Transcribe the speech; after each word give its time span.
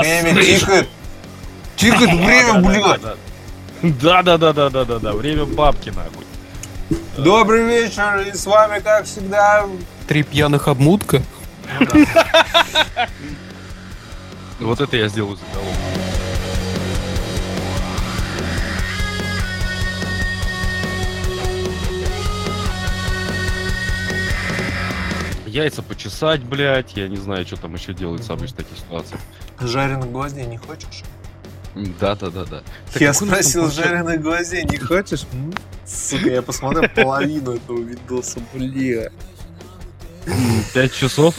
Время 0.00 0.42
тикает. 0.42 0.88
Тикает 1.76 2.10
время, 2.10 2.54
блядь. 2.60 3.00
Да, 3.82 4.22
да, 4.22 4.36
да, 4.38 4.52
да, 4.52 4.70
да, 4.70 4.84
да, 4.84 4.98
да. 4.98 5.12
Время 5.12 5.44
бабки 5.44 5.90
нахуй. 5.90 6.24
Добрый 7.16 7.64
вечер, 7.64 8.24
и 8.26 8.32
с 8.36 8.46
вами, 8.46 8.80
как 8.80 9.04
всегда, 9.04 9.66
Три 10.06 10.22
пьяных 10.22 10.68
обмутка. 10.68 11.22
Вот 14.58 14.80
это 14.80 14.96
я 14.96 15.08
сделаю 15.08 15.36
заголовок. 15.36 15.74
Яйца 25.46 25.82
почесать, 25.82 26.42
блядь, 26.42 26.96
я 26.96 27.08
не 27.08 27.16
знаю, 27.16 27.46
что 27.46 27.56
там 27.56 27.74
еще 27.74 27.92
делается 27.92 28.32
обычно 28.32 28.56
в 28.56 28.58
таких 28.58 28.78
ситуациях. 28.78 29.20
Жареных 29.60 30.10
гвоздей 30.10 30.46
не 30.46 30.56
хочешь? 30.56 31.02
Да, 32.00 32.14
да, 32.16 32.30
да, 32.30 32.44
да. 32.44 32.62
Я 32.98 33.08
нас 33.08 33.18
там 33.18 33.28
спросил, 33.28 33.70
жареных 33.70 34.20
гвоздей 34.20 34.64
не 34.64 34.78
хочешь? 34.78 35.24
М? 35.32 35.52
Сука, 35.86 36.30
я 36.30 36.42
посмотрел 36.42 36.88
половину 36.94 37.54
этого 37.56 37.78
видоса, 37.80 38.40
бля. 38.52 39.10
Пять 40.74 40.92
часов? 40.92 41.34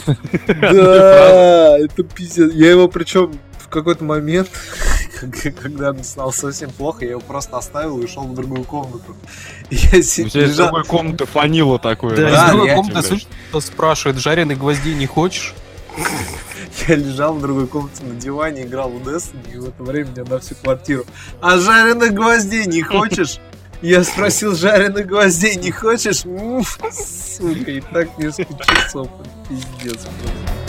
Да, 0.46 1.78
это 1.78 2.02
пиздец. 2.02 2.52
Я 2.54 2.70
его 2.70 2.88
причем 2.88 3.38
в 3.58 3.68
какой-то 3.68 4.02
момент, 4.02 4.48
когда 5.62 5.92
мне 5.92 6.02
стало 6.02 6.32
совсем 6.32 6.70
плохо, 6.70 7.04
я 7.04 7.12
его 7.12 7.20
просто 7.20 7.56
оставил 7.56 8.00
и 8.00 8.04
ушел 8.04 8.22
в 8.24 8.34
другую 8.34 8.64
комнату. 8.64 9.14
Я 9.70 9.98
У 9.98 10.02
си- 10.02 10.28
тебя 10.28 10.46
из 10.46 10.56
другой 10.56 10.84
комнаты 10.84 11.26
фанило 11.26 11.78
такое. 11.78 12.16
Да, 12.16 12.28
из 12.46 12.50
другой 12.50 12.68
я- 12.68 12.74
комнаты 12.74 13.20
спрашивает, 13.60 14.18
жареных 14.18 14.58
гвоздей 14.58 14.94
не 14.94 15.06
хочешь? 15.06 15.54
Я 16.88 16.96
лежал 16.96 17.34
в 17.34 17.40
другой 17.40 17.66
комнате 17.66 18.04
на 18.04 18.14
диване, 18.14 18.62
играл 18.62 18.90
в 18.90 19.06
Destiny, 19.06 19.54
и 19.54 19.58
в 19.58 19.68
это 19.68 19.82
время 19.82 20.10
мне 20.10 20.24
на 20.24 20.38
всю 20.38 20.54
квартиру. 20.54 21.04
А 21.40 21.58
жареных 21.58 22.12
гвоздей 22.12 22.66
не 22.66 22.82
хочешь? 22.82 23.38
Я 23.82 24.04
спросил, 24.04 24.54
жареных 24.54 25.06
гвоздей 25.06 25.56
не 25.56 25.70
хочешь? 25.70 26.20
Сука, 26.20 27.70
и 27.70 27.80
так 27.80 28.16
несколько 28.18 28.64
часов. 28.64 29.08
Пиздец. 29.48 30.04
просто. 30.04 30.59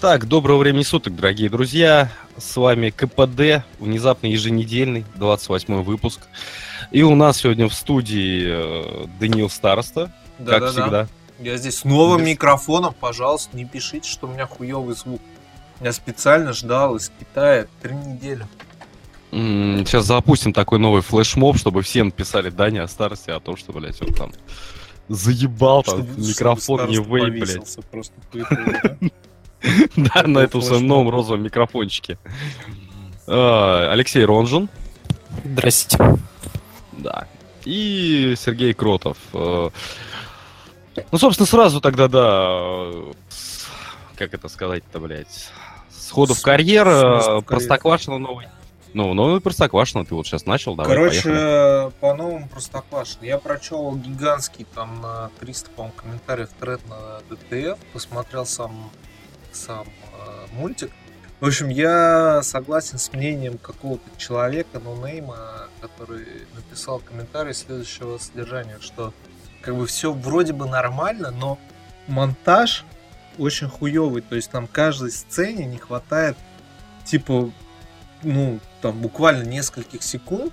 Так, 0.00 0.26
доброго 0.26 0.58
времени 0.58 0.82
суток, 0.82 1.14
дорогие 1.16 1.50
друзья. 1.50 2.10
С 2.38 2.56
вами 2.56 2.88
КПД, 2.90 3.64
внезапно 3.78 4.28
еженедельный, 4.28 5.04
28 5.16 5.82
выпуск. 5.82 6.20
И 6.90 7.02
у 7.02 7.14
нас 7.14 7.38
сегодня 7.38 7.68
в 7.68 7.74
студии 7.74 8.44
э, 8.46 9.06
Даниил 9.20 9.50
Староста, 9.50 10.10
как 10.38 10.46
Да-да-да. 10.46 10.70
всегда. 10.70 11.08
Я 11.38 11.56
здесь 11.58 11.78
с 11.78 11.84
новым 11.84 12.20
Без- 12.22 12.28
микрофоном, 12.28 12.94
пожалуйста, 12.98 13.54
не 13.56 13.66
пишите, 13.66 14.08
что 14.08 14.26
у 14.26 14.30
меня 14.30 14.46
хуёвый 14.46 14.94
звук. 14.94 15.20
Я 15.82 15.92
специально 15.92 16.52
ждал 16.54 16.96
из 16.96 17.10
Китая 17.20 17.66
три 17.82 17.94
недели. 17.94 18.46
Сейчас 19.30 20.06
запустим 20.06 20.52
такой 20.54 20.78
новый 20.78 21.02
флешмоб, 21.02 21.56
чтобы 21.58 21.82
все 21.82 22.02
написали 22.04 22.48
Дане 22.50 22.82
о 22.82 22.88
старости, 22.88 23.30
о 23.30 23.38
том, 23.38 23.56
что, 23.56 23.72
блядь, 23.72 24.00
он 24.02 24.12
там 24.14 24.32
заебал, 25.08 25.82
там, 25.82 25.98
Чтобы- 26.04 26.20
микрофон 26.26 26.92
чтобы 26.92 27.20
не 27.20 27.30
вейп, 27.30 27.44
блядь. 27.44 27.76
просто 27.90 28.14
да? 29.96 30.22
На 30.26 30.38
этом 30.40 30.60
своем 30.62 30.80
флешмоб. 30.80 30.88
новом 30.88 31.10
розовом 31.10 31.42
микрофончике. 31.42 32.18
А, 33.26 33.90
Алексей 33.92 34.24
Ронжин, 34.24 34.68
Здрасте. 35.44 35.96
да. 36.92 37.26
И 37.64 38.34
Сергей 38.38 38.72
Кротов. 38.72 39.18
Э, 39.34 39.70
Ну, 41.12 41.18
собственно, 41.18 41.46
сразу 41.46 41.80
тогда, 41.80 42.08
да, 42.08 42.48
э, 42.50 43.12
как 44.16 44.34
это 44.34 44.48
сказать-то, 44.48 44.98
блядь, 44.98 45.48
сходу 45.90 46.34
в 46.34 46.42
карьера, 46.42 47.20
карьер. 47.22 47.42
Простоквашино 47.42 48.18
новый. 48.18 48.48
Ну, 48.92 49.14
новый 49.14 49.40
Простоквашино 49.40 50.04
ты 50.04 50.14
вот 50.16 50.26
сейчас 50.26 50.46
начал, 50.46 50.74
давай, 50.74 50.92
Короче, 50.92 51.22
поехали. 51.22 51.92
по-новому 52.00 52.48
Простоквашино. 52.48 53.24
Я 53.24 53.38
прочел 53.38 53.94
гигантский 53.94 54.66
там 54.74 55.00
на 55.00 55.30
300, 55.38 55.70
по-моему, 55.70 55.94
комментариев 55.96 56.48
тред 56.58 56.80
на 56.88 57.20
ДТФ, 57.30 57.78
посмотрел 57.92 58.46
сам, 58.46 58.90
сам 59.52 59.86
э, 59.86 60.46
мультик. 60.52 60.90
В 61.40 61.46
общем, 61.46 61.68
я 61.68 62.42
согласен 62.42 62.98
с 62.98 63.12
мнением 63.12 63.56
какого-то 63.58 64.04
человека, 64.18 64.78
нонейма, 64.78 65.68
который 65.80 66.26
написал 66.54 66.98
комментарий 66.98 67.54
следующего 67.54 68.18
содержания, 68.18 68.78
что 68.80 69.14
как 69.62 69.76
бы 69.76 69.86
все 69.86 70.12
вроде 70.12 70.52
бы 70.52 70.66
нормально, 70.66 71.30
но 71.30 71.58
монтаж 72.06 72.84
очень 73.38 73.68
хуёвый. 73.68 74.22
То 74.22 74.36
есть 74.36 74.50
там 74.50 74.66
каждой 74.66 75.12
сцене 75.12 75.64
не 75.64 75.78
хватает 75.78 76.36
типа 77.04 77.50
ну, 78.22 78.60
там 78.80 78.98
буквально 79.00 79.44
нескольких 79.44 80.02
секунд. 80.02 80.52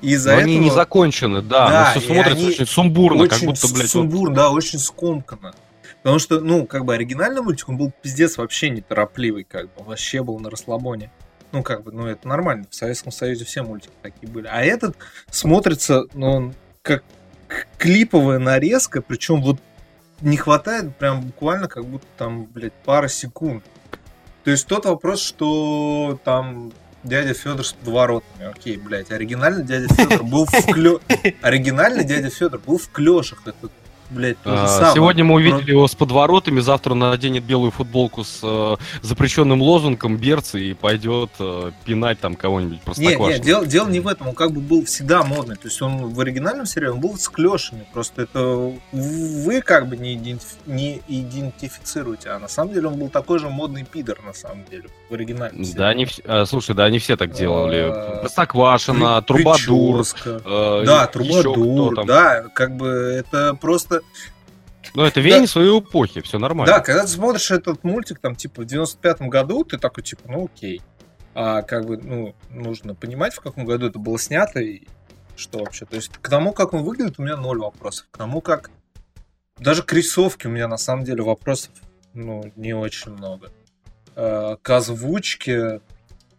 И 0.00 0.12
из-за 0.12 0.30
этого 0.30 0.44
они 0.44 0.58
не 0.58 0.70
закончены, 0.70 1.42
да, 1.42 1.68
Да, 1.68 1.92
но 1.94 2.00
все 2.00 2.14
смотрится 2.14 2.46
очень 2.46 2.66
сумбурно, 2.66 3.24
как 3.24 3.36
очень 3.36 3.46
будто, 3.48 3.66
блядь, 3.68 3.82
вот- 3.82 3.90
сумбур, 3.90 4.32
да, 4.32 4.50
очень 4.50 4.78
скомканно. 4.78 5.54
Потому 6.02 6.18
что, 6.18 6.40
ну, 6.40 6.66
как 6.66 6.84
бы 6.84 6.94
оригинальный 6.94 7.42
мультик, 7.42 7.68
он 7.68 7.76
был 7.76 7.92
пиздец 8.02 8.38
вообще 8.38 8.70
неторопливый, 8.70 9.44
как 9.44 9.66
бы, 9.66 9.72
он 9.78 9.86
вообще 9.86 10.22
был 10.22 10.38
на 10.38 10.50
расслабоне. 10.50 11.10
Ну, 11.52 11.62
как 11.62 11.82
бы, 11.82 11.92
ну, 11.92 12.06
это 12.06 12.26
нормально, 12.26 12.66
в 12.70 12.74
Советском 12.74 13.12
Союзе 13.12 13.44
все 13.44 13.62
мультики 13.62 13.92
такие 14.02 14.28
были. 14.28 14.46
А 14.46 14.62
этот 14.62 14.96
смотрится, 15.30 16.04
ну, 16.14 16.26
он 16.30 16.54
как 16.82 17.04
клиповая 17.78 18.38
нарезка, 18.38 19.02
причем 19.02 19.42
вот 19.42 19.60
не 20.20 20.36
хватает 20.36 20.96
прям 20.96 21.22
буквально 21.22 21.68
как 21.68 21.84
будто 21.84 22.06
там, 22.16 22.46
блядь, 22.46 22.72
пара 22.84 23.08
секунд. 23.08 23.64
То 24.44 24.50
есть 24.50 24.66
тот 24.66 24.86
вопрос, 24.86 25.20
что 25.22 26.18
там 26.24 26.72
дядя 27.02 27.34
Федор 27.34 27.64
с 27.64 27.72
подворотами. 27.72 28.50
Окей, 28.50 28.76
блядь, 28.76 29.10
оригинальный 29.10 29.64
дядя 29.64 29.92
Федор 29.92 30.22
был 30.22 30.46
в 30.46 30.66
клё... 30.72 31.00
Оригинальный 31.42 32.04
дядя 32.04 32.30
Федор 32.30 32.60
был 32.60 32.78
в 32.78 32.88
клешах. 32.90 33.42
Это, 33.46 33.70
блядь, 34.10 34.38
то 34.42 34.50
же 34.56 34.62
А, 34.64 34.66
самое. 34.68 34.94
Сегодня 34.94 35.24
мы 35.24 35.34
Про- 35.34 35.36
увидели 35.54 35.70
его 35.72 35.86
с 35.88 35.94
подворотами, 35.94 36.60
завтра 36.60 36.92
он 36.92 36.98
наденет 37.00 37.44
белую 37.44 37.70
футболку 37.70 38.24
с 38.24 38.40
э, 38.42 38.76
запрещенным 39.02 39.62
лозунгом 39.62 40.16
берцы 40.16 40.60
и 40.70 40.74
пойдет 40.74 41.30
э, 41.38 41.70
пинать 41.84 42.20
там 42.20 42.34
кого-нибудь 42.34 42.78
Не, 42.78 42.84
простоквашино. 42.84 43.36
не, 43.38 43.42
дело, 43.44 43.66
дело 43.66 43.88
не 43.88 44.00
в 44.00 44.08
этом, 44.08 44.28
он 44.28 44.34
как 44.34 44.52
бы 44.52 44.60
был 44.60 44.84
всегда 44.84 45.22
модный. 45.22 45.56
То 45.56 45.68
есть 45.68 45.80
он 45.82 46.08
в 46.12 46.20
оригинальном 46.20 46.66
сериале 46.66 46.92
он 46.94 47.00
был 47.00 47.16
с 47.16 47.28
клешами. 47.28 47.86
Просто 47.92 48.22
это 48.22 48.72
вы 48.92 49.60
как 49.62 49.88
бы 49.88 49.96
не, 49.96 50.14
идентиф- 50.16 50.56
не 50.66 51.00
идентифицируете. 51.08 52.30
А 52.30 52.38
на 52.38 52.48
самом 52.48 52.72
деле 52.74 52.88
он 52.88 52.94
был 52.98 53.08
такой 53.08 53.38
же 53.38 53.48
модный 53.48 53.84
пидор, 53.84 54.18
на 54.24 54.32
самом 54.34 54.64
деле, 54.70 54.84
в 55.08 55.14
оригинальном 55.14 55.62
Да, 55.62 55.68
сериале. 55.68 55.90
они, 55.90 56.04
вс- 56.04 56.22
а, 56.26 56.44
слушай, 56.46 56.74
да, 56.74 56.84
они 56.84 56.98
все 56.98 57.16
так 57.16 57.32
делали. 57.32 57.90
А, 57.90 58.20
Простоквашино, 58.20 59.22
При- 59.22 59.42
Трубадур. 59.42 60.04
э, 60.24 60.82
Да, 60.86 61.06
Трубадур, 61.06 62.04
да, 62.06 62.44
как 62.54 62.76
бы 62.76 62.86
это 62.88 63.54
просто 63.60 63.99
Ну, 64.94 65.04
это 65.04 65.20
веяние 65.20 65.46
своей 65.46 65.78
эпохи, 65.78 66.20
все 66.20 66.38
нормально. 66.38 66.74
Да, 66.74 66.80
когда 66.80 67.02
ты 67.02 67.08
смотришь 67.08 67.50
этот 67.50 67.84
мультик, 67.84 68.18
там, 68.18 68.34
типа, 68.34 68.62
в 68.62 68.66
95-м 68.66 69.28
году, 69.28 69.64
ты 69.64 69.78
такой, 69.78 70.02
типа, 70.02 70.22
ну, 70.26 70.46
окей. 70.46 70.82
А 71.34 71.62
как 71.62 71.86
бы, 71.86 71.96
ну, 71.96 72.34
нужно 72.50 72.94
понимать, 72.94 73.34
в 73.34 73.40
каком 73.40 73.64
году 73.64 73.86
это 73.86 73.98
было 73.98 74.18
снято 74.18 74.60
и 74.60 74.82
что 75.36 75.60
вообще. 75.60 75.86
То 75.86 75.96
есть, 75.96 76.10
к 76.20 76.28
тому, 76.28 76.52
как 76.52 76.72
он 76.74 76.82
выглядит, 76.82 77.18
у 77.18 77.22
меня 77.22 77.36
ноль 77.36 77.58
вопросов. 77.58 78.06
К 78.10 78.18
тому, 78.18 78.40
как... 78.40 78.70
Даже 79.58 79.82
к 79.82 79.92
рисовке 79.92 80.48
у 80.48 80.50
меня, 80.50 80.66
на 80.68 80.78
самом 80.78 81.04
деле, 81.04 81.22
вопросов, 81.22 81.70
ну, 82.14 82.50
не 82.56 82.72
очень 82.74 83.12
много. 83.12 83.52
А, 84.16 84.56
к 84.56 84.70
озвучке, 84.70 85.80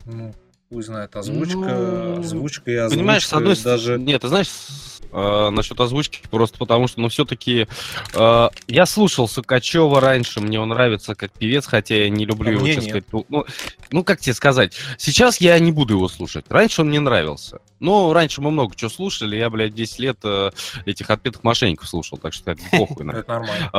ну, 0.06 0.34
хуй 0.70 0.84
знает, 0.84 1.16
озвучка, 1.16 1.58
Ну, 1.58 2.20
озвучка 2.20 2.72
и 2.72 2.76
озвучка. 2.76 2.98
Понимаешь, 3.00 3.28
с 3.28 3.34
одной 3.34 3.56
стороны, 3.56 3.80
даже... 3.80 4.00
нет, 4.00 4.22
ты 4.22 4.28
знаешь, 4.28 4.50
с- 4.50 5.01
э, 5.12 5.50
насчет 5.50 5.80
озвучки, 5.80 6.22
просто 6.30 6.58
потому 6.58 6.88
что, 6.88 7.02
ну, 7.02 7.10
все-таки 7.10 7.68
я 8.14 8.86
слушал 8.86 9.28
Сукачева 9.28 10.00
раньше, 10.00 10.42
мне 10.42 10.60
он 10.60 10.70
нравится 10.70 11.16
как 11.16 11.32
певец, 11.32 11.66
хотя 11.66 11.96
я 11.96 12.10
не 12.10 12.26
люблю 12.26 12.50
А 12.50 12.54
его, 12.54 12.68
честно 12.68 12.84
сказать. 12.84 13.06
Ну, 13.12 13.26
ну, 13.30 13.46
ну, 13.92 14.04
как 14.04 14.20
тебе 14.20 14.34
сказать, 14.34 14.74
сейчас 14.98 15.40
я 15.42 15.58
не 15.60 15.72
буду 15.72 15.96
его 15.96 16.08
слушать. 16.08 16.46
Раньше 16.50 16.82
он 16.82 16.90
мне 16.90 17.00
нравился. 17.00 17.60
Но 17.80 18.14
раньше 18.14 18.42
мы 18.42 18.52
много 18.52 18.76
чего 18.76 18.90
слушали, 18.90 19.36
я, 19.38 19.50
блядь, 19.50 19.74
10 19.74 20.00
лет 20.00 20.18
э, 20.24 20.52
этих 20.86 21.10
отпетых 21.10 21.44
мошенников 21.44 21.88
слушал, 21.90 22.18
так 22.18 22.34
что 22.34 22.52
это 22.52 22.62
похуй. 22.72 23.08
Это 23.10 23.28
нормально. 23.28 23.70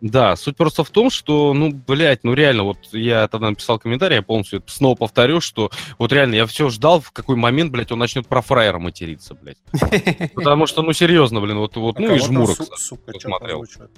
Да, 0.00 0.36
суть 0.36 0.56
просто 0.56 0.84
в 0.84 0.90
том, 0.90 1.10
что, 1.10 1.52
ну, 1.54 1.72
блядь, 1.72 2.22
ну 2.22 2.32
реально, 2.34 2.62
вот 2.62 2.78
я 2.92 3.26
тогда 3.26 3.50
написал 3.50 3.78
комментарий, 3.80 4.16
я 4.16 4.22
полностью 4.22 4.62
снова 4.66 4.94
повторю, 4.94 5.40
что 5.40 5.70
вот 5.98 6.12
реально 6.12 6.36
я 6.36 6.46
все 6.46 6.68
ждал, 6.68 7.00
в 7.00 7.10
какой 7.10 7.34
момент, 7.34 7.72
блядь, 7.72 7.90
он 7.90 7.98
начнет 7.98 8.26
про 8.26 8.40
фраера 8.40 8.78
материться, 8.78 9.34
блядь. 9.34 9.58
Потому 10.34 10.66
что, 10.66 10.82
ну, 10.82 10.92
серьезно, 10.92 11.40
блин, 11.40 11.58
вот, 11.58 11.76
вот 11.76 11.98
А 11.98 12.00
ну 12.00 12.14
и 12.14 12.18
жмурок 12.18 12.58
озвучивает? 12.60 13.90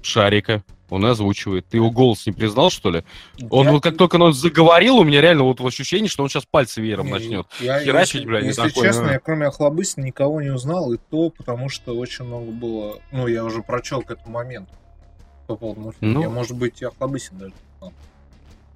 Шарика. 0.00 0.62
Он 0.90 1.04
озвучивает. 1.04 1.66
Ты 1.68 1.76
его 1.76 1.90
голос 1.90 2.24
не 2.26 2.32
признал, 2.32 2.70
что 2.70 2.90
ли? 2.90 3.04
Он 3.50 3.66
Я- 3.66 3.72
вот 3.72 3.82
как 3.82 3.98
только 3.98 4.16
он 4.16 4.32
заговорил, 4.32 4.96
у 4.96 5.04
меня 5.04 5.20
реально 5.20 5.42
вот 5.42 5.60
ощущение, 5.60 6.08
что 6.08 6.22
он 6.22 6.30
сейчас 6.30 6.46
пальцы 6.46 6.80
веером 6.80 7.06
Не, 7.06 7.12
начнет. 7.12 7.46
Я, 7.60 7.80
херачить, 7.80 8.14
если, 8.14 8.26
блядь, 8.26 8.44
и 8.44 8.46
если 8.46 8.62
такой, 8.62 8.86
честно, 8.86 9.10
а. 9.10 9.12
я 9.12 9.18
кроме 9.18 9.46
Охлобыстина 9.46 10.06
никого 10.06 10.40
не 10.40 10.48
узнал, 10.48 10.94
и 10.94 10.98
то 11.10 11.28
потому, 11.28 11.68
что 11.68 11.94
очень 11.94 12.24
много 12.24 12.50
было... 12.50 13.00
Ну, 13.12 13.26
я 13.26 13.44
уже 13.44 13.62
прочел 13.62 14.00
к 14.00 14.10
этому 14.10 14.32
моменту. 14.32 14.72
По 15.48 15.56
поводу. 15.56 15.94
Ну. 16.02 16.20
Я, 16.20 16.28
может 16.28 16.56
быть, 16.58 16.82
и 16.82 16.84
Охлобыстин 16.84 17.38
даже. 17.38 17.52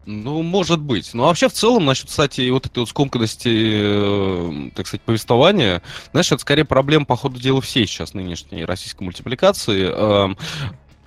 Ну, 0.06 0.42
может 0.42 0.80
быть. 0.80 1.12
Ну, 1.12 1.24
а 1.24 1.26
вообще, 1.26 1.48
в 1.48 1.52
целом, 1.52 1.84
насчет, 1.84 2.08
кстати, 2.08 2.48
вот 2.50 2.66
этой 2.66 2.78
вот 2.80 2.88
скомканности, 2.88 3.50
э, 3.52 4.70
так 4.74 4.86
сказать, 4.86 5.02
повествования, 5.02 5.82
знаешь, 6.10 6.32
это 6.32 6.40
скорее 6.40 6.64
проблема, 6.64 7.04
по 7.04 7.14
ходу 7.14 7.38
дела, 7.38 7.60
всей 7.60 7.86
сейчас 7.86 8.14
нынешней 8.14 8.64
российской 8.64 9.04
мультипликации, 9.04 9.84
эм, 9.84 10.38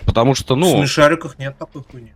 потому 0.05 0.35
что, 0.35 0.53
В 0.53 0.59
ну, 0.59 0.77
смешариках 0.77 1.37
нет 1.39 1.57
такой 1.57 1.83
хуйни. 1.83 2.13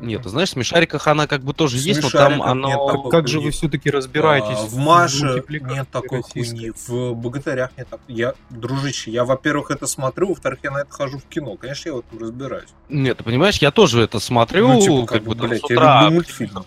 Нет, 0.00 0.22
ты 0.22 0.28
знаешь, 0.28 0.48
в 0.50 0.52
смешариках 0.52 1.06
она 1.06 1.26
как 1.26 1.42
бы 1.42 1.54
тоже 1.54 1.76
В 1.76 1.80
есть, 1.80 2.02
но 2.02 2.10
там 2.10 2.42
оно... 2.42 2.68
нет 2.68 2.78
А 2.80 2.92
такой 2.92 3.10
как 3.10 3.28
же 3.28 3.40
вы 3.40 3.50
все-таки 3.50 3.90
разбираетесь? 3.90 4.58
А, 4.58 4.66
в 4.66 4.76
Маше 4.76 5.42
нет 5.48 5.88
такой 5.90 6.22
хуйни, 6.22 6.72
в 6.86 7.14
Богатырях 7.14 7.70
нет 7.76 7.88
такой. 7.88 8.14
Я, 8.14 8.34
дружище, 8.50 9.10
я, 9.10 9.24
во-первых, 9.24 9.70
это 9.70 9.86
смотрю, 9.86 10.28
во-вторых, 10.28 10.60
я 10.62 10.70
на 10.70 10.78
это 10.78 10.92
хожу 10.92 11.18
в 11.18 11.24
кино. 11.24 11.56
Конечно, 11.56 11.88
я 11.88 11.94
в 11.94 11.98
этом 12.00 12.18
разбираюсь. 12.18 12.68
Нет, 12.88 13.18
ты 13.18 13.24
понимаешь, 13.24 13.58
я 13.58 13.70
тоже 13.70 14.02
это 14.02 14.18
смотрю, 14.18 14.68
Ну, 14.68 14.80
типа, 14.80 15.00
как, 15.06 15.08
как 15.08 15.22
бы, 15.24 15.34
блядь, 15.34 15.64
с 15.64 15.70
я 15.70 15.76
утра. 15.76 16.02
люблю 16.02 16.14
мультфильмы. 16.16 16.64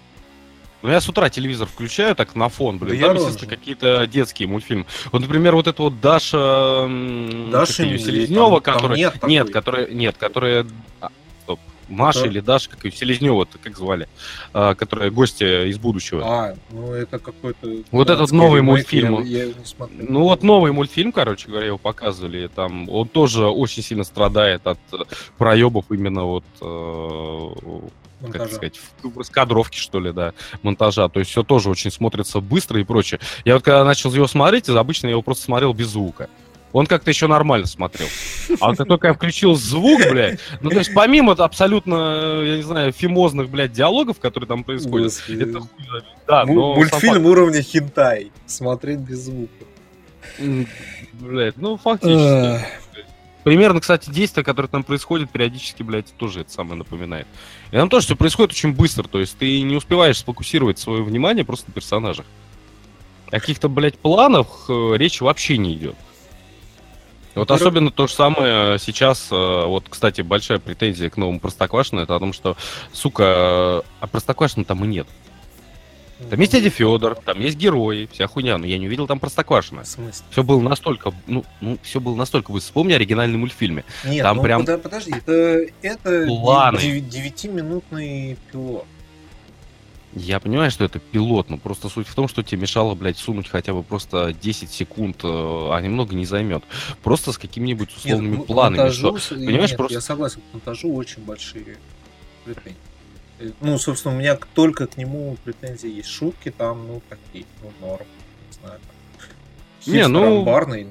Ну, 0.84 0.90
я 0.92 1.02
с 1.02 1.10
утра 1.10 1.30
телевизор 1.30 1.68
включаю 1.68 2.16
так 2.16 2.36
на 2.36 2.50
фон, 2.50 2.78
блин. 2.78 3.00
Да 3.00 3.08
там, 3.08 3.16
я 3.16 3.22
естественно, 3.22 3.50
какие-то 3.50 4.08
детские 4.08 4.48
мультфильмы. 4.48 4.86
Вот, 5.12 5.22
например, 5.22 5.56
вот 5.56 5.68
это 5.68 5.82
вот 5.82 6.00
Даша... 6.00 6.88
Даша 7.52 7.84
как 7.84 8.00
Селезнева, 8.00 8.60
которая... 8.60 8.98
нет 8.98 9.14
такой. 9.14 9.30
нет, 9.30 9.50
которая... 9.50 9.88
Нет, 9.88 10.18
которая... 10.18 10.68
а, 11.02 11.10
стоп. 11.44 11.60
Маша 11.88 12.20
Кто? 12.20 12.30
или 12.30 12.40
Даша, 12.40 12.70
как 12.70 12.86
ее 12.86 12.92
Селезнева, 12.92 13.48
как 13.62 13.78
звали, 13.78 14.08
а, 14.54 14.76
которая 14.76 15.12
гостья 15.12 15.64
из 15.66 15.78
будущего. 15.78 16.22
А, 16.26 16.56
ну 16.72 16.94
это 16.94 17.20
какой-то... 17.20 17.84
Вот 17.92 18.10
этот 18.10 18.30
дурацкий 18.30 18.36
новый 18.36 18.62
мультфильм, 18.62 19.24
Я, 19.24 19.46
я. 19.46 19.54
Ну 19.92 20.24
вот 20.24 20.44
новый 20.44 20.72
мультфильм, 20.72 21.12
короче 21.12 21.48
говоря, 21.48 21.68
его 21.68 21.78
показывали, 21.78 22.48
там 22.48 22.90
он 22.90 23.08
тоже 23.08 23.48
очень 23.48 23.84
сильно 23.84 24.04
страдает 24.04 24.66
от 24.68 24.80
э, 24.92 24.98
проебов 25.38 25.86
именно 25.90 26.24
вот 26.24 26.46
э, 26.62 27.80
как 28.32 28.52
сказать, 28.52 28.80
в 29.04 29.18
раскадровке, 29.18 29.80
что 29.80 30.00
ли, 30.00 30.12
да, 30.12 30.34
монтажа. 30.64 31.08
То 31.10 31.20
есть 31.20 31.32
все 31.32 31.44
тоже 31.44 31.70
очень 31.70 31.92
смотрится 31.92 32.40
быстро 32.40 32.80
и 32.80 32.84
прочее. 32.84 33.20
Я 33.46 33.56
вот 33.56 33.64
когда 33.64 33.84
начал 33.84 34.12
его 34.14 34.28
смотреть, 34.28 34.70
обычно 34.70 35.08
я 35.08 35.12
его 35.12 35.22
просто 35.22 35.46
смотрел 35.46 35.74
без 35.74 35.88
звука. 35.90 36.30
Он 36.78 36.86
как-то 36.86 37.10
еще 37.10 37.26
нормально 37.26 37.66
смотрел. 37.66 38.08
А 38.62 38.76
как 38.76 38.88
только 38.88 39.08
я 39.08 39.14
включил 39.16 39.56
звук, 39.56 40.00
блядь, 40.12 40.40
ну 40.62 40.70
то 40.70 40.78
есть 40.78 40.94
помимо 40.94 41.34
абсолютно, 41.34 42.44
я 42.44 42.58
не 42.58 42.62
знаю, 42.62 42.92
фимозных, 42.92 43.50
блядь, 43.50 43.72
диалогов, 43.72 44.20
которые 44.20 44.48
там 44.48 44.64
происходят, 44.64 45.08
Господи. 45.08 45.42
это 45.42 45.60
хуй. 45.62 45.70
Да, 46.28 46.46
но 46.46 46.76
Мультфильм 46.76 47.26
уровня 47.26 47.64
хентай. 47.64 48.32
Смотреть 48.46 49.00
без 49.00 49.22
звука. 49.22 49.66
блядь, 51.14 51.58
ну 51.58 51.78
фактически. 51.78 52.64
Примерно, 53.44 53.80
кстати, 53.80 54.12
действия, 54.12 54.44
которые 54.44 54.70
там 54.70 54.84
происходят, 54.84 55.32
периодически, 55.32 55.82
блядь, 55.82 56.14
тоже 56.18 56.42
это 56.42 56.52
самое 56.52 56.76
напоминает. 56.76 57.26
И 57.72 57.76
там 57.76 57.90
тоже 57.90 58.06
все 58.06 58.16
происходит 58.16 58.52
очень 58.52 58.74
быстро, 58.74 59.08
то 59.08 59.20
есть 59.20 59.36
ты 59.40 59.64
не 59.64 59.76
успеваешь 59.76 60.20
сфокусировать 60.20 60.78
свое 60.78 61.02
внимание 61.02 61.44
просто 61.44 61.70
на 61.70 61.74
персонажах. 61.74 62.28
О 63.30 63.32
каких-то, 63.32 63.68
блядь, 63.68 63.98
планах 63.98 64.66
э, 64.70 64.94
речи 64.98 65.24
вообще 65.24 65.58
не 65.58 65.74
идет. 65.74 65.96
Вот 67.38 67.50
Во-первых- 67.50 67.62
особенно 67.62 67.92
то 67.92 68.08
же 68.08 68.14
самое 68.14 68.80
сейчас, 68.80 69.28
э, 69.32 69.36
вот, 69.66 69.86
кстати, 69.90 70.22
большая 70.22 70.60
претензия 70.60 71.10
к 71.10 71.18
новому 71.18 71.40
Простоквашино, 71.40 72.02
это 72.02 72.16
о 72.16 72.20
том, 72.20 72.34
что, 72.34 72.58
сука, 72.92 73.24
э, 73.24 73.82
а 74.00 74.08
Простоквашино 74.08 74.66
там 74.66 74.84
и 74.84 74.88
нет. 74.88 75.08
Там 76.32 76.40
есть 76.40 76.52
дядя 76.52 76.72
Федор, 76.72 77.14
там 77.14 77.40
есть 77.40 77.58
герои, 77.58 78.10
вся 78.12 78.26
хуйня, 78.26 78.58
но 78.58 78.66
я 78.66 78.80
не 78.80 78.88
увидел 78.88 79.06
там 79.06 79.20
Простоквашино. 79.20 79.84
В 79.84 79.88
смысле? 79.88 80.26
Все 80.32 80.42
было 80.42 80.60
настолько, 80.62 81.14
ну, 81.28 81.46
ну 81.62 81.78
все 81.84 82.00
было 82.00 82.16
настолько, 82.16 82.50
вы 82.50 82.60
вспомни 82.60 82.94
оригинальный 82.94 83.38
мультфильме. 83.38 83.84
Нет, 84.04 84.24
Там 84.24 84.38
ну, 84.38 84.44
прям- 84.44 84.66
подожди, 84.66 85.12
это, 85.16 85.68
это 85.84 86.26
Планы. 86.26 86.80
дев- 86.80 87.08
девятиминутный 87.08 88.36
пилот. 88.52 88.86
Я 90.20 90.40
понимаю, 90.40 90.72
что 90.72 90.84
это 90.84 91.00
пилот, 91.00 91.50
но 91.50 91.58
просто 91.58 91.90
суть 91.90 92.08
в 92.08 92.16
том, 92.16 92.28
что 92.28 92.44
тебе 92.44 92.62
мешало, 92.62 92.96
блядь, 92.96 93.18
сунуть 93.18 93.48
хотя 93.50 93.74
бы 93.74 93.84
просто 93.84 94.34
10 94.34 94.70
секунд, 94.72 95.22
э, 95.24 95.28
а 95.28 95.80
немного 95.82 96.16
не 96.16 96.26
займет. 96.26 96.64
Просто 97.04 97.32
с 97.32 97.38
какими-нибудь 97.38 97.96
условными 97.96 98.38
Нет, 98.38 98.44
к 98.46 98.48
планами. 98.48 98.78
монтажу 98.80 99.18
Что... 99.18 99.36
понимаешь, 99.36 99.70
нет, 99.72 99.78
просто- 99.78 99.94
Я 99.96 100.02
согласен, 100.02 100.42
к 100.42 100.54
монтажу 100.54 100.94
очень 100.94 101.24
большие 101.24 101.78
претензии. 102.46 102.76
Э, 103.40 103.52
Ну, 103.62 103.78
собственно, 103.78 104.16
у 104.16 104.18
меня 104.18 104.38
только 104.54 104.88
к 104.88 104.98
нему 104.98 105.38
претензии 105.44 105.90
есть. 105.98 106.10
Шутки 106.10 106.50
там, 106.52 106.88
ну, 106.88 107.02
такие, 107.10 107.46
ну, 107.62 107.72
норм. 107.88 108.06
Не 108.50 108.60
знаю. 108.60 108.80
Не, 109.86 110.08
ну- 110.08 110.40
амбарный, 110.40 110.88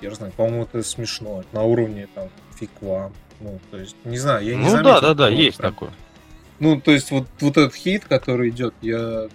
я 0.00 0.08
не 0.10 0.14
знаю, 0.14 0.32
по-моему, 0.36 0.64
это 0.64 0.82
смешно. 0.82 1.40
Это 1.40 1.48
на 1.54 1.62
уровне, 1.62 2.08
там, 2.14 2.28
фиг 2.58 2.70
вам. 2.80 3.12
Ну, 3.40 3.58
то 3.70 3.78
есть, 3.78 3.96
не 4.04 4.18
знаю, 4.18 4.44
я 4.46 4.54
не 4.54 4.64
Ну 4.70 4.82
да, 4.82 5.00
да, 5.00 5.14
да, 5.14 5.28
есть 5.28 5.56
прям. 5.56 5.72
такое. 5.72 5.90
Ну, 6.62 6.80
то 6.80 6.92
есть, 6.92 7.10
вот, 7.10 7.26
вот 7.40 7.56
этот 7.56 7.74
хит, 7.74 8.04
который 8.04 8.50
идет, 8.50 8.72
я 8.82 9.26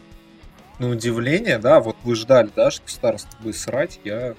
на 0.80 0.90
удивление, 0.90 1.58
да, 1.58 1.82
вот 1.82 1.98
вы 2.06 2.16
ждали, 2.16 2.50
да, 2.56 2.72
что 2.72 2.90
староста 2.90 3.36
будет 3.42 3.58
срать, 3.58 4.00
я, 4.06 4.34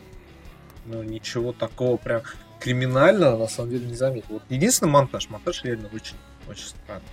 ну, 0.87 1.03
ничего 1.03 1.53
такого 1.53 1.99
прям 1.99 2.23
криминального, 2.59 3.37
на 3.37 3.47
самом 3.47 3.73
деле, 3.73 3.85
не 3.89 3.95
заметил. 3.95 4.29
Вот 4.31 4.43
единственный 4.49 4.89
монтаж, 4.89 5.29
монтаж 5.29 5.65
реально 5.65 5.91
очень, 5.93 6.17
очень 6.49 6.65
странный. 6.65 7.05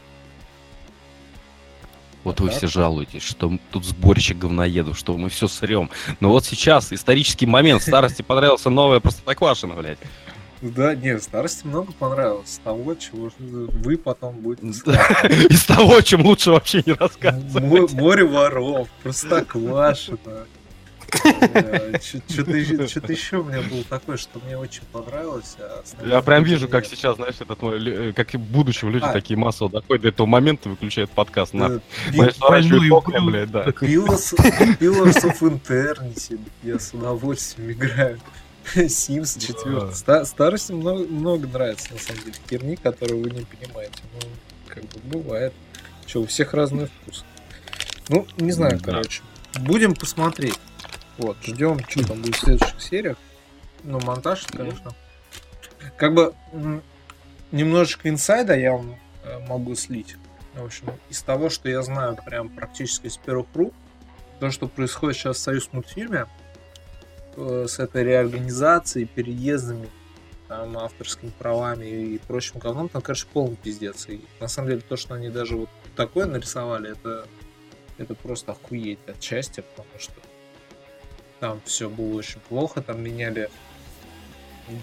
Вот 2.24 2.40
вы 2.40 2.52
все 2.52 2.68
жалуетесь, 2.68 3.24
что 3.24 3.52
тут 3.72 3.84
сборище 3.84 4.34
говноедов, 4.34 4.98
что 4.98 5.18
мы 5.18 5.28
все 5.28 5.50
срем. 5.50 5.90
Но 6.22 6.30
вот 6.30 6.46
сейчас 6.46 6.94
исторический 6.94 7.48
момент, 7.48 7.82
старости 7.82 8.22
понравился 8.22 8.70
новое 8.70 9.02
Простоквашино, 9.02 9.74
блядь. 9.74 10.00
Да, 10.74 10.96
нет, 10.96 11.22
старости 11.22 11.66
много 11.68 11.92
понравилось. 11.94 12.60
Того, 12.64 12.96
чего 12.96 13.30
вы 13.40 13.98
потом 13.98 14.38
будете 14.38 14.68
Из 14.68 15.64
того, 15.66 16.02
чем 16.02 16.26
лучше 16.26 16.52
вообще 16.52 16.82
не 16.86 16.94
рассказывать. 16.94 17.64
Мо- 17.64 17.88
Море 18.02 18.24
воров, 18.26 18.88
простоквашино. 19.04 20.46
Что-то 21.16 23.12
еще 23.14 23.38
у 23.38 23.44
меня 23.44 23.62
было 23.62 23.84
такое, 23.90 24.18
что 24.18 24.40
мне 24.46 24.58
очень 24.58 24.82
понравилось. 24.92 25.56
а 25.60 25.82
Я 26.06 26.22
прям 26.22 26.44
вижу, 26.44 26.68
как 26.68 26.86
сейчас, 26.86 27.16
знаешь, 27.16 27.36
этот 27.40 27.62
мой, 27.62 28.10
э, 28.10 28.14
как 28.14 28.34
и 28.34 28.38
в 28.38 28.42
будущем 28.42 28.90
люди 28.90 29.06
А. 29.06 29.14
такие 29.14 29.38
массово 29.38 29.70
доходят 29.70 30.02
до 30.02 30.08
этого 30.10 30.28
момента, 30.28 30.68
выключают 30.68 31.10
подкаст. 31.12 31.54
На, 31.54 31.66
Э, 31.66 31.80
Pillars 34.80 35.24
of 35.24 35.40
Eternity. 35.42 36.40
Я 36.64 36.80
с 36.80 36.94
удовольствием 36.94 37.72
играю. 37.72 38.20
Sims 38.76 39.40
4. 39.40 39.94
Ста- 39.94 40.26
Старости 40.26 40.72
много, 40.72 41.06
много 41.08 41.48
нравится, 41.48 41.94
на 41.94 42.00
самом 42.00 42.22
деле, 42.24 42.36
херни, 42.50 42.76
которую 42.76 43.22
вы 43.24 43.30
не 43.32 43.46
понимаете. 43.46 44.00
Ну, 44.14 44.28
как 44.68 44.84
бы 44.84 45.00
бывает. 45.20 45.54
Че, 46.06 46.20
у 46.22 46.26
всех 46.26 46.54
разный 46.54 46.88
вкус. 46.88 47.26
Ну, 48.10 48.28
не 48.38 48.52
знаю, 48.52 48.78
Да. 48.80 48.84
короче. 48.92 49.22
Будем 49.62 49.96
посмотреть. 49.96 50.60
Вот, 51.18 51.38
ждем, 51.44 51.80
что 51.88 52.06
там 52.08 52.22
будет 52.22 52.36
в 52.36 52.40
следующих 52.40 52.82
сериях. 52.82 53.18
Ну, 53.84 54.00
монтаж, 54.02 54.46
конечно. 54.48 54.92
Как 55.98 56.14
бы 56.14 56.34
немножечко 57.52 58.10
инсайда 58.10 58.56
я 58.56 58.74
вам 58.74 58.98
э, 59.24 59.40
могу 59.48 59.76
слить. 59.76 60.16
В 60.56 60.66
общем, 60.66 60.88
из 61.10 61.22
того, 61.22 61.50
что 61.50 61.70
я 61.70 61.82
знаю 61.84 62.18
прям 62.26 62.50
практически 62.50 63.08
с 63.08 63.18
первых 63.18 63.48
рук, 63.54 63.74
то, 64.40 64.52
что 64.52 64.68
происходит 64.68 65.18
сейчас 65.18 65.38
в 65.38 65.42
Союз 65.42 65.70
мультфильме, 65.72 66.26
с 67.38 67.80
этой 67.80 68.04
реорганизацией, 68.04 69.08
переездами, 69.08 69.90
там, 70.48 70.78
авторскими 70.78 71.32
правами 71.38 71.86
и 71.86 72.18
прочим 72.20 72.60
говном, 72.60 72.90
там, 72.90 73.02
конечно, 73.02 73.30
полный 73.34 73.56
пиздец. 73.56 74.08
И 74.08 74.22
на 74.40 74.48
самом 74.48 74.70
деле 74.70 74.82
то, 74.82 74.96
что 74.96 75.16
они 75.16 75.30
даже 75.30 75.56
вот 75.56 75.70
такое 75.96 76.26
нарисовали, 76.26 76.92
это, 76.92 77.28
это 77.98 78.16
просто 78.16 78.52
охуеть 78.52 79.00
отчасти, 79.08 79.62
потому 79.62 80.00
что 80.00 80.14
там 81.40 81.62
все 81.66 81.90
было 81.90 82.16
очень 82.16 82.40
плохо, 82.42 82.82
там 82.82 83.04
меняли 83.04 83.50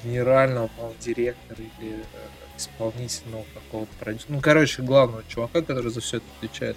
генерального, 0.04 0.68
по-моему, 0.68 0.97
директора 1.00 1.61
или 1.80 1.99
э, 1.99 2.56
исполнительного 2.56 3.44
какого-то 3.54 3.92
продюсера. 3.99 4.32
Ну, 4.32 4.40
короче, 4.40 4.82
главного 4.82 5.25
чувака, 5.28 5.62
который 5.62 5.90
за 5.90 6.00
все 6.00 6.18
это 6.18 6.26
отвечает. 6.38 6.76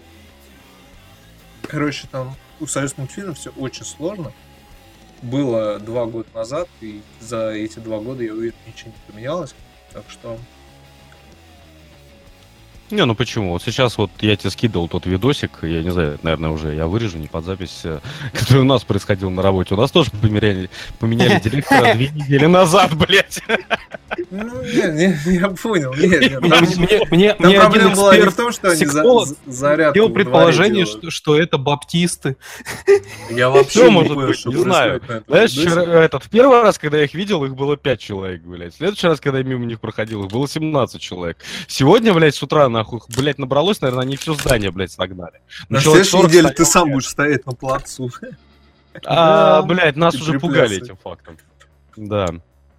Короче, 1.64 2.08
там 2.12 2.36
у 2.60 2.68
Союз 2.68 2.98
мультфильма 2.98 3.34
все 3.34 3.52
очень 3.52 3.86
сложно. 3.86 4.32
Было 5.22 5.80
два 5.80 6.06
года 6.06 6.28
назад, 6.34 6.68
и 6.82 7.02
за 7.20 7.52
эти 7.52 7.80
два 7.80 8.00
года, 8.00 8.24
я 8.24 8.34
уверен, 8.34 8.56
ничего 8.68 8.92
не 8.92 9.12
поменялось. 9.12 9.56
Так 9.92 10.04
что 10.10 10.38
Не, 12.92 13.06
ну 13.06 13.16
почему? 13.16 13.52
Вот 13.52 13.64
сейчас 13.64 13.98
вот 13.98 14.12
я 14.22 14.36
тебе 14.36 14.52
скидывал 14.52 14.88
тот 14.88 15.08
видосик, 15.08 15.60
я 15.64 15.82
не 15.82 15.90
знаю, 15.90 16.20
наверное, 16.22 16.52
уже 16.52 16.76
я 16.76 16.86
вырежу 16.86 17.18
не 17.18 17.28
под 17.28 17.44
запись, 17.44 17.82
э, 17.84 18.00
который 18.34 18.62
у 18.62 18.66
нас 18.66 18.84
происходил 18.84 19.32
на 19.32 19.42
работе. 19.42 19.74
У 19.74 19.78
нас 19.78 19.90
тоже 19.92 20.12
поменяли, 20.12 20.70
поменяли 21.00 21.40
директора 21.40 21.94
две 21.96 22.10
недели 22.10 22.46
назад, 22.46 22.96
блядь. 22.96 23.42
Ну, 24.30 24.62
не, 24.62 24.94
не, 25.26 25.36
я 25.36 25.50
понял. 25.50 25.94
Нет, 25.96 26.42
нет, 27.12 27.40
Мне, 27.40 27.60
проблема 27.60 27.96
была 27.96 28.16
не 28.16 28.24
в 28.30 28.36
том, 28.36 28.52
что 28.52 28.70
они 28.70 28.86
за- 28.86 28.92
сексолог 28.92 29.28
за- 29.28 29.36
зарядку 29.48 29.94
делал 29.96 30.10
предположение, 30.10 30.86
что, 30.86 31.10
что 31.10 31.40
это 31.40 31.58
баптисты. 31.58 32.38
Я 33.30 33.50
вообще 33.50 33.90
Что 33.90 34.50
не 34.52 34.56
знаю. 34.62 35.02
Знаешь, 35.28 35.58
этот, 35.58 36.24
в 36.24 36.30
первый 36.30 36.62
раз, 36.62 36.78
когда 36.78 36.98
я 36.98 37.06
их 37.06 37.14
видел, 37.14 37.44
их 37.46 37.56
было 37.56 37.78
5 37.78 38.00
человек, 38.00 38.42
блядь. 38.44 38.74
В 38.74 38.78
следующий 38.78 39.08
раз, 39.08 39.20
когда 39.20 39.40
я 39.40 39.44
мимо 39.44 39.66
них 39.66 39.80
проходил, 39.80 40.24
их 40.24 40.32
было 40.32 40.48
17 40.48 41.02
человек. 41.02 41.38
Сегодня, 41.68 42.14
блядь, 42.14 42.36
с 42.36 42.44
утра, 42.44 42.70
нахуй, 42.76 43.00
блядь, 43.16 43.40
набралось, 43.40 43.82
наверное, 43.82 44.04
они 44.04 44.16
все 44.18 44.34
здание, 44.34 44.72
блядь, 44.72 44.92
согнали. 44.92 45.42
На 45.70 45.82
человек 45.82 46.06
следующей 46.06 46.12
40 46.12 46.28
неделе 46.30 46.50
ты 46.50 46.66
сам 46.66 46.92
будешь 46.92 47.08
стоять 47.08 47.46
на 47.46 47.54
плацу. 47.54 48.12
А, 49.06 49.62
блядь, 49.64 49.96
нас 49.96 50.16
уже 50.16 50.40
пугали 50.40 50.78
этим 50.78 50.98
фактом. 50.98 51.38
Да. 51.98 52.28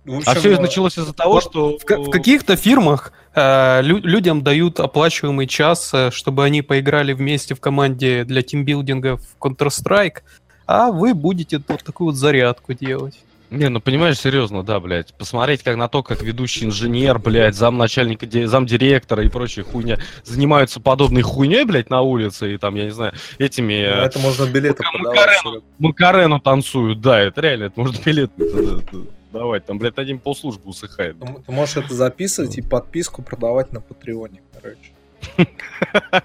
В 0.05 0.23
А 0.25 0.35
все 0.35 0.59
началось 0.61 0.97
из-за 0.99 1.13
того, 1.13 1.41
что... 1.41 1.79
В, 1.79 1.85
ка- 1.85 1.99
в 1.99 2.11
каких-то 2.11 2.55
фирмах 2.55 3.13
э, 3.35 3.83
лю- 3.83 3.99
людям 3.99 4.43
дают 4.43 4.79
оплачиваемый 4.79 5.49
час, 5.49 5.91
э, 5.93 6.11
чтобы 6.13 6.45
они 6.45 6.63
поиграли 6.63 7.13
вместе 7.13 7.57
в 7.57 7.61
команде 7.61 8.23
для 8.25 8.43
тимбилдинга 8.43 9.17
в 9.17 9.37
Counter-Strike, 9.41 10.19
а 10.67 10.93
вы 10.93 11.13
будете 11.13 11.61
вот 11.67 11.83
такую 11.83 12.07
вот 12.11 12.15
зарядку 12.15 12.73
делать. 12.73 13.19
Не, 13.51 13.69
ну 13.69 13.81
понимаешь, 13.81 14.19
серьезно, 14.19 14.63
да, 14.63 14.81
блядь. 14.81 15.15
Посмотреть 15.15 15.63
как 15.63 15.77
на 15.77 15.89
то, 15.89 16.03
как 16.03 16.23
ведущий 16.23 16.65
инженер, 16.65 17.19
блядь, 17.19 17.55
замначальника, 17.55 18.27
ди- 18.27 18.45
замдиректора 18.45 19.25
и 19.25 19.29
прочая 19.29 19.65
хуйня 19.65 19.99
занимаются 20.25 20.81
подобной 20.81 21.23
хуйней, 21.23 21.65
блядь, 21.65 21.89
на 21.91 22.01
улице, 22.03 22.55
и 22.55 22.59
там, 22.59 22.75
я 22.75 22.85
не 22.85 22.91
знаю, 22.91 23.13
этими 23.39 23.75
э, 23.75 24.05
это 24.05 24.19
можно 24.19 24.47
билеты 24.47 24.83
Макарену. 24.99 25.63
Макарену 25.79 26.41
танцуют, 26.41 27.01
да, 27.01 27.21
это 27.21 27.41
реально, 27.41 27.65
это 27.65 27.81
можно 27.81 27.97
билет 28.05 28.33
э, 28.39 28.81
давать, 29.33 29.65
там, 29.65 29.79
блядь, 29.79 29.99
один 29.99 30.19
полслужбы 30.19 30.69
усыхает. 30.69 31.17
Ты 31.47 31.53
можешь 31.53 31.77
это 31.77 31.95
записывать 31.95 32.59
и 32.59 32.63
подписку 32.63 33.23
продавать 33.23 33.73
на 33.73 33.81
Патреоне, 33.81 34.41
короче. 34.53 34.93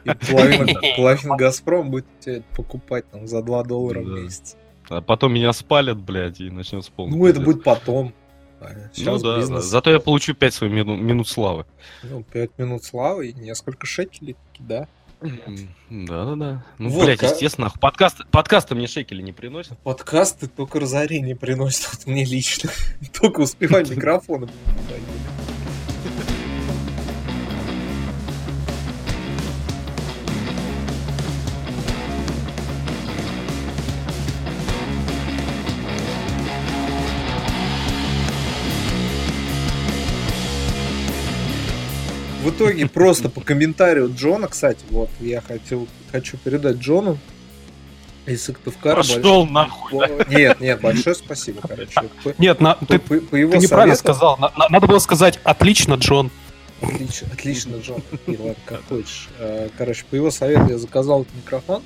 И 0.04 0.12
половина, 0.32 0.80
половина 0.96 1.38
Газпром 1.38 1.90
будет 1.90 2.06
тебе 2.20 2.36
это 2.38 2.46
покупать 2.56 3.10
там 3.10 3.28
за 3.28 3.42
2 3.42 3.64
доллара 3.64 4.00
в 4.02 4.06
месяц. 4.06 4.56
А 4.98 5.02
потом 5.02 5.34
меня 5.34 5.54
спалят, 5.54 5.98
блядь, 6.00 6.42
и 6.42 6.50
начнется 6.50 6.92
полный 6.92 7.18
Ну, 7.18 7.26
это 7.26 7.40
будет 7.40 7.64
потом. 7.64 8.14
А 8.60 8.66
Ну 8.74 8.80
Сейчас 8.94 9.22
да, 9.22 9.34
да. 9.34 9.38
бизнес. 9.40 9.64
зато 9.66 9.90
я 9.92 10.00
получу 10.00 10.34
5 10.36 10.54
своих 10.54 10.74
мину- 10.74 10.98
минут 10.98 11.28
славы. 11.28 11.66
Ну, 12.04 12.24
5 12.24 12.52
минут 12.58 12.84
славы 12.84 13.28
и 13.30 13.34
несколько 13.34 13.88
шекелей, 13.88 14.36
да. 14.60 14.88
Да-да-да. 15.90 16.64
Ну, 16.78 16.90
Вот, 16.90 17.06
блядь, 17.06 17.20
ка- 17.20 17.28
естественно, 17.28 17.72
подкаст, 17.80 18.26
подкасты 18.32 18.76
мне 18.76 18.88
шекели 18.88 19.22
не 19.22 19.32
приносят. 19.32 19.78
Подкасты 19.80 20.48
только 20.48 20.80
разорение 20.80 21.36
приносят 21.36 21.90
вот 21.94 22.08
мне 22.08 22.26
лично. 22.26 22.70
Только 23.20 23.42
успевать 23.42 23.90
микрофоны. 23.96 24.48
В 42.42 42.50
итоге 42.50 42.88
просто 42.88 43.30
по 43.30 43.42
комментарию 43.42 44.12
Джона, 44.16 44.48
кстати, 44.48 44.84
вот 44.90 45.10
я 45.20 45.42
хотел, 45.42 45.88
хочу 46.12 46.38
передать 46.38 46.78
Джону 46.78 47.18
из 48.26 48.44
Сыктывкара. 48.44 48.98
Пошел 48.98 49.46
нахуй. 49.46 49.92
да. 50.00 50.08
большое- 50.08 50.26
Нет, 50.40 50.60
нет, 50.62 50.82
большое 50.82 51.16
спасибо, 51.16 51.62
короче. 51.68 52.02
По- 52.24 52.34
Нет, 52.40 52.60
на- 52.60 52.76
по- 52.76 52.86
ты, 52.86 53.00
по- 53.00 53.20
по 53.20 53.36
его 53.36 53.52
ты 53.52 53.60
неправильно 53.60 53.96
совету- 53.96 54.14
сказал. 54.16 54.38
На- 54.38 54.52
на- 54.58 54.70
надо 54.70 54.88
было 54.88 55.00
сказать 55.00 55.40
«отлично, 55.44 55.96
Джон». 55.96 56.32
Отлично, 56.82 57.28
отлично, 57.32 57.76
Джон. 57.76 58.02
И 58.26 58.32
ладно, 58.38 58.56
как 58.66 58.82
хочешь. 58.90 59.30
Э, 59.38 59.70
Короче, 59.78 60.04
по 60.10 60.16
его 60.16 60.32
совету 60.32 60.68
я 60.70 60.78
заказал 60.80 61.22
этот 61.22 61.36
микрофон. 61.36 61.84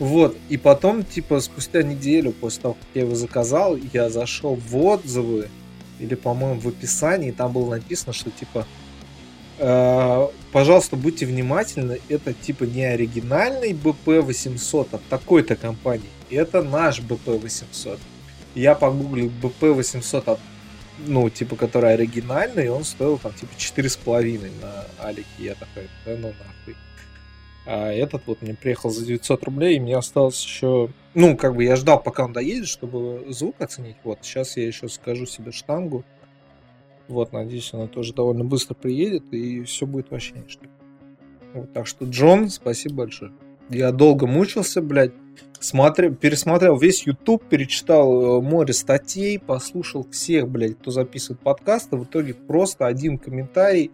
Вот, 0.00 0.36
и 0.48 0.56
потом, 0.56 1.04
типа, 1.04 1.38
спустя 1.40 1.84
неделю 1.84 2.32
после 2.32 2.62
того, 2.62 2.74
как 2.74 2.82
я 2.94 3.02
его 3.02 3.14
заказал, 3.14 3.78
я 3.92 4.10
зашел 4.10 4.56
в 4.56 4.76
отзывы, 4.76 5.48
или, 6.00 6.16
по-моему, 6.16 6.58
в 6.58 6.66
описании, 6.66 7.30
там 7.30 7.52
было 7.52 7.70
написано, 7.76 8.12
что, 8.12 8.30
типа, 8.32 8.66
пожалуйста, 9.56 10.96
будьте 10.96 11.26
внимательны, 11.26 12.00
это, 12.08 12.32
типа, 12.32 12.64
не 12.64 12.84
оригинальный 12.84 13.72
BP800 13.72 14.88
от 14.92 15.04
такой-то 15.08 15.56
компании, 15.56 16.08
это 16.30 16.62
наш 16.62 17.00
BP800. 17.00 17.98
Я 18.54 18.74
погуглил 18.74 19.30
BP800 19.42 20.32
от 20.32 20.40
ну, 20.98 21.28
типа, 21.28 21.56
который 21.56 21.94
оригинальный, 21.94 22.68
он 22.68 22.84
стоил 22.84 23.18
там, 23.18 23.32
типа, 23.32 23.52
четыре 23.56 23.88
с 23.88 23.96
половиной 23.96 24.52
на 24.60 24.86
Алике. 25.04 25.26
Я 25.38 25.54
такой, 25.54 25.88
да 26.06 26.16
ну 26.16 26.28
нахуй. 26.28 26.76
А 27.66 27.90
этот 27.90 28.26
вот 28.26 28.42
мне 28.42 28.54
приехал 28.54 28.90
за 28.90 29.04
900 29.04 29.42
рублей, 29.44 29.76
и 29.76 29.80
мне 29.80 29.96
осталось 29.96 30.42
еще... 30.42 30.90
Ну, 31.14 31.36
как 31.36 31.54
бы 31.56 31.64
я 31.64 31.76
ждал, 31.76 32.02
пока 32.02 32.24
он 32.24 32.32
доедет, 32.32 32.68
чтобы 32.68 33.24
звук 33.28 33.60
оценить. 33.60 33.96
Вот, 34.04 34.18
сейчас 34.22 34.56
я 34.56 34.66
еще 34.66 34.88
скажу 34.88 35.26
себе 35.26 35.50
штангу. 35.52 36.04
Вот, 37.08 37.32
надеюсь, 37.32 37.72
она 37.74 37.86
тоже 37.86 38.14
довольно 38.14 38.44
быстро 38.44 38.74
приедет, 38.74 39.24
и 39.32 39.62
все 39.64 39.86
будет 39.86 40.10
вообще 40.10 40.34
ништяк. 40.34 40.70
Вот, 41.52 41.72
так 41.72 41.86
что, 41.86 42.04
Джон, 42.06 42.48
спасибо 42.48 42.96
большое. 42.96 43.32
Я 43.68 43.92
долго 43.92 44.26
мучился, 44.26 44.82
блядь. 44.82 45.12
Смотрел, 45.58 46.14
пересмотрел 46.14 46.76
весь 46.76 47.06
YouTube, 47.06 47.42
перечитал 47.44 48.38
э, 48.38 48.42
море 48.42 48.74
статей, 48.74 49.38
послушал 49.38 50.06
всех, 50.10 50.48
блядь, 50.48 50.78
кто 50.78 50.90
записывает 50.90 51.40
подкасты. 51.40 51.96
В 51.96 52.04
итоге 52.04 52.34
просто 52.34 52.86
один 52.86 53.18
комментарий 53.18 53.90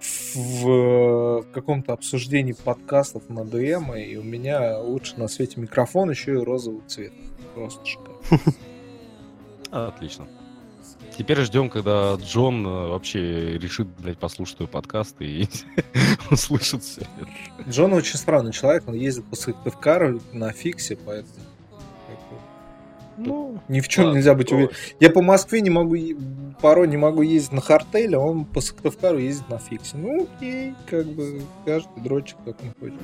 в, 0.00 0.64
в 0.64 1.46
каком-то 1.52 1.92
обсуждении 1.92 2.52
подкастов 2.52 3.28
на 3.28 3.44
ДМ, 3.44 3.92
и 3.94 4.16
у 4.16 4.24
меня 4.24 4.78
лучше 4.78 5.18
на 5.18 5.28
свете 5.28 5.60
микрофон 5.60 6.10
еще 6.10 6.32
и 6.32 6.44
розовый 6.44 6.82
цвет. 6.88 7.12
Просто 7.54 7.84
шикарно. 7.86 8.18
Отлично. 9.70 10.26
Теперь 11.16 11.40
ждем, 11.40 11.68
когда 11.68 12.14
Джон 12.14 12.66
э, 12.66 12.88
вообще 12.88 13.58
решит, 13.58 13.86
блядь, 13.98 14.18
послушать 14.18 14.56
твой 14.56 14.68
подкаст 14.68 15.16
и 15.20 15.48
услышит 16.30 16.82
все. 16.82 17.02
Джон 17.68 17.92
очень 17.92 18.18
странный 18.18 18.52
человек, 18.52 18.84
он 18.86 18.94
ездит 18.94 19.24
по 19.26 19.36
Сыктывкару 19.36 20.20
на 20.32 20.52
фиксе, 20.52 20.96
поэтому 20.96 21.44
как 22.08 22.18
бы, 22.30 22.36
Ну, 23.18 23.60
ни 23.68 23.80
в 23.80 23.88
чем 23.88 24.06
ладно, 24.06 24.16
нельзя 24.16 24.34
быть 24.34 24.52
уверен. 24.52 24.70
Я 25.00 25.10
по 25.10 25.22
Москве 25.22 25.60
не 25.60 25.70
могу, 25.70 25.96
порой 26.60 26.88
не 26.88 26.96
могу 26.96 27.22
ездить 27.22 27.52
на 27.52 27.60
хартеле, 27.60 28.16
а 28.16 28.20
он 28.20 28.44
по 28.44 28.60
Сыктывкару 28.60 29.18
ездит 29.18 29.48
на 29.48 29.58
фиксе. 29.58 29.96
Ну, 29.96 30.24
окей, 30.24 30.74
как 30.88 31.06
бы 31.06 31.42
каждый 31.66 32.02
дрочек 32.02 32.36
как 32.44 32.56
он 32.62 32.72
хочет. 32.80 33.00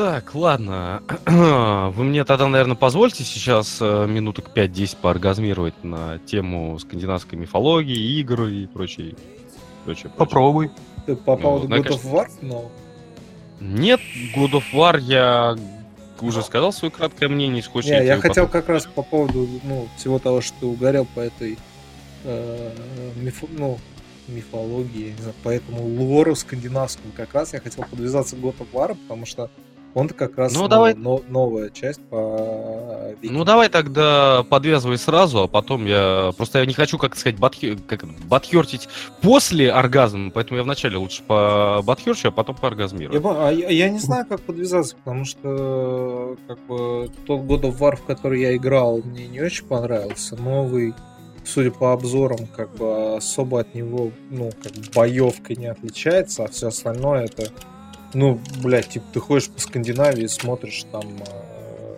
Так, 0.00 0.34
ладно. 0.34 1.02
Вы 1.26 2.04
мне 2.04 2.24
тогда, 2.24 2.48
наверное, 2.48 2.74
позвольте 2.74 3.22
сейчас 3.22 3.82
э, 3.82 4.06
минуток 4.06 4.46
5-10 4.54 4.96
пооргазмировать 5.02 5.84
на 5.84 6.18
тему 6.20 6.78
скандинавской 6.78 7.38
мифологии, 7.38 8.18
игр 8.18 8.44
и 8.44 8.66
прочее, 8.66 9.14
прочее. 9.84 10.10
Попробуй. 10.16 10.70
Ты 11.04 11.16
по 11.16 11.36
поводу 11.36 11.68
ну, 11.68 11.76
God 11.76 11.88
of 11.88 12.10
War? 12.10 12.26
Ну, 12.40 12.70
Нет, 13.60 14.00
God 14.34 14.52
of 14.52 14.64
War 14.72 14.98
я 14.98 15.58
уже 16.22 16.42
сказал 16.44 16.72
свое 16.72 16.90
краткое 16.90 17.28
мнение, 17.28 17.62
хочешь. 17.62 17.90
не, 17.90 18.02
я 18.02 18.16
хотел 18.16 18.46
потом- 18.46 18.62
как 18.62 18.70
раз 18.70 18.86
по 18.86 19.02
поводу 19.02 19.46
ну, 19.64 19.86
всего 19.98 20.18
того, 20.18 20.40
что 20.40 20.54
ты 20.60 20.64
угорел 20.66 21.04
по 21.14 21.20
этой 21.20 21.58
э, 22.24 22.72
мифо- 23.16 23.50
ну, 23.50 23.78
мифологии, 24.28 25.10
не 25.14 25.20
знаю, 25.20 25.34
по 25.42 25.50
этому 25.50 25.82
лору 25.82 26.34
скандинавскому 26.34 27.12
как 27.14 27.34
раз 27.34 27.52
я 27.52 27.60
хотел 27.60 27.84
подвязаться 27.84 28.34
к 28.34 28.38
God 28.38 28.56
of 28.60 28.66
War, 28.72 28.96
потому 28.96 29.26
что 29.26 29.50
он-то 29.94 30.14
как 30.14 30.36
раз 30.38 30.54
Ну, 30.54 30.68
давай. 30.68 30.94
но- 30.94 31.20
новая 31.28 31.70
часть 31.70 32.00
по 32.08 32.16
Ну 32.16 33.16
викингам. 33.22 33.44
давай 33.44 33.68
тогда 33.68 34.44
подвязывай 34.48 34.98
сразу, 34.98 35.42
а 35.42 35.48
потом 35.48 35.84
я... 35.86 36.32
Просто 36.36 36.60
я 36.60 36.66
не 36.66 36.74
хочу, 36.74 36.96
как 36.98 37.16
сказать, 37.16 37.38
батхи... 37.38 37.76
как... 37.88 38.04
батхертить 38.26 38.88
после 39.20 39.70
оргазма, 39.72 40.30
поэтому 40.30 40.58
я 40.58 40.62
вначале 40.64 40.96
лучше 40.96 41.22
по 41.22 41.82
батхерчу, 41.84 42.28
а 42.28 42.30
потом 42.30 42.56
по 42.56 42.66
Я, 42.66 42.68
оргазмирую. 42.68 43.20
по- 43.20 43.48
а 43.48 43.52
я, 43.52 43.68
я 43.68 43.88
не 43.90 43.98
знаю, 43.98 44.26
как 44.26 44.40
подвязаться, 44.42 44.96
потому 44.96 45.24
что 45.24 46.36
как 46.46 46.58
бы 46.66 47.10
тот 47.26 47.40
God 47.40 47.62
of 47.62 47.78
War, 47.78 47.96
в 47.96 48.04
который 48.04 48.40
я 48.42 48.54
играл, 48.56 49.00
мне 49.04 49.26
не 49.26 49.40
очень 49.40 49.66
понравился. 49.66 50.36
Новый 50.36 50.94
судя 51.42 51.70
по 51.72 51.92
обзорам, 51.94 52.46
как 52.54 52.70
бы 52.76 53.16
особо 53.16 53.60
от 53.60 53.74
него, 53.74 54.10
ну, 54.30 54.50
как 54.62 54.72
бы 54.72 54.82
боевка 54.94 55.54
не 55.54 55.66
отличается, 55.66 56.44
а 56.44 56.48
все 56.48 56.68
остальное 56.68 57.24
это, 57.24 57.50
ну, 58.14 58.40
блядь, 58.62 58.88
типа 58.88 59.06
ты 59.12 59.20
ходишь 59.20 59.48
по 59.48 59.60
Скандинавии 59.60 60.26
смотришь 60.26 60.84
там 60.90 61.02
э, 61.02 61.96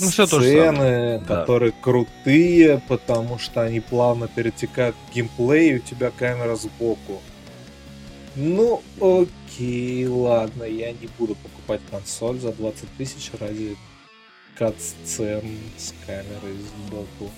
Ну, 0.00 0.10
всё 0.10 0.26
то 0.26 0.40
же 0.40 0.48
сцены, 0.48 0.76
самое, 0.76 1.18
да. 1.18 1.40
которые 1.40 1.72
крутые, 1.72 2.82
потому 2.88 3.38
что 3.38 3.62
они 3.62 3.80
плавно 3.80 4.28
перетекают 4.28 4.96
в 4.96 5.14
геймплей, 5.14 5.72
и 5.72 5.76
у 5.76 5.78
тебя 5.80 6.10
камера 6.10 6.56
сбоку. 6.56 7.20
Ну, 8.36 8.82
окей, 9.00 10.06
ладно, 10.06 10.64
я 10.64 10.92
не 10.92 11.08
буду 11.18 11.34
покупать 11.34 11.80
консоль 11.90 12.38
за 12.38 12.52
20 12.52 12.88
тысяч 12.96 13.30
ради 13.38 13.76
кат-сцен 14.56 15.42
с 15.76 15.92
камерой 16.06 16.56
сбоку. 16.86 17.30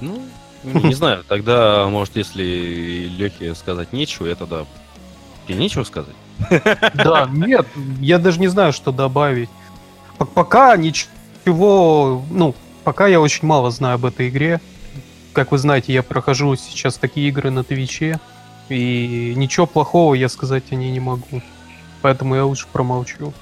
Ну, 0.00 0.22
не 0.64 0.88
не 0.88 0.94
знаю, 0.94 1.24
тогда, 1.28 1.86
может, 1.88 2.16
если 2.16 2.42
Лехе 3.16 3.54
сказать 3.54 3.92
нечего, 3.92 4.26
я 4.26 4.34
тогда... 4.34 4.66
Тебе 5.48 5.58
нечего 5.58 5.82
сказать? 5.84 6.14
Да, 6.94 7.28
нет, 7.32 7.66
я 8.00 8.18
даже 8.18 8.38
не 8.38 8.48
знаю, 8.48 8.72
что 8.72 8.92
добавить. 8.92 9.48
Пока 10.34 10.76
ничего, 10.76 12.22
ну, 12.30 12.54
пока 12.84 13.06
я 13.06 13.20
очень 13.20 13.46
мало 13.46 13.70
знаю 13.70 13.96
об 13.96 14.04
этой 14.04 14.28
игре. 14.28 14.60
Как 15.32 15.52
вы 15.52 15.58
знаете, 15.58 15.92
я 15.92 16.02
прохожу 16.02 16.54
сейчас 16.56 16.96
такие 16.98 17.28
игры 17.28 17.50
на 17.50 17.64
Твиче, 17.64 18.20
и 18.68 19.32
ничего 19.36 19.66
плохого 19.66 20.14
я 20.14 20.28
сказать 20.28 20.64
о 20.70 20.74
ней 20.74 20.90
не 20.90 21.00
могу. 21.00 21.42
Поэтому 22.02 22.34
я 22.34 22.44
лучше 22.44 22.66
промолчу. 22.72 23.32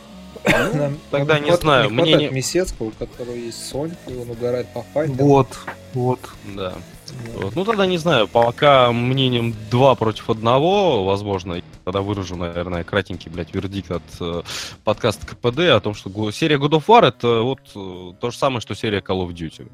Нам- 0.75 0.99
тогда 1.11 1.35
нам 1.35 1.45
не 1.45 1.51
хват- 1.51 1.61
знаю, 1.61 1.91
Не 1.91 1.97
хватает 1.97 2.17
мнение- 2.17 2.31
Месецкого, 2.31 2.87
у 2.89 2.91
которого 2.93 3.35
есть 3.35 3.69
Сонька, 3.69 3.97
и 4.09 4.17
он 4.17 4.31
угорает 4.31 4.69
по 4.73 4.83
файтам. 4.95 5.17
Вот, 5.17 5.49
вот. 5.93 6.21
Да. 6.55 6.73
Вот. 7.35 7.55
Ну, 7.57 7.65
тогда 7.65 7.87
не 7.87 7.99
знаю, 7.99 8.29
пока 8.29 8.93
мнением 8.93 9.55
два 9.71 9.95
против 9.97 10.31
одного, 10.31 11.05
возможно, 11.05 11.61
тогда 11.87 12.01
выражу, 12.01 12.35
наверное, 12.35 12.83
кратенький, 12.83 13.31
блядь, 13.31 13.55
вердикт 13.55 13.93
от 13.93 14.03
э, 14.21 14.43
подкаста 14.83 15.25
КПД 15.25 15.61
о 15.71 15.81
том, 15.81 15.95
что 15.95 16.33
серия 16.33 16.57
God 16.59 16.71
of 16.71 16.87
War 16.87 17.07
это 17.07 17.43
вот 17.43 17.61
э, 17.77 18.13
то 18.21 18.31
же 18.33 18.37
самое, 18.37 18.61
что 18.61 18.75
серия 18.75 18.99
Call 18.99 19.25
of 19.25 19.29
Duty. 19.29 19.71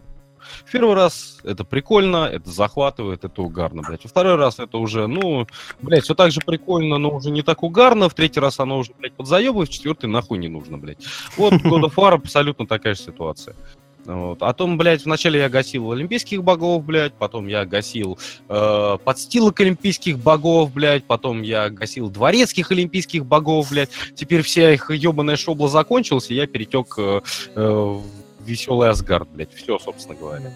В 0.66 0.70
первый 0.70 0.94
раз 0.94 1.38
это 1.42 1.64
прикольно, 1.64 2.26
это 2.26 2.50
захватывает, 2.50 3.24
это 3.24 3.40
угарно, 3.40 3.80
блядь. 3.80 4.02
Во 4.04 4.10
второй 4.10 4.34
раз 4.34 4.58
это 4.58 4.76
уже, 4.76 5.06
ну, 5.06 5.46
блядь, 5.80 6.04
все 6.04 6.14
так 6.14 6.32
же 6.32 6.40
прикольно, 6.44 6.98
но 6.98 7.16
уже 7.16 7.30
не 7.30 7.40
так 7.40 7.62
угарно. 7.62 8.10
В 8.10 8.14
третий 8.14 8.40
раз 8.40 8.60
оно 8.60 8.80
уже, 8.80 8.92
блядь, 8.98 9.14
подзаебывает, 9.14 9.70
в 9.70 9.72
четвертый 9.72 10.10
нахуй 10.10 10.36
не 10.36 10.48
нужно, 10.48 10.76
блядь. 10.76 11.02
Вот 11.38 11.54
God 11.54 11.84
of 11.84 11.94
War 11.94 12.12
абсолютно 12.12 12.66
такая 12.66 12.94
же 12.94 13.00
ситуация. 13.00 13.56
Вот. 14.04 14.42
А 14.42 14.52
том, 14.52 14.78
блядь, 14.78 15.04
вначале 15.04 15.40
я 15.40 15.48
гасил 15.48 15.92
олимпийских 15.92 16.42
богов, 16.42 16.84
блядь, 16.84 17.12
потом 17.14 17.46
я 17.46 17.64
гасил 17.64 18.18
э, 18.48 18.98
подстилок 19.04 19.60
олимпийских 19.60 20.18
богов, 20.18 20.72
блядь, 20.72 21.04
потом 21.04 21.42
я 21.42 21.70
гасил 21.70 22.10
дворецких 22.10 22.70
олимпийских 22.72 23.24
богов, 23.24 23.70
блядь. 23.70 23.90
Теперь 24.16 24.42
вся 24.42 24.72
их 24.72 24.90
ебаная 24.90 25.36
шобла 25.36 25.68
закончилась, 25.68 26.30
и 26.30 26.34
я 26.34 26.46
перетек 26.46 26.94
э, 26.98 27.20
э, 27.54 27.68
в 27.68 28.02
веселый 28.44 28.90
Асгард, 28.90 29.28
блядь. 29.28 29.54
Все, 29.54 29.78
собственно 29.78 30.18
говоря. 30.18 30.52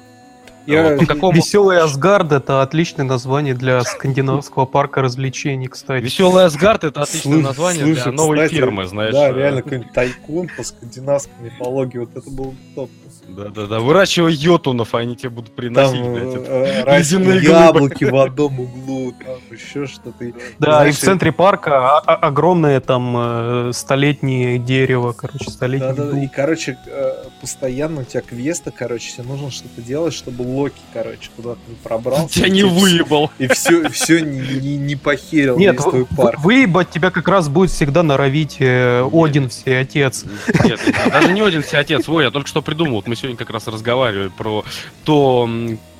Я- 0.67 0.97
Вот, 0.97 1.07
какому... 1.07 1.33
Веселый 1.33 1.79
Асгард 1.81 2.33
это 2.33 2.61
отличное 2.63 3.07
название 3.07 3.55
для 3.55 3.83
скандинавского 3.83 4.67
парка 4.67 5.01
развлечений, 5.01 5.69
кстати. 5.69 6.03
Веселый 6.03 6.45
Асгард 6.45 6.83
это 6.83 7.03
отличное 7.03 7.35
Слушай, 7.35 7.45
название 7.45 7.85
для 7.85 7.95
слушай, 7.95 8.17
новой 8.17 8.37
кстати, 8.39 8.55
фермы, 8.55 8.87
знаешь. 8.87 9.13
Да, 9.15 9.29
э, 9.31 9.35
реально 9.35 9.63
какой-нибудь 9.63 9.93
тайкун 9.93 10.51
по 10.57 10.65
скандинавской 10.65 11.33
мифологии, 11.41 11.99
вот 11.99 12.17
это 12.17 12.29
был 12.31 12.47
бы 12.47 12.57
топ. 12.75 12.91
Да-да-да, 13.29 13.81
выращивай 13.81 14.33
йотунов, 14.35 14.95
а 14.95 14.99
они 14.99 15.17
тебе 15.17 15.31
будут 15.31 15.55
Там 15.55 15.57
приносить, 15.57 16.01
блядь. 16.01 16.35
это. 16.35 16.85
э, 16.87 17.43
яблоки 17.43 18.05
в 18.05 18.17
одном 18.17 18.61
углу, 18.61 19.13
там 19.13 19.37
еще 19.51 19.87
что-то. 19.87 20.33
Да, 20.59 20.73
Знаешь, 20.79 20.95
и 20.95 20.97
в 20.97 21.01
центре 21.01 21.33
парка 21.33 21.99
огромное 21.99 22.81
там 22.81 23.15
э, 23.17 23.71
столетнее 23.75 24.59
дерево, 24.59 25.13
короче, 25.13 25.51
столетний 25.51 25.89
Да, 25.89 25.95
да, 25.95 26.11
дуб. 26.11 26.23
и, 26.23 26.29
короче, 26.29 26.79
э, 26.87 27.25
постоянно 27.41 28.03
у 28.03 28.05
тебя 28.05 28.21
квесты, 28.23 28.71
короче, 28.71 29.13
тебе 29.13 29.25
нужно 29.25 29.51
что-то 29.51 29.83
делать, 29.83 30.15
чтобы 30.15 30.43
Локи, 30.43 30.75
короче, 30.93 31.29
куда-то 31.35 31.59
не 31.69 31.75
пробрался. 31.75 32.29
Тебя 32.35 32.49
не 32.49 32.63
выебал. 32.63 33.31
И 33.39 33.49
все, 33.49 33.89
все 33.91 34.21
не, 34.21 34.41
не, 34.61 34.77
не 34.77 34.97
похерил 34.97 35.59
Нет, 35.59 35.75
весь 35.77 35.85
вы- 35.85 35.91
твой 35.91 36.07
вы- 36.11 36.17
парк. 36.17 36.41
выебать 36.45 36.91
тебя 36.91 37.11
как 37.11 37.29
раз 37.29 37.49
будет 37.49 37.71
всегда 37.71 38.03
норовить 38.03 38.57
э, 38.61 39.07
Один 39.13 39.49
все 39.49 39.79
отец. 39.79 40.25
Нет, 40.65 40.81
даже 41.11 41.33
не 41.33 41.41
один 41.41 41.63
все 41.63 41.79
отец. 41.79 42.09
Ой, 42.09 42.25
я 42.25 42.31
только 42.31 42.49
что 42.49 42.63
придумал. 42.63 42.97
Вот 42.97 43.07
мы 43.17 43.21
сегодня 43.21 43.39
как 43.39 43.51
раз 43.51 43.67
разговаривали 43.67 44.29
про 44.29 44.63
то, 45.05 45.49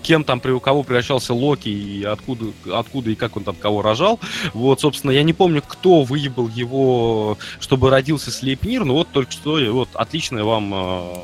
кем 0.03 0.23
там 0.23 0.39
при 0.39 0.51
у 0.51 0.61
кого 0.61 0.83
превращался 0.83 1.33
Локи 1.33 1.69
и 1.69 2.05
откуда, 2.05 2.53
откуда 2.73 3.11
и 3.11 3.15
как 3.15 3.39
он 3.39 3.45
там 3.45 3.57
кого 3.57 3.81
рожал. 3.81 4.21
Вот, 4.53 4.83
собственно, 4.83 5.11
я 5.13 5.23
не 5.23 5.33
помню, 5.33 5.63
кто 5.67 6.03
выебал 6.03 6.49
его, 6.49 7.39
чтобы 7.59 7.89
родился 7.89 8.31
Слепнир, 8.31 8.85
но 8.85 8.95
вот 8.95 9.09
только 9.13 9.33
что, 9.33 9.59
вот 9.73 9.89
отличная 9.95 10.45
вам 10.45 10.73
э, 10.75 11.15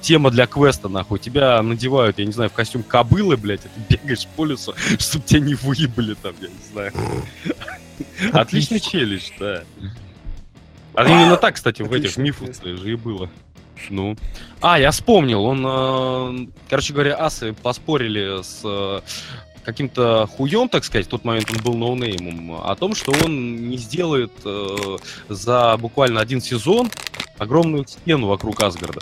тема 0.00 0.30
для 0.30 0.46
квеста, 0.46 0.88
нахуй. 0.88 1.18
Тебя 1.18 1.60
надевают, 1.62 2.20
я 2.20 2.26
не 2.26 2.32
знаю, 2.32 2.48
в 2.48 2.52
костюм 2.52 2.84
кобылы, 2.84 3.36
блядь, 3.36 3.64
и 3.64 3.68
ты 3.68 3.96
бегаешь 3.96 4.28
по 4.36 4.44
лесу, 4.44 4.74
чтобы 4.98 5.24
тебя 5.24 5.40
не 5.40 5.54
выебали 5.54 6.14
там, 6.14 6.34
я 6.40 6.48
не 6.48 6.72
знаю. 6.72 6.92
Отличный 8.32 8.78
челлендж, 8.78 9.30
да. 9.40 9.64
А 10.94 11.04
именно 11.04 11.36
так, 11.36 11.56
кстати, 11.56 11.82
в 11.82 11.92
этих 11.92 12.16
мифах 12.16 12.54
же 12.62 12.92
и 12.92 12.94
было. 12.94 13.28
Ну. 13.88 14.16
А, 14.60 14.78
я 14.78 14.90
вспомнил, 14.90 15.44
он, 15.44 15.64
э, 15.66 16.46
короче 16.68 16.92
говоря, 16.92 17.16
асы 17.18 17.54
поспорили 17.54 18.42
с 18.42 18.60
э, 18.64 19.00
каким-то 19.64 20.26
хуем, 20.26 20.68
так 20.68 20.84
сказать, 20.84 21.06
в 21.06 21.10
тот 21.10 21.24
момент 21.24 21.50
он 21.50 21.62
был 21.62 21.74
ноунеймом, 21.74 22.60
о 22.62 22.74
том, 22.76 22.94
что 22.94 23.12
он 23.24 23.68
не 23.68 23.76
сделает 23.76 24.32
э, 24.44 24.96
за 25.28 25.76
буквально 25.78 26.20
один 26.20 26.40
сезон 26.40 26.90
огромную 27.38 27.86
стену 27.86 28.26
вокруг 28.26 28.62
Асгарда. 28.62 29.00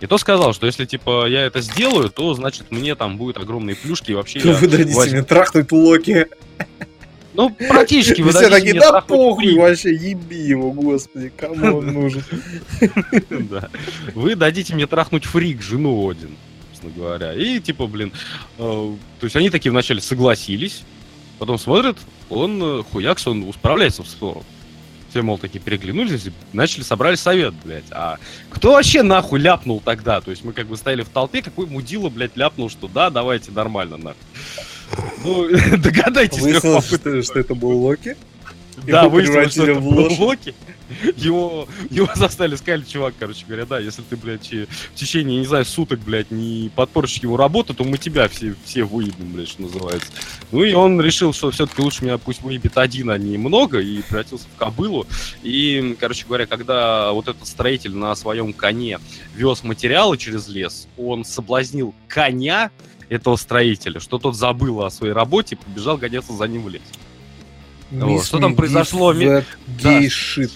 И 0.00 0.06
то 0.06 0.18
сказал, 0.18 0.52
что 0.52 0.66
если, 0.66 0.84
типа, 0.84 1.26
я 1.26 1.42
это 1.46 1.60
сделаю, 1.60 2.10
то, 2.10 2.34
значит, 2.34 2.70
мне 2.70 2.94
там 2.94 3.16
будет 3.16 3.38
огромные 3.38 3.76
плюшки, 3.76 4.10
и 4.10 4.14
вообще 4.14 4.40
я 4.40 4.52
Вы 4.60 4.68
дадите 4.68 4.94
возьму- 4.94 5.12
мне 5.12 5.22
трахнуть 5.22 5.72
Локи. 5.72 6.26
Ну, 7.34 7.50
практически. 7.50 8.22
Вы 8.22 8.30
все 8.30 8.48
такие, 8.48 8.74
да 8.74 9.00
похуй 9.00 9.46
Фрида». 9.46 9.60
вообще, 9.60 9.94
еби 9.94 10.36
его, 10.36 10.70
господи, 10.72 11.32
кому 11.36 11.78
он 11.78 11.86
нужен. 11.92 12.24
Да. 13.30 13.68
Вы 14.14 14.36
дадите 14.36 14.74
мне 14.74 14.86
трахнуть 14.86 15.24
фрик, 15.24 15.60
жену 15.60 16.08
Один, 16.08 16.36
собственно 16.70 16.92
говоря. 16.92 17.34
И 17.34 17.60
типа, 17.60 17.86
блин, 17.86 18.12
э, 18.58 18.60
то 19.20 19.24
есть 19.24 19.36
они 19.36 19.50
такие 19.50 19.70
вначале 19.70 20.00
согласились, 20.00 20.82
потом 21.38 21.58
смотрят, 21.58 21.98
он 22.30 22.62
э, 22.62 22.82
хуякс, 22.90 23.26
он 23.26 23.52
справляется 23.52 24.02
в 24.02 24.08
сторону. 24.08 24.44
Все, 25.10 25.22
мол, 25.22 25.38
такие 25.38 25.60
переглянулись 25.60 26.26
и 26.26 26.32
начали, 26.52 26.82
собрали 26.82 27.14
совет, 27.14 27.54
блядь. 27.64 27.84
А 27.90 28.18
кто 28.50 28.72
вообще 28.72 29.02
нахуй 29.02 29.38
ляпнул 29.38 29.80
тогда? 29.80 30.20
То 30.20 30.30
есть 30.30 30.44
мы 30.44 30.52
как 30.52 30.66
бы 30.66 30.76
стояли 30.76 31.02
в 31.02 31.08
толпе, 31.08 31.42
какой 31.42 31.66
мудила, 31.66 32.08
блядь, 32.08 32.36
ляпнул, 32.36 32.68
что 32.68 32.88
да, 32.88 33.10
давайте 33.10 33.52
нормально, 33.52 33.96
нахуй. 33.96 34.20
Ну, 35.24 35.48
догадайтесь, 35.78 36.40
Выяснилось, 36.40 36.86
что, 36.86 37.22
что 37.22 37.38
это 37.38 37.54
был 37.54 37.78
Локи. 37.78 38.16
Да, 38.86 39.08
выяснилось, 39.08 39.52
что 39.52 39.64
это 39.64 39.80
был. 39.80 40.12
Локи. 40.18 40.54
Его, 41.16 41.66
его 41.90 42.08
заставили, 42.14 42.56
сказали, 42.56 42.82
чувак, 42.82 43.14
короче 43.18 43.44
говоря, 43.46 43.64
да, 43.64 43.78
если 43.78 44.02
ты, 44.02 44.16
блядь, 44.16 44.50
в 44.52 44.94
течение, 44.94 45.38
не 45.38 45.46
знаю, 45.46 45.64
суток, 45.64 46.00
блядь, 46.00 46.30
не 46.30 46.70
подпорчишь 46.74 47.22
его 47.22 47.36
работу, 47.38 47.72
то 47.72 47.84
мы 47.84 47.96
тебя 47.96 48.28
все, 48.28 48.54
все 48.64 48.84
выебем, 48.84 49.32
блядь, 49.32 49.48
что 49.48 49.62
называется. 49.62 50.08
Ну 50.52 50.62
и 50.62 50.74
он 50.74 51.00
решил, 51.00 51.32
что 51.32 51.50
все-таки 51.50 51.80
лучше 51.80 52.04
меня 52.04 52.18
пусть 52.18 52.42
выебет 52.42 52.76
один, 52.76 53.10
а 53.10 53.18
не 53.18 53.38
много, 53.38 53.80
и 53.80 54.02
превратился 54.02 54.44
в 54.54 54.58
кобылу. 54.58 55.06
И, 55.42 55.96
короче 55.98 56.26
говоря, 56.26 56.46
когда 56.46 57.12
вот 57.12 57.28
этот 57.28 57.46
строитель 57.46 57.94
на 57.94 58.14
своем 58.14 58.52
коне 58.52 59.00
вез 59.34 59.64
материалы 59.64 60.18
через 60.18 60.48
лес, 60.48 60.86
он 60.98 61.24
соблазнил 61.24 61.94
коня 62.08 62.70
этого 63.08 63.36
строителя, 63.36 64.00
что 64.00 64.18
тот 64.18 64.36
забыл 64.36 64.82
о 64.82 64.90
своей 64.90 65.12
работе 65.12 65.54
и 65.56 65.58
побежал 65.58 65.96
гоняться 65.96 66.32
за 66.32 66.46
ним 66.46 66.62
в 66.62 66.68
лес. 66.68 66.82
Вот, 67.90 68.24
что 68.24 68.38
там 68.38 68.56
произошло 68.56 69.12
ми-. 69.12 69.44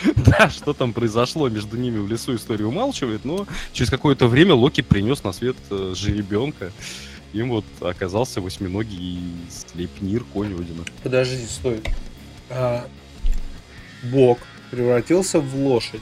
Да, 0.16 0.50
что 0.50 0.72
там 0.72 0.92
произошло 0.92 1.48
между 1.48 1.76
ними 1.76 1.98
в 1.98 2.08
лесу, 2.08 2.34
история 2.36 2.64
умалчивает, 2.64 3.24
но 3.24 3.46
через 3.72 3.90
какое-то 3.90 4.26
время 4.26 4.54
Локи 4.54 4.80
принес 4.80 5.22
на 5.24 5.32
свет 5.32 5.56
э, 5.70 5.94
жеребенка. 5.96 6.72
Им 7.32 7.50
вот 7.50 7.64
оказался 7.80 8.40
восьминогий 8.40 9.20
слепнир 9.48 10.24
конь 10.24 10.54
Одина. 10.54 10.82
Подожди, 11.02 11.44
стой. 11.46 11.80
А, 12.48 12.86
Бог 14.02 14.38
превратился 14.70 15.40
в 15.40 15.54
лошадь. 15.54 16.00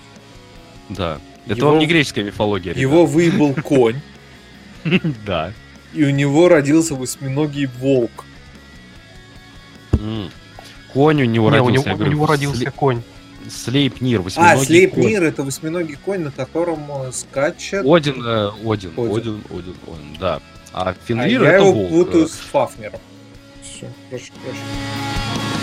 Да. 0.88 1.20
Это 1.46 1.56
Его- 1.56 1.70
вам 1.70 1.78
не 1.78 1.86
греческая 1.86 2.24
мифология, 2.24 2.72
ребят. 2.72 2.80
Его 2.80 3.04
выебал 3.06 3.54
конь, 3.62 4.00
Да. 5.26 5.52
и 5.94 6.04
у 6.04 6.10
него 6.10 6.48
родился 6.48 6.94
восьминогий 6.94 7.66
волк. 7.66 8.24
Конь 10.92 11.22
у 11.22 11.24
него 11.24 11.50
Не, 11.50 11.60
у 11.60 11.66
родился. 11.66 11.88
него, 11.90 12.02
я 12.04 12.08
у 12.08 12.12
него 12.12 12.26
родился 12.26 12.70
конь. 12.70 13.02
Слейпнир, 13.48 14.20
А, 14.20 14.22
восьминогий 14.22 14.64
Слейпнир 14.66 15.22
это 15.22 15.42
восьминогий 15.42 15.96
конь, 15.96 16.20
на 16.20 16.30
котором 16.30 16.80
э, 16.90 17.12
скачет. 17.12 17.84
Один, 17.86 18.22
э, 18.24 18.50
Один, 18.64 18.90
Один. 18.96 19.16
Один, 19.16 19.42
Один, 19.50 19.74
Один, 19.86 20.16
да. 20.20 20.40
А 20.72 20.90
А 20.90 20.94
Фенрир 21.06 21.42
я 21.42 21.52
это 21.52 21.64
его 21.64 21.72
волк. 21.72 21.88
путаю 21.90 22.28
с 22.28 22.32
Фафнером. 22.32 23.00
Все, 23.62 23.86
прошу, 24.10 24.32
прошу. 24.44 25.57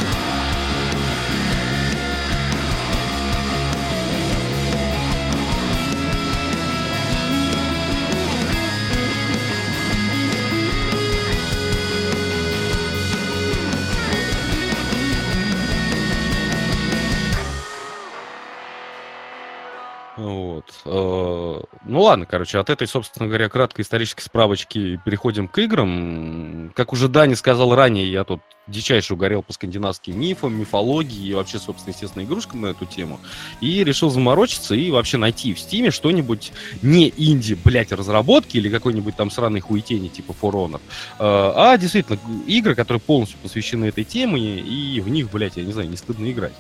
Ладно, 22.15 22.25
короче, 22.25 22.59
от 22.59 22.69
этой, 22.69 22.87
собственно 22.87 23.27
говоря, 23.27 23.49
краткой 23.49 23.81
исторической 23.83 24.21
справочки 24.21 25.01
переходим 25.03 25.49
к 25.49 25.57
играм. 25.57 26.71
Как 26.73 26.93
уже 26.93 27.09
Дани 27.09 27.33
сказал 27.33 27.75
ранее, 27.75 28.09
я 28.09 28.23
тут 28.23 28.39
дичайше 28.67 29.15
угорел 29.15 29.43
по 29.43 29.51
скандинавским 29.51 30.17
мифам, 30.17 30.57
мифологии 30.57 31.27
и 31.27 31.33
вообще, 31.33 31.59
собственно, 31.59 31.91
естественно, 31.91 32.23
игрушкам 32.23 32.61
на 32.61 32.67
эту 32.67 32.85
тему. 32.85 33.19
И 33.59 33.83
решил 33.83 34.09
заморочиться 34.09 34.75
и 34.75 34.91
вообще 34.91 35.17
найти 35.17 35.53
в 35.53 35.59
Стиме 35.59 35.91
что-нибудь 35.91 36.53
не 36.81 37.13
инди, 37.17 37.57
блядь, 37.61 37.91
разработки 37.91 38.55
или 38.55 38.69
какой-нибудь 38.69 39.17
там 39.17 39.29
сраной 39.29 39.59
хуетени 39.59 40.07
типа 40.07 40.33
For 40.41 40.51
Honor, 40.53 40.79
э, 40.79 40.81
а 41.19 41.77
действительно 41.77 42.17
игры, 42.47 42.75
которые 42.75 43.01
полностью 43.01 43.37
посвящены 43.43 43.85
этой 43.85 44.05
теме, 44.05 44.39
и 44.39 45.01
в 45.01 45.09
них, 45.09 45.29
блядь, 45.29 45.57
я 45.57 45.65
не 45.65 45.73
знаю, 45.73 45.89
не 45.89 45.97
стыдно 45.97 46.31
играть. 46.31 46.53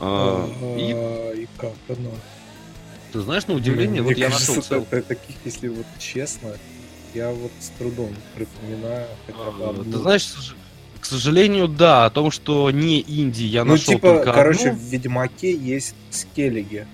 Э, 0.00 0.48
И 0.76 0.92
А, 0.92 1.32
И 1.34 1.46
как 1.56 1.74
оно? 1.88 2.10
Ты 3.12 3.20
знаешь, 3.20 3.46
на 3.46 3.54
удивление, 3.54 4.02
вот 4.02 4.16
я 4.16 4.26
кажется, 4.26 4.50
нашел 4.56 4.62
цел- 4.62 4.86
это- 4.90 5.08
таких, 5.08 5.36
если 5.44 5.68
вот 5.68 5.86
честно, 5.98 6.52
я 7.14 7.30
вот 7.30 7.50
с 7.60 7.68
трудом 7.78 8.14
припоминаю 8.34 9.06
хотя 9.26 9.50
бы 9.50 9.64
А, 9.64 9.70
одну. 9.70 9.84
Ты 9.92 9.98
знаешь, 9.98 10.54
к 11.00 11.04
сожалению, 11.06 11.68
да, 11.68 12.06
о 12.06 12.10
том, 12.10 12.30
что 12.30 12.70
не 12.70 13.00
инди 13.00 13.44
я 13.44 13.64
ну, 13.64 13.72
нашел 13.72 13.94
типа, 13.94 14.08
только 14.14 14.32
короче, 14.32 14.72
в. 14.72 14.78
Ведьмаке 14.78 15.54
есть 15.54 15.94
скеллиги. 16.10 16.86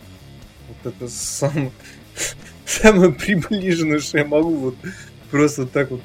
Вот 0.68 0.92
это 0.94 1.09
сам... 1.09 1.72
самое 2.66 3.12
приближенное, 3.12 4.00
что 4.00 4.18
я 4.18 4.24
могу 4.24 4.55
вот 4.57 4.77
просто 5.31 5.66
так 5.66 5.90
вот 5.90 6.00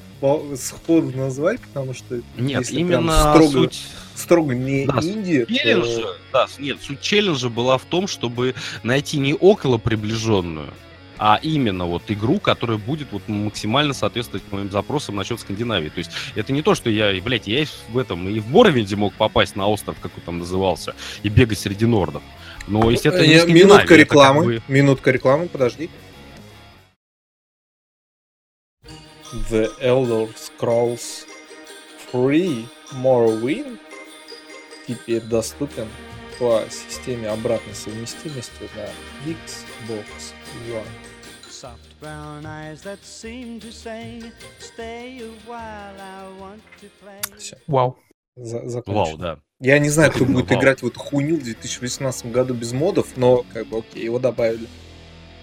сходу 0.58 1.16
назвать, 1.18 1.60
потому 1.62 1.94
что 1.94 2.22
Нет, 2.38 2.62
если 2.62 2.80
именно 2.80 3.34
строго, 3.34 3.52
суть 3.52 3.82
строго 4.16 4.54
не 4.56 4.86
Да, 4.86 5.00
инди, 5.02 5.46
то- 5.46 5.54
челленджа, 5.54 6.08
да, 6.34 6.48
нет, 6.58 6.78
суть 6.82 7.02
челленджа 7.02 7.50
была 7.50 7.78
в 7.78 7.86
том, 7.86 8.08
чтобы 8.08 8.56
найти 8.84 9.18
не 9.18 9.34
около 9.34 9.78
приближенную, 9.78 10.74
а 11.18 11.40
именно 11.42 11.86
вот 11.86 12.04
игру, 12.10 12.40
которая 12.40 12.78
будет 12.78 13.10
вот 13.12 13.28
максимально 13.28 13.94
соответствовать 13.94 14.44
моим 14.52 14.72
запросам 14.72 15.16
насчет 15.18 15.40
Скандинавии. 15.40 15.90
То 15.90 15.98
есть 16.00 16.12
это 16.36 16.54
не 16.54 16.62
то, 16.62 16.76
что 16.76 16.90
я, 16.90 17.14
блядь, 17.22 17.48
я 17.48 17.66
в 17.90 17.98
этом 17.98 18.28
и 18.30 18.40
в 18.40 18.48
Боровинде 18.48 18.96
мог 18.96 19.14
попасть 19.14 19.56
на 19.56 19.68
остров, 19.68 19.98
как 20.02 20.12
он 20.18 20.24
там 20.24 20.40
назывался, 20.40 20.96
и 21.24 21.30
бегать 21.30 21.60
среди 21.60 21.86
нордов. 21.86 22.22
Но, 22.68 22.90
не 22.90 22.96
Э, 22.96 23.00
Скандинавия, 23.00 23.46
Минутка 23.48 23.76
это 23.82 23.88
как 23.88 23.98
рекламы. 23.98 24.44
бы- 24.46 24.62
Минутка 24.68 25.12
рекламы, 25.12 25.48
подожди. 25.48 25.90
The 29.32 29.72
Elder 29.80 30.28
Scrolls 30.36 31.26
3 32.12 32.66
Morrowind 32.94 33.78
теперь 34.88 35.22
доступен 35.22 35.88
по 36.40 36.64
системе 36.70 37.30
обратной 37.30 37.76
совместимости 37.76 38.68
на 38.76 39.30
Xbox 39.32 40.34
One. 40.72 40.84
Soft 41.48 42.00
brown 42.02 42.46
eyes 42.46 42.82
that 42.84 43.00
seem 43.04 43.60
to 43.60 43.72
say, 43.72 44.32
Stay 44.60 45.20
a 45.22 45.30
while, 45.48 46.00
I 46.00 46.28
want 46.40 46.62
to 46.82 46.90
play. 47.00 47.38
Все, 47.38 47.58
Вау. 47.68 47.98
Вау, 48.36 49.18
да. 49.18 49.40
Я 49.60 49.78
не 49.78 49.90
знаю, 49.90 50.12
кто 50.12 50.26
будет 50.26 50.50
Вау. 50.50 50.60
играть 50.60 50.82
в 50.82 50.88
эту 50.88 51.00
хуйню 51.00 51.36
в 51.36 51.44
2018 51.44 52.32
году 52.32 52.54
без 52.56 52.72
модов, 52.72 53.18
но 53.18 53.46
как 53.54 53.68
бы 53.68 53.80
окей, 53.80 54.06
его 54.06 54.18
добавили. 54.18 54.68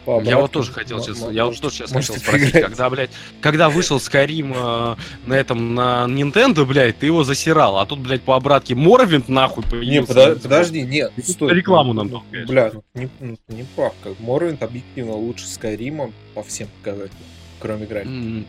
По 0.06 0.22
Я 0.22 0.38
вот 0.38 0.52
тоже 0.52 0.72
хотел 0.72 1.02
сейчас, 1.02 1.30
я 1.32 1.44
вот 1.46 1.60
тоже 1.60 1.74
сейчас 1.76 1.90
хотел 1.92 2.14
спросить, 2.16 2.52
поиграть. 2.52 2.62
когда, 2.64 2.88
блядь, 2.88 3.10
когда 3.40 3.68
вышел 3.68 3.98
Skyrim 3.98 4.52
э, 4.56 4.96
на 5.26 5.34
этом, 5.34 5.74
на 5.74 6.06
Nintendo, 6.08 6.64
блядь, 6.64 6.98
ты 6.98 7.06
его 7.06 7.24
засирал, 7.24 7.78
а 7.78 7.84
тут, 7.86 7.98
блядь, 7.98 8.22
по 8.22 8.36
обратке 8.36 8.74
Моровинт 8.76 9.28
нахуй 9.28 9.64
Не, 9.64 9.70
появился. 9.70 10.12
подо- 10.12 10.40
подожди, 10.42 10.82
нет, 10.82 11.12
стой. 11.22 11.52
рекламу 11.54 11.92
нам. 11.92 12.22
Бля, 12.46 12.70
ну 12.72 12.82
ты 12.94 13.00
не, 13.00 13.08
ну, 13.20 13.36
не 13.48 13.64
прав. 13.74 13.92
Как 14.02 14.12
Morrowind 14.20 14.62
объективно 14.62 15.12
лучше 15.14 15.46
Скайрима 15.48 16.12
по 16.34 16.42
всем 16.44 16.68
показателям, 16.78 17.18
кроме 17.58 17.86
графики. 17.86 18.08
М, 18.08 18.46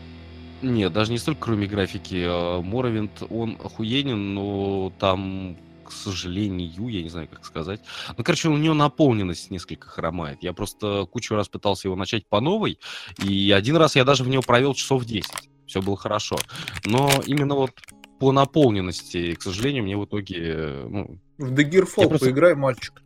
Нет, 0.62 0.92
даже 0.92 1.10
не 1.12 1.18
столько 1.18 1.40
кроме 1.46 1.66
графики. 1.66 2.24
э, 2.24 2.60
Моровинт, 2.62 3.22
он 3.30 3.56
охуенен, 3.62 4.34
но 4.34 4.92
там, 5.00 5.56
к 5.88 5.92
сожалению, 5.92 6.88
я 6.88 7.02
не 7.02 7.08
знаю, 7.08 7.28
как 7.28 7.44
сказать. 7.44 7.80
Ну, 8.16 8.24
короче, 8.24 8.48
у 8.48 8.56
него 8.56 8.74
наполненность 8.74 9.50
несколько 9.50 9.88
хромает. 9.88 10.38
Я 10.42 10.52
просто 10.52 11.06
кучу 11.10 11.34
раз 11.34 11.48
пытался 11.48 11.88
его 11.88 11.96
начать 11.96 12.26
по 12.28 12.40
новой, 12.40 12.78
и 13.22 13.50
один 13.56 13.76
раз 13.76 13.96
я 13.96 14.04
даже 14.04 14.24
в 14.24 14.28
него 14.28 14.42
провел 14.42 14.74
часов 14.74 15.04
10. 15.04 15.30
Все 15.66 15.82
было 15.82 15.96
хорошо. 15.96 16.36
Но 16.84 17.10
именно 17.26 17.54
вот 17.54 17.72
по 18.20 18.32
наполненности, 18.32 19.34
к 19.34 19.42
сожалению, 19.42 19.84
мне 19.84 19.96
в 19.96 20.04
итоге... 20.04 20.36
э, 20.38 20.86
Ну, 20.88 21.18
В 21.38 21.52
The 21.52 21.84
просто- 22.08 22.18
поиграй, 22.18 22.54
мальчик. 22.54 23.02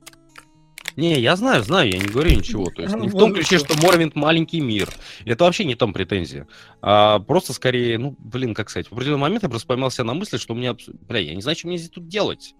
не, 0.96 1.20
я 1.20 1.36
знаю, 1.36 1.62
знаю, 1.64 1.90
я 1.90 1.98
не 1.98 2.06
говорю 2.06 2.30
ничего. 2.36 2.66
То 2.66 2.82
есть 2.82 2.94
не 2.96 3.08
в 3.08 3.12
том 3.12 3.32
ключе, 3.34 3.58
что 3.58 3.74
Морвинт 3.82 4.14
маленький 4.14 4.60
мир. 4.60 4.88
Это 5.24 5.44
вообще 5.44 5.64
не 5.64 5.74
там 5.74 5.92
претензия. 5.92 6.46
А 6.80 7.18
просто 7.18 7.52
скорее, 7.52 7.98
ну, 7.98 8.14
блин, 8.18 8.54
как 8.54 8.70
сказать, 8.70 8.88
в 8.88 8.92
определенный 8.92 9.20
момент 9.20 9.42
я 9.42 9.48
просто 9.48 9.66
поймал 9.66 9.90
себя 9.90 10.04
на 10.04 10.14
мысли, 10.14 10.36
что 10.38 10.54
у 10.54 10.56
меня, 10.56 10.74
бля, 11.08 11.18
я 11.20 11.34
не 11.34 11.42
знаю, 11.42 11.56
что 11.56 11.68
мне 11.68 11.78
здесь 11.78 11.90
тут 11.90 12.08
делать. 12.08 12.54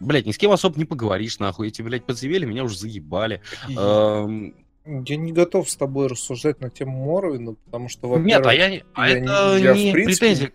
Блять, 0.00 0.26
ни 0.26 0.32
с 0.32 0.38
кем 0.38 0.50
особо 0.52 0.78
не 0.78 0.84
поговоришь, 0.84 1.38
нахуй. 1.38 1.68
Эти, 1.68 1.82
блядь, 1.82 2.04
подзавели, 2.04 2.44
меня 2.46 2.64
уже 2.64 2.76
заебали. 2.78 3.40
Я 3.68 5.16
не 5.16 5.32
готов 5.32 5.68
с 5.68 5.76
тобой 5.76 6.06
рассуждать 6.06 6.60
на 6.60 6.70
тему 6.70 7.10
Morrowind, 7.18 7.56
потому 7.64 7.88
что, 7.88 8.16
Нет, 8.18 8.46
а 8.46 8.54
я, 8.54 8.70
не- 8.70 8.84
а 8.94 9.08
я 9.08 9.16
это 9.18 9.20
не- 9.58 9.62
я, 9.64 9.72
в 9.74 9.76
не 9.76 9.92
принципе, 9.92 10.26
претензия. 10.26 10.52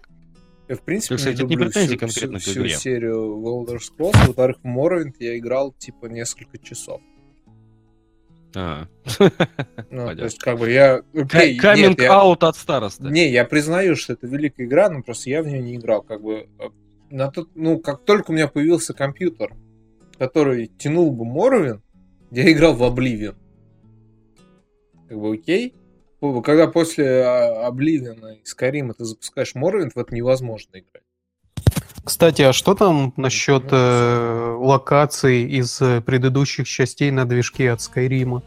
я, 0.70 0.76
в 0.78 0.82
принципе, 0.84 1.16
кстати, 1.18 1.34
это 1.36 1.44
не 1.44 1.52
люблю 1.56 1.66
претензии 1.66 1.88
всю- 1.90 2.00
конкретно 2.00 2.40
всю, 2.40 2.50
к 2.50 2.54
всю 2.54 2.62
игре. 2.62 2.76
серию 2.76 3.36
в 3.38 3.46
Elder 3.46 3.78
Scrolls. 3.80 4.28
Во-вторых, 4.28 4.58
в 4.64 4.68
Morrowind 4.68 5.16
я 5.20 5.38
играл, 5.38 5.74
типа, 5.78 6.06
несколько 6.06 6.58
часов. 6.60 7.02
А. 8.56 8.88
Ну, 9.20 9.30
Понятно. 9.90 10.16
то 10.16 10.24
есть, 10.26 10.40
как 10.40 10.60
бы, 10.60 10.70
я... 10.72 11.02
окей, 11.14 11.54
нет, 11.54 11.62
Каминг 11.62 12.02
я- 12.02 12.14
аут 12.20 12.44
от 12.44 12.56
староста. 12.58 13.04
Не, 13.10 13.30
я 13.32 13.44
признаю, 13.46 13.96
что 13.98 14.14
это 14.14 14.28
великая 14.28 14.66
игра, 14.66 14.90
но 14.90 15.02
просто 15.04 15.30
я 15.30 15.42
в 15.44 15.48
нее 15.48 15.62
не 15.62 15.76
играл. 15.76 16.02
Как 16.04 16.22
бы, 16.22 16.48
э, 16.60 16.64
на 17.12 17.30
тот, 17.30 17.50
ну, 17.56 17.80
как 17.80 18.04
только 18.06 18.32
у 18.32 18.34
меня 18.34 18.48
появился 18.48 18.94
компьютер, 18.94 19.54
который 20.18 20.68
тянул 20.68 21.12
бы 21.12 21.26
Morrowind, 21.26 21.82
я 22.32 22.52
играл 22.52 22.74
в 22.74 22.82
Oblivion. 22.84 23.36
Как 25.08 25.20
бы, 25.20 25.34
окей? 25.34 25.76
Когда 26.44 26.68
после 26.68 27.24
а, 27.24 27.70
Oblivion 27.70 28.36
и 28.36 28.44
Skyrim 28.44 28.94
ты 28.94 29.06
запускаешь 29.06 29.54
Morrowind, 29.56 29.92
в 29.96 30.00
это 30.00 30.14
невозможно 30.16 30.78
играть. 30.78 31.04
Кстати, 32.04 32.42
а 32.42 32.54
что 32.54 32.74
там 32.74 33.14
насчет 33.16 33.66
э, 33.72 34.56
локаций 34.60 35.44
из 35.44 35.80
э, 35.82 36.02
предыдущих 36.02 36.68
частей 36.68 37.12
на 37.12 37.26
движке 37.26 37.72
от 37.72 37.82
Скайрима? 37.82 38.42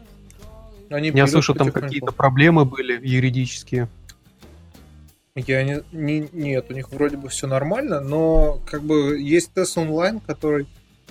Они 0.89 1.09
Я 1.09 1.25
слышу, 1.27 1.53
там 1.53 1.71
какие-то 1.71 2.11
проблемы 2.11 2.65
были 2.65 2.99
юридические. 3.01 3.87
Я 5.35 5.63
не, 5.63 5.83
не- 5.91 6.29
нет, 6.31 6.71
у 6.71 6.73
них 6.73 6.89
вроде 6.91 7.17
бы 7.17 7.27
все 7.27 7.45
нормально, 7.45 7.99
но 7.99 8.61
как 8.65 8.83
бы 8.83 9.19
есть 9.19 9.51
TES 9.51 9.77
Online, 9.77 10.21
который 10.21 10.65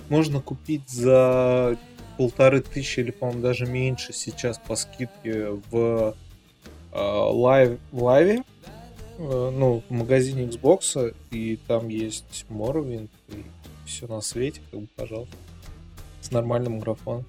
можно 0.09 0.41
купить 0.41 0.89
за 0.89 1.77
полторы 2.17 2.61
тысячи 2.61 3.01
или, 3.01 3.11
по-моему, 3.11 3.43
даже 3.43 3.67
меньше 3.67 4.13
сейчас 4.13 4.57
по 4.57 4.75
скидке 4.75 5.49
в 5.69 6.15
э, 6.91 6.97
Live, 6.97 7.77
Live 7.91 8.24
е, 8.24 8.41
э, 9.19 9.51
ну, 9.55 9.83
в 9.87 9.93
магазине 9.93 10.45
Xbox, 10.45 11.13
и 11.29 11.59
там 11.67 11.89
есть 11.89 12.47
Morrowind, 12.49 13.09
и 13.29 13.43
все 13.85 14.07
на 14.07 14.21
свете, 14.21 14.59
как 14.71 14.79
бы, 14.79 14.87
пожалуйста, 14.95 15.35
с 16.21 16.31
нормальным 16.31 16.79
графоном. 16.79 17.25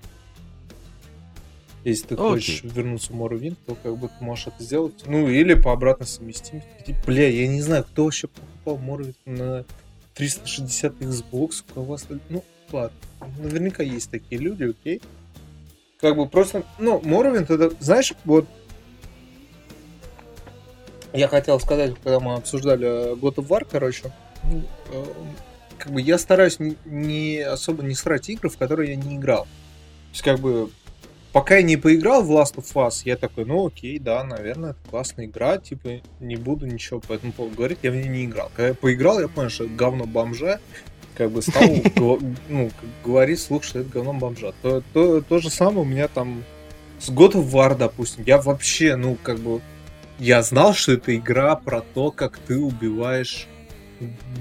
Если 1.86 2.04
ты 2.08 2.14
Окей. 2.14 2.26
хочешь 2.26 2.62
вернуться 2.64 3.12
в 3.12 3.16
Morrowind, 3.16 3.56
то 3.64 3.76
как 3.80 3.96
бы 3.96 4.08
ты 4.08 4.24
можешь 4.24 4.48
это 4.48 4.60
сделать. 4.60 5.04
Ну, 5.06 5.28
или 5.28 5.54
по 5.54 5.72
обратной 5.72 6.08
совместимости. 6.08 6.96
Бля, 7.06 7.28
я 7.28 7.46
не 7.46 7.62
знаю, 7.62 7.84
кто 7.84 8.04
вообще 8.04 8.26
покупал 8.26 8.76
Morrowind 8.76 9.14
на 9.24 9.64
360 10.14 10.94
Xbox, 10.94 11.62
у 11.68 11.74
кого 11.74 11.94
остальные... 11.94 12.24
Ну, 12.28 12.44
ладно. 12.72 12.98
Наверняка 13.38 13.84
есть 13.84 14.10
такие 14.10 14.40
люди, 14.40 14.64
окей. 14.64 15.00
Как 16.00 16.16
бы 16.16 16.28
просто... 16.28 16.64
Ну, 16.80 16.98
Morrowind 16.98 17.54
это... 17.54 17.72
Знаешь, 17.78 18.14
вот... 18.24 18.48
Я 21.12 21.28
хотел 21.28 21.60
сказать, 21.60 21.94
когда 22.02 22.18
мы 22.18 22.34
обсуждали 22.34 23.14
God 23.14 23.36
of 23.36 23.46
War, 23.46 23.64
короче, 23.70 24.12
ну, 24.42 24.64
э, 24.90 25.04
как 25.78 25.92
бы 25.92 26.02
я 26.02 26.18
стараюсь 26.18 26.58
не, 26.58 26.76
не 26.84 27.38
особо 27.38 27.84
не 27.84 27.94
срать 27.94 28.28
игры, 28.28 28.48
в 28.48 28.58
которые 28.58 28.90
я 28.90 28.96
не 28.96 29.14
играл. 29.14 29.46
есть, 30.10 30.22
как 30.22 30.40
бы, 30.40 30.68
пока 31.36 31.56
я 31.56 31.62
не 31.62 31.76
поиграл 31.76 32.22
в 32.22 32.32
Last 32.32 32.54
of 32.54 32.72
Us, 32.72 33.02
я 33.04 33.14
такой, 33.14 33.44
ну 33.44 33.66
окей, 33.66 33.98
да, 33.98 34.24
наверное, 34.24 34.70
это 34.70 34.78
классная 34.88 35.26
игра, 35.26 35.58
типа, 35.58 36.00
не 36.18 36.36
буду 36.36 36.64
ничего 36.64 36.98
по 36.98 37.12
этому 37.12 37.32
поводу 37.32 37.56
говорить, 37.56 37.80
я 37.82 37.90
в 37.90 37.94
нее 37.94 38.08
не 38.08 38.24
играл. 38.24 38.50
Когда 38.54 38.68
я 38.68 38.74
поиграл, 38.74 39.20
я 39.20 39.28
понял, 39.28 39.50
что 39.50 39.64
это 39.64 39.74
говно 39.74 40.06
бомжа, 40.06 40.60
как 41.14 41.30
бы 41.30 41.42
стал 41.42 41.68
ну, 42.48 42.70
говорить 43.04 43.38
слух, 43.38 43.64
что 43.64 43.80
это 43.80 43.90
говно 43.90 44.14
бомжа. 44.14 44.54
То, 44.62 44.82
то, 44.94 45.20
то 45.20 45.38
же 45.38 45.50
самое 45.50 45.80
у 45.80 45.84
меня 45.84 46.08
там 46.08 46.42
с 46.98 47.10
God 47.10 47.32
of 47.32 47.50
War, 47.50 47.76
допустим. 47.76 48.24
Я 48.24 48.40
вообще, 48.40 48.96
ну, 48.96 49.18
как 49.22 49.38
бы, 49.38 49.60
я 50.18 50.40
знал, 50.40 50.72
что 50.72 50.92
это 50.92 51.14
игра 51.14 51.54
про 51.54 51.82
то, 51.82 52.12
как 52.12 52.38
ты 52.38 52.58
убиваешь 52.58 53.46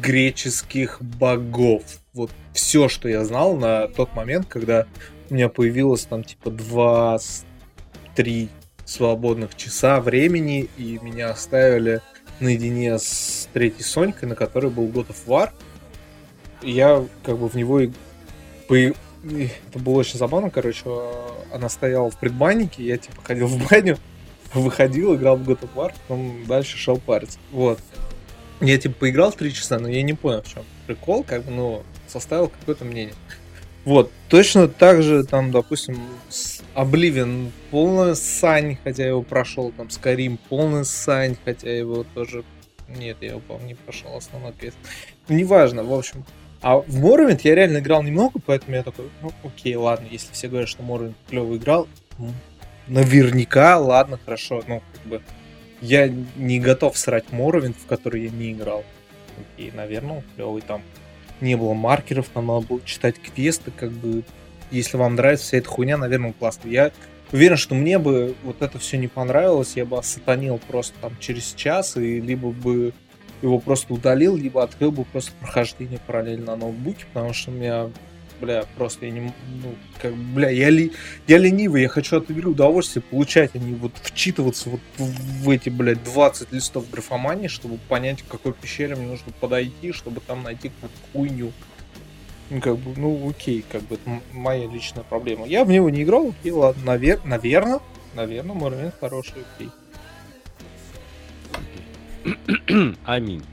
греческих 0.01 1.01
богов. 1.01 1.83
Вот 2.13 2.31
все, 2.53 2.87
что 2.87 3.09
я 3.09 3.25
знал 3.25 3.57
на 3.57 3.89
тот 3.89 4.15
момент, 4.15 4.45
когда 4.47 4.87
у 5.29 5.33
меня 5.33 5.49
появилось 5.49 6.05
там 6.05 6.23
типа 6.23 6.49
2-3 6.49 8.49
свободных 8.85 9.55
часа 9.55 9.99
времени, 9.99 10.69
и 10.77 10.99
меня 11.01 11.31
оставили 11.31 12.01
наедине 12.39 12.99
с 12.99 13.49
третьей 13.53 13.83
Сонькой, 13.83 14.29
на 14.29 14.35
которой 14.35 14.71
был 14.71 14.87
God 14.87 15.07
of 15.07 15.17
War. 15.25 15.49
И 16.61 16.71
я 16.71 17.05
как 17.23 17.37
бы 17.37 17.47
в 17.47 17.55
него 17.55 17.81
и 17.81 17.91
это 18.69 19.79
было 19.79 19.95
очень 19.95 20.19
забавно, 20.19 20.49
короче, 20.49 20.83
она 21.51 21.69
стояла 21.69 22.11
в 22.11 22.17
предбаннике, 22.17 22.83
я 22.83 22.97
типа 22.97 23.21
ходил 23.23 23.47
в 23.47 23.69
баню, 23.69 23.97
выходил, 24.53 25.15
играл 25.15 25.37
в 25.37 25.49
God 25.49 25.61
of 25.61 25.69
War, 25.75 25.93
потом 26.07 26.45
дальше 26.45 26.77
шел 26.77 26.97
париться. 26.97 27.39
Вот. 27.51 27.79
Я 28.61 28.77
типа 28.77 28.95
поиграл 28.99 29.31
три 29.31 29.53
часа, 29.53 29.79
но 29.79 29.87
я 29.87 30.01
не 30.03 30.13
понял, 30.13 30.41
в 30.41 30.47
чем 30.47 30.63
прикол, 30.87 31.23
как 31.23 31.43
бы, 31.43 31.51
ну, 31.51 31.83
составил 32.07 32.47
какое-то 32.47 32.85
мнение. 32.85 33.15
Вот, 33.85 34.11
точно 34.29 34.67
так 34.67 35.03
же, 35.03 35.23
там, 35.23 35.51
допустим, 35.51 35.99
Oblivion 36.73 37.51
полная 37.69 38.15
сань, 38.15 38.77
хотя 38.83 39.05
его 39.05 39.21
прошел, 39.21 39.71
там, 39.71 39.87
Skyrim 39.87 40.39
полная 40.49 40.83
сань, 40.83 41.37
хотя 41.45 41.71
его 41.71 42.03
тоже... 42.15 42.43
Нет, 42.87 43.17
я 43.21 43.29
его, 43.29 43.39
по-моему, 43.39 43.67
не 43.69 43.75
прошел, 43.75 44.15
основной 44.15 44.53
квест. 44.53 44.77
Неважно, 45.29 45.83
в 45.83 45.93
общем. 45.93 46.25
А 46.61 46.77
в 46.77 47.05
Morrowind 47.05 47.41
я 47.43 47.53
реально 47.53 47.77
играл 47.77 48.01
немного, 48.01 48.39
поэтому 48.43 48.75
я 48.75 48.83
такой, 48.83 49.09
ну, 49.21 49.31
окей, 49.43 49.75
ладно, 49.75 50.07
если 50.09 50.33
все 50.33 50.47
говорят, 50.47 50.67
что 50.67 50.81
Morrowind 50.81 51.13
клево 51.29 51.55
играл, 51.55 51.87
наверняка, 52.87 53.77
ладно, 53.77 54.19
хорошо, 54.23 54.63
ну, 54.67 54.81
как 54.93 55.05
бы, 55.05 55.21
я 55.81 56.11
не 56.35 56.59
готов 56.59 56.97
срать 56.97 57.25
Morrowind, 57.31 57.75
в 57.79 57.85
который 57.85 58.23
я 58.23 58.29
не 58.31 58.53
играл. 58.53 58.83
Окей, 59.55 59.71
наверное, 59.75 60.23
клевый 60.35 60.61
там. 60.61 60.81
Не 61.41 61.55
было 61.55 61.73
маркеров, 61.73 62.29
там 62.29 62.47
надо 62.47 62.65
было 62.65 62.81
читать 62.85 63.15
квесты, 63.19 63.71
как 63.71 63.91
бы, 63.91 64.23
если 64.71 64.97
вам 64.97 65.15
нравится 65.15 65.45
вся 65.45 65.57
эта 65.57 65.67
хуйня, 65.67 65.97
наверное, 65.97 66.27
он 66.27 66.33
классный. 66.33 66.71
Я 66.71 66.91
уверен, 67.31 67.57
что 67.57 67.75
мне 67.75 67.99
бы 67.99 68.35
вот 68.43 68.61
это 68.61 68.79
все 68.79 68.97
не 68.97 69.07
понравилось, 69.07 69.73
я 69.75 69.85
бы 69.85 69.97
осатанил 69.97 70.59
просто 70.67 70.93
там 71.01 71.13
через 71.19 71.53
час, 71.53 71.97
и 71.97 72.21
либо 72.21 72.51
бы 72.51 72.93
его 73.41 73.59
просто 73.59 73.93
удалил, 73.93 74.35
либо 74.35 74.63
открыл 74.63 74.91
бы 74.91 75.03
просто 75.05 75.31
прохождение 75.39 75.99
параллельно 76.05 76.47
на 76.47 76.55
ноутбуке, 76.55 77.05
потому 77.13 77.33
что 77.33 77.51
у 77.51 77.53
меня, 77.53 77.89
бля, 78.39 78.65
просто 78.77 79.05
я 79.05 79.11
не... 79.11 79.21
Ну, 79.21 79.75
как, 80.01 80.13
бля, 80.13 80.49
я, 80.49 80.69
ли, 80.69 80.91
я 81.27 81.37
ленивый, 81.37 81.81
я 81.81 81.89
хочу 81.89 82.17
от 82.17 82.29
игры 82.29 82.49
удовольствие 82.49 83.03
получать, 83.03 83.51
а 83.53 83.57
не 83.57 83.73
вот 83.73 83.91
вчитываться 84.01 84.69
вот 84.69 84.81
в, 84.97 85.49
эти, 85.49 85.69
блядь, 85.69 86.03
20 86.03 86.51
листов 86.51 86.89
графомании, 86.89 87.47
чтобы 87.47 87.77
понять, 87.89 88.21
к 88.21 88.27
какой 88.27 88.53
пещере 88.53 88.95
мне 88.95 89.07
нужно 89.07 89.31
подойти, 89.39 89.91
чтобы 89.91 90.21
там 90.21 90.43
найти 90.43 90.69
какую-то 90.69 90.97
хуйню. 91.11 91.51
Ну, 92.49 92.61
как 92.61 92.77
бы, 92.77 92.93
ну, 92.99 93.29
окей, 93.29 93.65
как 93.71 93.81
бы, 93.83 93.95
это 93.95 94.21
моя 94.31 94.67
личная 94.67 95.03
проблема. 95.03 95.47
Я 95.47 95.65
в 95.65 95.69
него 95.69 95.89
не 95.89 96.03
играл, 96.03 96.29
окей, 96.29 96.51
ладно, 96.51 96.83
навер... 96.85 97.19
наверное, 97.25 97.79
наверное, 98.13 98.55
Morrowind 98.55 98.93
хороший, 98.99 99.43
окей. 99.55 99.69
Аминь. 103.05 103.43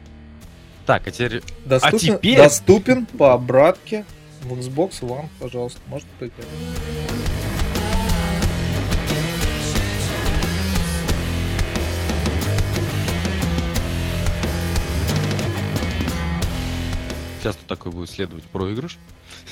Так, 0.87 1.07
а 1.07 1.11
теперь... 1.11 1.43
Доступен, 1.65 2.19
теперь- 2.19 2.37
доступен 2.37 3.07
по 3.07 3.33
обратке 3.33 4.05
в 4.43 4.53
Xbox 4.59 5.01
One, 5.01 5.29
пожалуйста, 5.39 5.81
можно 5.87 6.09
поиграть. 6.19 6.47
Сейчас 17.41 17.57
тут 17.57 17.67
такой 17.67 17.93
будет 17.93 18.11
следовать 18.11 18.45
проигрыш. 18.45 18.99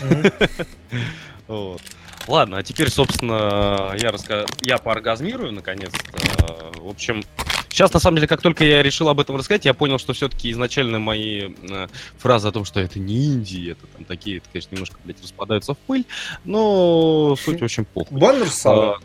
Вот. 1.48 1.82
Ладно, 2.28 2.58
а 2.58 2.62
теперь, 2.62 2.90
собственно, 2.90 3.92
я 3.98 4.12
раска... 4.12 4.46
я 4.60 4.78
пооргазмирую, 4.78 5.50
наконец-то. 5.50 6.70
В 6.76 6.86
общем, 6.86 7.24
сейчас, 7.70 7.92
на 7.92 8.00
самом 8.00 8.16
деле, 8.16 8.28
как 8.28 8.42
только 8.42 8.64
я 8.64 8.82
решил 8.82 9.08
об 9.08 9.20
этом 9.20 9.36
рассказать, 9.36 9.64
я 9.64 9.74
понял, 9.74 9.98
что 9.98 10.12
все-таки 10.12 10.50
изначально 10.50 10.98
мои 10.98 11.52
э, 11.68 11.88
фразы 12.18 12.48
о 12.48 12.52
том, 12.52 12.64
что 12.64 12.80
это 12.80 12.98
не 12.98 13.26
Индия, 13.26 13.72
это 13.72 13.86
там 13.86 14.04
такие, 14.04 14.38
это, 14.38 14.48
конечно, 14.52 14.74
немножко, 14.74 14.96
блядь, 15.04 15.22
распадаются 15.22 15.74
в 15.74 15.78
пыль, 15.78 16.04
но 16.44 17.36
суть 17.42 17.62
очень 17.62 17.84
похуй. 17.84 18.18
Баннер. 18.18 18.48
А, 18.64 18.96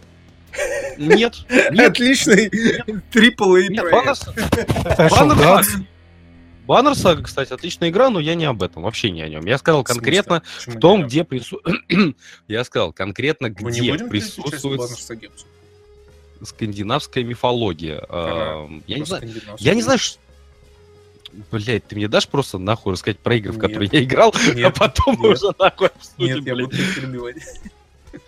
Нет, 0.98 1.36
нет, 1.72 1.92
Отличный 1.92 2.50
трипл 3.12 3.54
проект. 3.54 3.92
Баннер 3.92 4.14
Special 4.14 5.10
Баннер 5.10 5.38
Guts. 5.38 5.64
Сага. 5.64 5.86
Баннер 6.66 6.96
Сага, 6.96 7.24
кстати, 7.24 7.54
отличная 7.54 7.90
игра, 7.90 8.10
но 8.10 8.20
я 8.20 8.34
не 8.36 8.46
об 8.46 8.64
этом, 8.64 8.84
вообще 8.84 9.12
не 9.12 9.22
о 9.22 9.30
нем. 9.30 9.46
Я 9.46 9.58
сказал 9.58 9.84
В 9.84 9.88
конкретно 9.88 10.42
Почему 10.58 10.76
в 10.76 10.80
том, 10.80 11.04
где 11.06 11.24
присутствует... 11.24 12.16
Я 12.48 12.64
сказал 12.64 12.92
конкретно, 12.92 13.50
где 13.52 13.94
присутствует? 13.94 14.82
Скандинавская 16.44 17.24
мифология. 17.24 18.00
Ага. 18.10 18.68
А, 18.68 18.70
Я 18.88 19.00
не 19.00 19.06
знаю, 19.06 19.24
я 19.60 19.74
не 19.76 19.82
знаю, 19.82 20.00
ш- 20.00 20.18
Блять, 21.52 21.86
ты 21.86 21.96
мне 21.98 22.08
дашь 22.08 22.28
просто 22.30 22.58
нахуй 22.58 22.94
рассказать 22.94 23.20
про 23.20 23.36
игры, 23.36 23.52
в 23.52 23.58
которые 23.60 23.90
я 23.92 24.02
играл, 24.04 24.34
а 24.50 24.54
Нет, 24.54 24.74
потом 24.78 25.16
нет. 25.22 25.36
уже 25.36 25.52
нахуй 25.60 25.88
обсудим, 25.88 26.36
Нет, 26.38 26.46
я 26.46 26.56
буду 26.56 26.70
перебивать. 26.70 27.36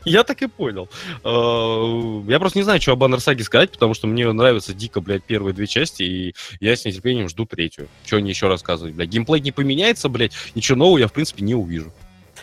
Я 0.03 0.25
так 0.25 0.41
и 0.41 0.47
понял. 0.47 0.89
А, 1.23 2.21
Я 2.27 2.39
просто 2.39 2.59
не 2.59 2.63
знаю, 2.63 2.81
что 2.81 2.91
о 2.91 2.95
Баннер 2.97 3.21
Саге 3.21 3.45
сказать, 3.45 3.71
потому 3.71 3.93
что 3.93 4.05
мне 4.07 4.29
нравятся 4.33 4.73
дико, 4.73 4.99
блядь, 4.99 5.23
первые 5.23 5.53
две 5.53 5.65
части, 5.67 6.03
и 6.03 6.35
я 6.59 6.75
с 6.75 6.83
нетерпением 6.83 7.29
жду 7.29 7.45
третью. 7.45 7.87
Что 8.05 8.17
они 8.17 8.29
еще 8.29 8.49
рассказывать, 8.49 8.93
блядь? 8.95 9.07
Геймплей 9.09 9.39
не 9.39 9.53
поменяется, 9.53 10.09
блядь, 10.09 10.33
ничего 10.55 10.77
нового 10.77 10.97
я, 10.97 11.07
в 11.07 11.13
принципе, 11.13 11.43
не 11.45 11.55
увижу. 11.55 11.93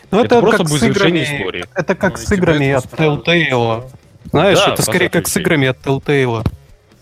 Ну, 0.09 0.19
Это 0.23 0.35
это, 0.37 0.41
просто 0.41 0.57
как 0.63 0.69
будет 0.69 0.83
играми, 0.83 0.93
завершение 1.19 1.23
истории. 1.39 1.65
это 1.75 1.95
как 1.95 2.17
Ну, 2.17 2.25
с 2.25 2.31
играми 2.31 2.69
от. 2.71 2.85
Telltale. 2.85 3.91
Знаешь, 4.31 4.59
Да, 4.59 4.73
это 4.73 4.81
скорее 4.81 5.09
как 5.09 5.27
с 5.27 5.37
играми 5.37 5.67
от 5.67 5.77
Telltale. 5.85 6.45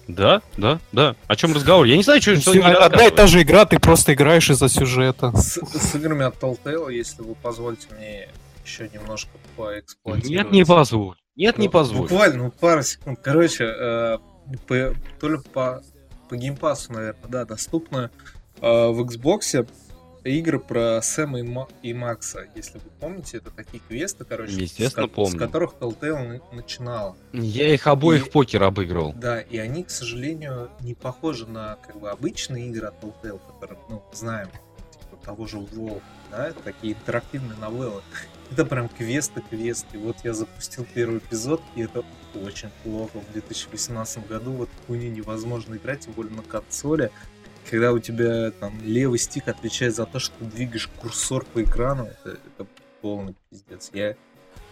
Да, 0.08 0.42
да, 0.58 0.80
да. 0.92 1.16
О 1.28 1.36
чем 1.36 1.54
разговор? 1.54 1.86
Я 1.86 1.96
не 1.96 2.04
знаю, 2.04 2.22
что, 2.22 2.36
что 2.36 2.52
они 2.52 2.60
Одна 2.62 3.08
и 3.08 3.12
та 3.12 3.26
же 3.28 3.42
игра, 3.42 3.66
ты 3.66 3.80
просто 3.80 4.14
играешь 4.14 4.50
из-за 4.50 4.68
сюжета. 4.68 5.32
С, 5.36 5.60
с 5.64 5.96
играми 5.96 6.26
от 6.26 6.36
Telltale, 6.36 6.92
если 6.94 7.22
вы 7.22 7.36
позволите 7.36 7.88
мне 7.98 8.28
еще 8.66 8.90
немножко 8.90 9.32
поэксплуатировать. 9.56 10.30
Нет, 10.30 10.52
не 10.52 10.66
позволь. 10.66 11.16
Нет, 11.36 11.58
не 11.58 11.66
Ну, 11.68 11.72
позволь. 11.72 12.02
Буквально, 12.10 12.44
ну, 12.44 12.52
пару 12.52 12.84
секунд. 12.84 13.20
Короче, 13.24 13.64
э, 13.66 14.18
по- 14.68 14.94
то 15.20 15.30
ли 15.30 15.38
по, 15.54 15.82
по 16.30 16.36
геймпасу, 16.36 16.94
наверное, 16.94 17.28
да, 17.28 17.46
доступно 17.46 18.12
э, 18.62 18.68
в 18.68 19.02
Xbox 19.02 19.66
игры 20.24 20.60
про 20.60 21.02
Сэма 21.02 21.40
и, 21.40 21.44
Ма- 21.44 21.68
и 21.82 21.94
Макса. 21.94 22.48
Если 22.56 22.78
вы 22.80 22.90
помните, 23.00 23.38
это 23.38 23.52
такие 23.52 23.82
квесты, 23.88 24.24
короче, 24.26 24.54
Естественно, 24.54 24.90
с, 25.08 25.10
ко- 25.10 25.14
помню. 25.16 25.38
с 25.38 25.40
которых 25.40 25.74
Telltale 25.80 26.28
на- 26.52 26.56
начинала. 26.56 27.16
Я 27.34 27.74
их 27.74 27.88
обоих 27.88 28.28
И- 28.28 28.30
в 28.30 28.32
покер 28.32 28.64
обыгрывал. 28.64 29.14
Да, 29.14 29.40
и 29.42 29.58
они, 29.58 29.84
к 29.84 29.90
сожалению, 29.90 30.70
не 30.82 30.94
похожи 30.94 31.46
на 31.48 31.78
как 31.86 32.00
бы 32.00 32.10
обычные 32.10 32.68
игры 32.70 32.88
от 32.88 33.04
Telltale, 33.04 33.40
которые, 33.48 33.80
ну, 33.90 34.04
знаем, 34.14 34.50
типа 34.92 35.24
того 35.24 35.48
же 35.48 35.58
Wolf, 35.58 36.02
да, 36.32 36.48
это 36.48 36.60
такие 36.64 36.94
интерактивные 36.94 37.58
новеллы. 37.60 38.02
Это 38.52 38.66
прям 38.66 38.88
квесты-квесты. 38.90 39.98
Вот 39.98 40.18
я 40.24 40.34
запустил 40.34 40.86
первый 40.94 41.18
эпизод, 41.20 41.60
и 41.76 41.82
это 41.82 42.04
очень 42.36 42.70
плохо. 42.84 43.20
В 43.20 43.32
2018 43.34 44.28
году 44.28 44.52
вот 44.52 44.70
хуйню 44.86 45.10
невозможно 45.12 45.76
играть, 45.76 46.02
тем 46.02 46.14
более 46.14 46.36
на 46.36 46.44
консоли, 46.44 47.10
когда 47.70 47.92
у 47.92 48.00
тебя 48.00 48.52
там 48.52 48.80
левый 48.84 49.20
стик 49.20 49.48
отвечает 49.48 49.96
за 49.96 50.06
то, 50.06 50.20
что 50.20 50.34
ты 50.40 50.46
двигаешь 50.46 50.88
курсор 51.00 51.46
по 51.46 51.64
экрану, 51.64 52.06
это, 52.06 52.38
это 52.58 52.68
полный 53.02 53.36
пиздец. 53.50 53.90
Я, 53.94 54.16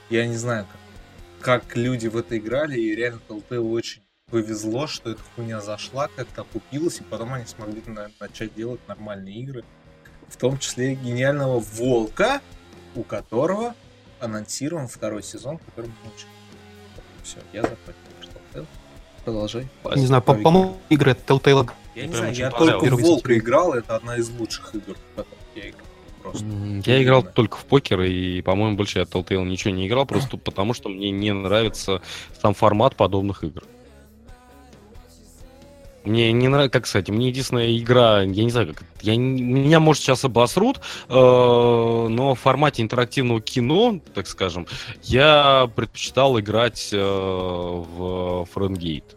я 0.09 0.27
не 0.27 0.35
знаю, 0.35 0.67
как, 1.39 1.63
как 1.63 1.75
люди 1.77 2.07
в 2.07 2.17
это 2.17 2.37
играли, 2.37 2.79
и 2.79 2.95
реально 2.95 3.19
Telltale 3.27 3.59
очень 3.71 4.01
повезло, 4.29 4.87
что 4.87 5.11
эта 5.11 5.21
хуйня 5.35 5.59
зашла, 5.61 6.07
как-то 6.15 6.41
окупилась, 6.41 6.99
и 6.99 7.03
потом 7.03 7.33
они 7.33 7.45
смогли 7.45 7.81
на- 7.85 8.11
начать 8.19 8.53
делать 8.55 8.79
нормальные 8.87 9.35
игры. 9.41 9.65
В 10.29 10.37
том 10.37 10.57
числе 10.57 10.95
гениального 10.95 11.59
Волка, 11.59 12.41
у 12.95 13.03
которого 13.03 13.75
анонсирован 14.19 14.87
второй 14.87 15.23
сезон, 15.23 15.57
который 15.57 15.87
мы. 15.87 16.11
Все, 17.23 17.37
я. 17.51 17.61
Telltale. 17.61 18.65
Продолжай. 19.25 19.67
Не 19.95 20.05
знаю, 20.05 20.21
по- 20.23 20.33
по-моему, 20.35 20.77
игры 20.89 21.11
Telltale 21.11 21.69
Я 21.95 22.05
не 22.05 22.13
знаю, 22.15 22.33
я 22.33 22.49
только 22.51 22.85
в 22.95 23.01
Волка 23.01 23.37
играл, 23.37 23.73
это 23.73 23.95
одна 23.97 24.17
из 24.17 24.29
лучших 24.29 24.73
игр, 24.75 24.95
я 25.55 25.69
играл. 25.69 25.85
просто. 26.21 26.45
Я 26.85 27.03
играл 27.03 27.23
только 27.23 27.57
в 27.57 27.65
покер, 27.65 28.01
и, 28.01 28.41
по-моему, 28.41 28.77
больше 28.77 28.99
я 28.99 29.05
Telltale 29.05 29.43
ничего 29.45 29.73
не 29.73 29.87
играл, 29.87 30.05
просто 30.05 30.37
потому 30.37 30.73
что 30.73 30.87
мне 30.89 31.11
не 31.11 31.33
нравится 31.33 32.01
сам 32.41 32.53
формат 32.53 32.95
подобных 32.95 33.43
игр. 33.43 33.63
Мне 36.03 36.31
не 36.31 36.47
нравится, 36.47 36.71
как 36.79 36.87
сказать, 36.87 37.09
мне 37.09 37.27
единственная 37.27 37.77
игра, 37.77 38.21
я 38.21 38.43
не 38.43 38.49
знаю, 38.49 38.69
как, 38.69 38.81
это- 38.81 38.89
я, 39.01 39.15
меня, 39.17 39.79
может, 39.79 40.01
сейчас 40.01 40.25
обосрут, 40.25 40.77
э, 41.09 41.13
но 41.13 42.33
в 42.33 42.39
формате 42.39 42.81
интерактивного 42.81 43.39
кино, 43.39 43.99
так 44.15 44.25
скажем, 44.25 44.65
я 45.03 45.69
предпочитал 45.75 46.39
играть 46.39 46.89
э, 46.91 46.97
в 46.99 48.47
Френгейт. 48.51 49.15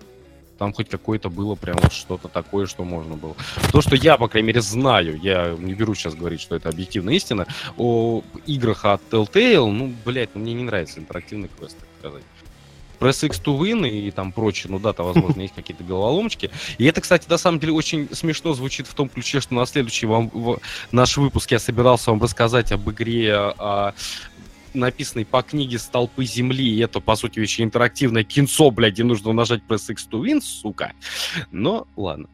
Там 0.58 0.72
хоть 0.72 0.88
какое-то 0.88 1.28
было 1.30 1.54
прям 1.56 1.76
вот 1.82 1.92
что-то 1.92 2.28
такое, 2.28 2.66
что 2.66 2.84
можно 2.84 3.16
было. 3.16 3.34
То, 3.72 3.80
что 3.80 3.96
я, 3.96 4.16
по 4.16 4.28
крайней 4.28 4.48
мере, 4.48 4.60
знаю, 4.60 5.18
я 5.20 5.56
не 5.58 5.74
беру 5.74 5.94
сейчас 5.94 6.14
говорить, 6.14 6.40
что 6.40 6.54
это 6.54 6.68
объективная 6.68 7.14
истина, 7.14 7.46
о 7.76 8.22
играх 8.46 8.84
от 8.84 9.02
Telltale, 9.10 9.68
ну, 9.70 9.92
блядь, 10.04 10.30
ну, 10.34 10.40
мне 10.42 10.54
не 10.54 10.62
нравится 10.62 11.00
интерактивный 11.00 11.48
квест, 11.58 11.76
так 11.78 11.88
сказать. 11.98 12.22
Press 13.00 13.26
X 13.26 13.40
to 13.44 13.58
win 13.58 13.86
и 13.88 14.10
там 14.12 14.30
прочее, 14.30 14.70
ну 14.70 14.78
да-то, 14.78 15.02
возможно, 15.02 15.40
есть 15.42 15.54
какие-то 15.54 15.82
головоломочки. 15.82 16.50
И 16.78 16.84
это, 16.84 17.00
кстати, 17.00 17.28
на 17.28 17.36
самом 17.36 17.58
деле 17.58 17.72
очень 17.72 18.08
смешно 18.14 18.54
звучит 18.54 18.86
в 18.86 18.94
том 18.94 19.08
ключе, 19.08 19.40
что 19.40 19.54
на 19.54 19.66
следующий 19.66 20.06
вам, 20.06 20.30
в- 20.32 20.60
наш 20.92 21.16
выпуск 21.16 21.50
я 21.50 21.58
собирался 21.58 22.12
вам 22.12 22.22
рассказать 22.22 22.70
об 22.70 22.88
игре, 22.88 23.34
о 23.34 23.92
написанной 24.74 25.24
по 25.24 25.42
книге 25.42 25.78
«Столпы 25.78 26.24
земли», 26.24 26.64
и 26.68 26.78
это, 26.80 27.00
по 27.00 27.14
сути, 27.16 27.38
еще 27.40 27.62
интерактивное 27.62 28.24
кинцо, 28.24 28.70
блядь, 28.70 28.94
где 28.94 29.04
нужно 29.04 29.32
нажать 29.32 29.62
Press 29.68 29.90
X 29.90 30.08
to 30.10 30.20
win, 30.22 30.40
сука. 30.40 30.92
Но, 31.50 31.86
ладно. 31.96 32.28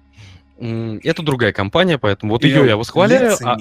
Это 0.59 1.22
другая 1.22 1.53
компания, 1.53 1.96
поэтому 1.98 2.33
вот 2.35 2.44
ее 2.44 2.66
я 2.66 2.76
восхваляю. 2.76 3.37
а- 3.44 3.57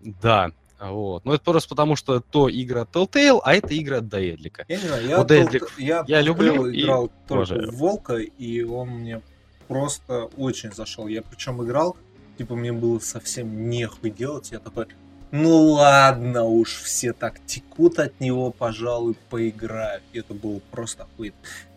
да, 0.00 0.52
вот. 0.80 1.24
Но 1.24 1.34
это 1.34 1.42
просто 1.42 1.68
потому, 1.68 1.96
что 1.96 2.20
то 2.20 2.48
игра 2.48 2.82
от 2.82 2.94
Telltale, 2.94 3.40
а 3.42 3.54
это 3.54 3.76
игра 3.76 3.98
от 3.98 4.08
Дейдлика. 4.08 4.64
Я 4.68 4.76
не 4.76 4.86
знаю, 4.86 5.08
я, 5.08 5.18
Вот 5.18 5.30
Telltale- 5.30 5.46
Эдлик 5.48 5.72
я, 5.78 6.04
я 6.06 6.20
люблю 6.20 6.66
и 6.66 6.82
играл 6.82 7.08
только 7.26 7.32
уважаю. 7.32 7.72
в 7.72 7.76
Волка, 7.76 8.16
и 8.16 8.62
он 8.62 8.88
мне 8.90 9.20
просто 9.66 10.26
очень 10.36 10.72
зашел. 10.72 11.08
Я 11.08 11.22
причем 11.22 11.62
играл, 11.64 11.96
типа 12.38 12.54
мне 12.54 12.72
было 12.72 13.00
совсем 13.00 13.68
нехуй 13.68 14.10
делать, 14.10 14.52
я 14.52 14.60
такой, 14.60 14.86
ну 15.30 15.72
ладно 15.72 16.44
уж, 16.44 16.80
все 16.82 17.12
так 17.12 17.44
текут 17.46 17.98
от 17.98 18.20
него, 18.20 18.50
пожалуй, 18.50 19.16
поиграю. 19.30 20.00
И 20.12 20.20
это 20.20 20.34
было 20.34 20.60
просто 20.70 21.04
охуенно. 21.04 21.36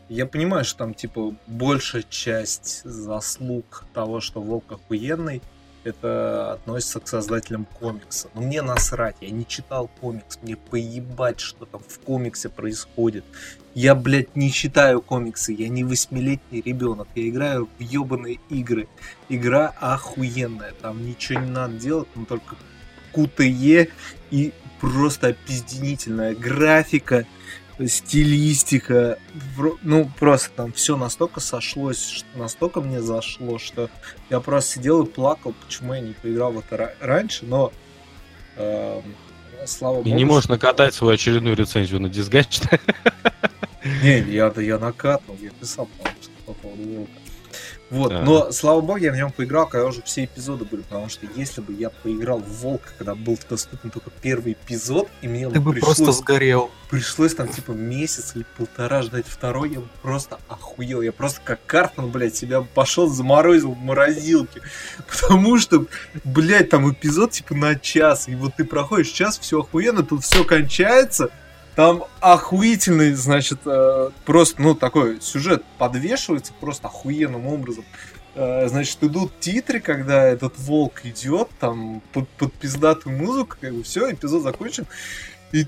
Я 0.10 0.26
понимаю, 0.26 0.66
что 0.66 0.80
там, 0.80 0.94
типа, 0.94 1.36
большая 1.48 2.04
часть 2.04 2.84
заслуг 2.84 3.86
того, 3.94 4.20
что 4.20 4.42
Волк 4.42 4.72
охуенный, 4.72 5.42
это 5.84 6.54
относится 6.54 7.00
к 7.00 7.08
создателям 7.08 7.66
комикса. 7.66 8.30
Но 8.34 8.42
мне 8.42 8.62
насрать, 8.62 9.16
я 9.22 9.30
не 9.30 9.48
читал 9.48 9.90
комикс, 10.00 10.38
мне 10.42 10.56
поебать, 10.56 11.40
что 11.40 11.66
там 11.66 11.82
в 11.88 12.00
комиксе 12.00 12.50
происходит. 12.50 13.24
Я, 13.74 13.96
блядь, 13.96 14.36
не 14.36 14.52
читаю 14.52 15.02
комиксы, 15.02 15.54
я 15.54 15.70
не 15.70 15.84
восьмилетний 15.84 16.62
ребенок, 16.62 17.08
я 17.16 17.28
играю 17.30 17.70
в 17.78 17.82
ебаные 17.82 18.40
игры. 18.50 18.88
Игра 19.30 19.74
охуенная, 19.80 20.74
там 20.82 21.06
ничего 21.06 21.40
не 21.40 21.50
надо 21.50 21.76
делать, 21.76 22.10
но 22.16 22.26
только 22.26 22.56
QTE 23.14 23.90
и 24.32 24.54
просто 24.80 25.28
опизденительная 25.28 26.34
графика, 26.36 27.26
стилистика, 27.88 29.18
ну 29.82 30.10
просто 30.20 30.50
там 30.56 30.72
все 30.74 30.98
настолько 30.98 31.40
сошлось, 31.40 32.24
настолько 32.36 32.82
мне 32.82 33.02
зашло, 33.02 33.58
что 33.60 33.90
я 34.30 34.40
просто 34.40 34.74
сидел 34.74 35.04
и 35.04 35.10
плакал, 35.10 35.54
почему 35.66 35.94
я 35.94 36.02
не 36.02 36.14
поиграл 36.14 36.52
в 36.52 36.60
это 36.60 36.76
ра- 36.76 36.94
раньше, 37.00 37.46
но 37.46 37.72
эм, 38.58 39.04
слава 39.66 40.02
И 40.02 40.04
богу. 40.04 40.16
не 40.16 40.26
можешь 40.26 40.50
накатать 40.50 40.94
свою 40.94 41.14
очередную 41.16 41.56
рецензию 41.56 42.00
на 42.02 42.10
дисгач. 42.10 42.60
Не, 44.04 44.20
я, 44.20 44.54
я 44.58 44.78
накатывал, 44.78 45.38
я 45.42 45.50
писал, 45.52 45.90
по 46.46 46.54
поводу. 46.54 47.08
Вот, 47.92 48.10
Да. 48.10 48.22
но, 48.22 48.52
слава 48.54 48.80
богу, 48.82 48.96
я 49.00 49.12
в 49.12 49.16
нем 49.18 49.32
поиграл, 49.32 49.68
когда 49.68 49.86
уже 49.86 50.02
все 50.04 50.24
эпизоды 50.24 50.64
были, 50.64 50.82
потому 50.82 51.10
что 51.10 51.28
если 51.36 51.60
бы 51.60 51.74
я 51.74 51.90
поиграл 51.90 52.40
в 52.40 52.48
Волка, 52.62 52.90
когда 52.98 53.16
был 53.16 53.38
доступен 53.50 53.90
только 53.92 54.10
первый 54.22 54.54
эпизод, 54.54 55.10
и 55.22 55.28
мне 55.28 55.50
Ты 55.50 55.60
бы 55.60 55.74
пришлось, 55.74 55.98
просто 55.98 56.14
сгорел. 56.14 56.72
пришлось 56.90 57.36
там 57.36 57.50
типа 57.50 57.72
месяц 57.74 58.32
или 58.34 58.46
полтора 58.58 59.02
ждать 59.02 59.26
второй, 59.28 59.72
я 59.72 59.80
бы 59.82 59.88
просто 60.02 60.40
охуел. 60.48 61.02
Я 61.02 61.12
просто 61.12 61.42
как 61.44 61.60
Картман, 61.66 62.10
блядь, 62.12 62.36
себя 62.36 62.62
пошел 62.62 63.08
заморозил 63.10 63.74
в 63.74 63.78
морозилке. 63.78 64.62
Потому 65.10 65.58
что, 65.58 65.86
блядь, 66.24 66.70
там 66.70 66.90
эпизод 66.92 67.32
типа 67.32 67.56
на 67.56 67.76
час. 67.76 68.30
И 68.30 68.36
вот 68.36 68.56
ты 68.56 68.64
проходишь 68.64 69.10
час, 69.10 69.38
все 69.38 69.60
охуенно, 69.60 70.02
тут 70.04 70.24
все 70.24 70.46
кончается. 70.46 71.30
Там 71.76 72.04
охуительный, 72.20 73.14
значит, 73.14 73.60
э, 73.66 74.10
просто, 74.26 74.62
ну, 74.62 74.76
такой 74.76 75.22
сюжет 75.22 75.64
подвешивается 75.78 76.54
просто 76.60 76.88
охуенным 76.88 77.48
образом. 77.48 77.86
Э, 78.36 78.68
Значит, 78.68 79.04
идут 79.04 79.32
титры, 79.40 79.80
когда 79.80 80.26
этот 80.26 80.58
волк 80.58 81.02
идет, 81.06 81.50
там, 81.60 82.02
под, 82.12 82.28
под 82.30 82.54
пиздатую 82.54 83.18
музыку, 83.18 83.56
бы 83.62 83.84
все, 83.84 84.12
эпизод 84.12 84.44
закончен. 84.44 84.86
И 85.52 85.66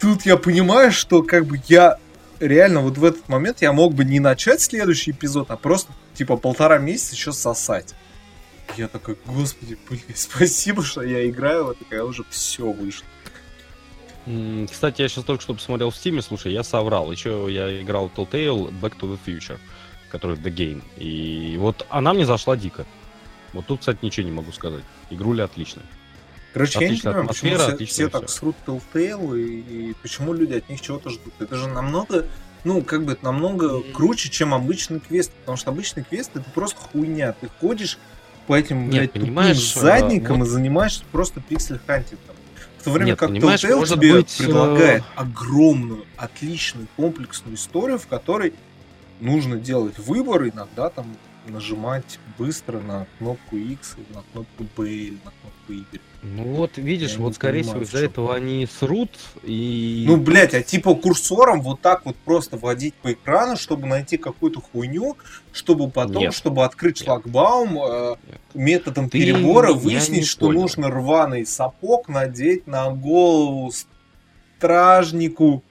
тут 0.00 0.26
я 0.26 0.36
понимаю, 0.36 0.90
что 0.92 1.22
как 1.22 1.46
бы 1.46 1.60
я 1.68 1.98
реально 2.40 2.80
вот 2.80 2.98
в 2.98 3.04
этот 3.04 3.28
момент 3.28 3.62
я 3.62 3.72
мог 3.72 3.94
бы 3.94 4.04
не 4.04 4.20
начать 4.20 4.60
следующий 4.60 5.12
эпизод, 5.12 5.50
а 5.50 5.56
просто 5.56 5.92
типа 6.14 6.36
полтора 6.36 6.78
месяца 6.78 7.14
еще 7.14 7.32
сосать. 7.32 7.94
Я 8.76 8.88
такой, 8.88 9.16
господи, 9.26 9.78
блин, 9.88 10.02
спасибо, 10.14 10.82
что 10.82 11.02
я 11.02 11.28
играю 11.28 11.66
в 11.66 11.70
это, 11.70 11.84
когда 11.88 12.04
уже 12.04 12.24
все 12.30 12.70
вышло. 12.70 13.06
Кстати, 14.70 15.02
я 15.02 15.08
сейчас 15.08 15.24
только 15.24 15.42
что 15.42 15.54
посмотрел 15.54 15.90
в 15.90 15.94
Steam, 15.94 16.20
слушай, 16.20 16.52
я 16.52 16.64
соврал. 16.64 17.12
Еще 17.12 17.46
я 17.48 17.80
играл 17.80 18.10
Telltale 18.14 18.70
Back 18.80 18.98
to 18.98 19.08
the 19.12 19.18
Future, 19.24 19.58
который 20.10 20.36
The 20.36 20.52
Game. 20.52 20.82
И 20.96 21.56
вот 21.58 21.86
она 21.90 22.12
мне 22.12 22.26
зашла 22.26 22.56
дико. 22.56 22.86
Вот 23.52 23.66
тут, 23.66 23.80
кстати, 23.80 23.98
ничего 24.02 24.26
не 24.26 24.32
могу 24.32 24.50
сказать. 24.52 24.82
Игруля 25.10 25.44
отличная. 25.44 25.84
Короче, 26.52 26.80
я 26.80 26.80
не 26.80 26.86
Отличная 26.86 27.12
понимаю, 27.12 27.28
почему 27.28 27.56
все, 27.56 27.84
все 27.84 28.08
так 28.08 28.28
срут 28.30 28.56
Telltale, 28.66 29.38
и, 29.38 29.90
и 29.90 29.94
почему 30.02 30.32
люди 30.32 30.54
от 30.54 30.68
них 30.68 30.80
чего-то 30.80 31.10
ждут. 31.10 31.34
Это 31.38 31.54
же 31.54 31.68
намного, 31.68 32.26
ну, 32.64 32.82
как 32.82 33.04
бы, 33.04 33.16
намного 33.22 33.82
круче, 33.92 34.28
чем 34.30 34.54
обычный 34.54 35.00
квест, 35.00 35.30
потому 35.32 35.56
что 35.56 35.70
обычный 35.70 36.02
квест 36.02 36.30
это 36.34 36.48
просто 36.50 36.80
хуйня. 36.80 37.32
Ты 37.32 37.48
ходишь 37.60 37.98
по 38.46 38.54
этим, 38.56 38.88
Нет, 38.88 39.12
блядь, 39.12 39.12
понимаешь, 39.12 39.76
э, 39.76 39.80
задникам 39.80 40.38
вот- 40.38 40.46
и 40.46 40.50
занимаешься 40.50 41.04
просто 41.12 41.40
pixel 41.40 41.72
hunting 41.72 42.16
ом. 42.16 42.35
В 42.86 42.88
то 42.88 42.92
время 42.92 43.10
Нет, 43.10 43.18
как 43.18 43.30
Telltale 43.30 43.84
тебе 43.84 44.14
быть, 44.14 44.40
э, 44.40 44.44
предлагает 44.44 45.02
огромную, 45.16 46.06
отличную, 46.16 46.86
комплексную 46.96 47.56
историю, 47.56 47.98
в 47.98 48.06
которой 48.06 48.54
нужно 49.18 49.56
делать 49.56 49.98
выбор, 49.98 50.46
иногда 50.46 50.88
там 50.88 51.16
нажимать 51.48 52.20
быстро 52.38 52.78
на 52.78 53.08
кнопку 53.18 53.56
X, 53.56 53.96
или 53.98 54.14
на 54.14 54.22
кнопку 54.30 54.66
B, 54.76 54.88
или 54.88 55.14
на 55.24 55.32
кнопку 55.32 55.55
Y. 55.68 55.84
Ну 56.22 56.42
вот, 56.54 56.76
видишь, 56.76 57.12
Я 57.12 57.18
вот, 57.20 57.34
скорее 57.34 57.62
понимаю, 57.62 57.84
всего, 57.84 57.98
из-за 57.98 58.06
этого 58.06 58.34
они 58.34 58.66
срут 58.66 59.10
и... 59.44 60.04
Ну, 60.08 60.16
блядь, 60.16 60.54
а 60.54 60.62
типа 60.62 60.94
курсором 60.94 61.60
вот 61.62 61.80
так 61.80 62.04
вот 62.04 62.16
просто 62.16 62.56
водить 62.56 62.94
по 62.94 63.12
экрану, 63.12 63.56
чтобы 63.56 63.86
найти 63.86 64.16
какую-то 64.16 64.60
хуйню, 64.60 65.16
чтобы 65.52 65.88
потом, 65.88 66.22
Нет. 66.22 66.34
чтобы 66.34 66.64
открыть 66.64 66.98
шлагбаум, 66.98 67.78
э, 67.78 68.16
Нет. 68.26 68.38
методом 68.54 69.08
Ты 69.08 69.20
перебора 69.20 69.72
выяснить, 69.72 70.26
что 70.26 70.46
понял. 70.46 70.62
нужно 70.62 70.90
рваный 70.90 71.46
сапог 71.46 72.08
надеть 72.08 72.66
на 72.66 72.90
голову 72.90 73.72
стражнику. 74.58 75.62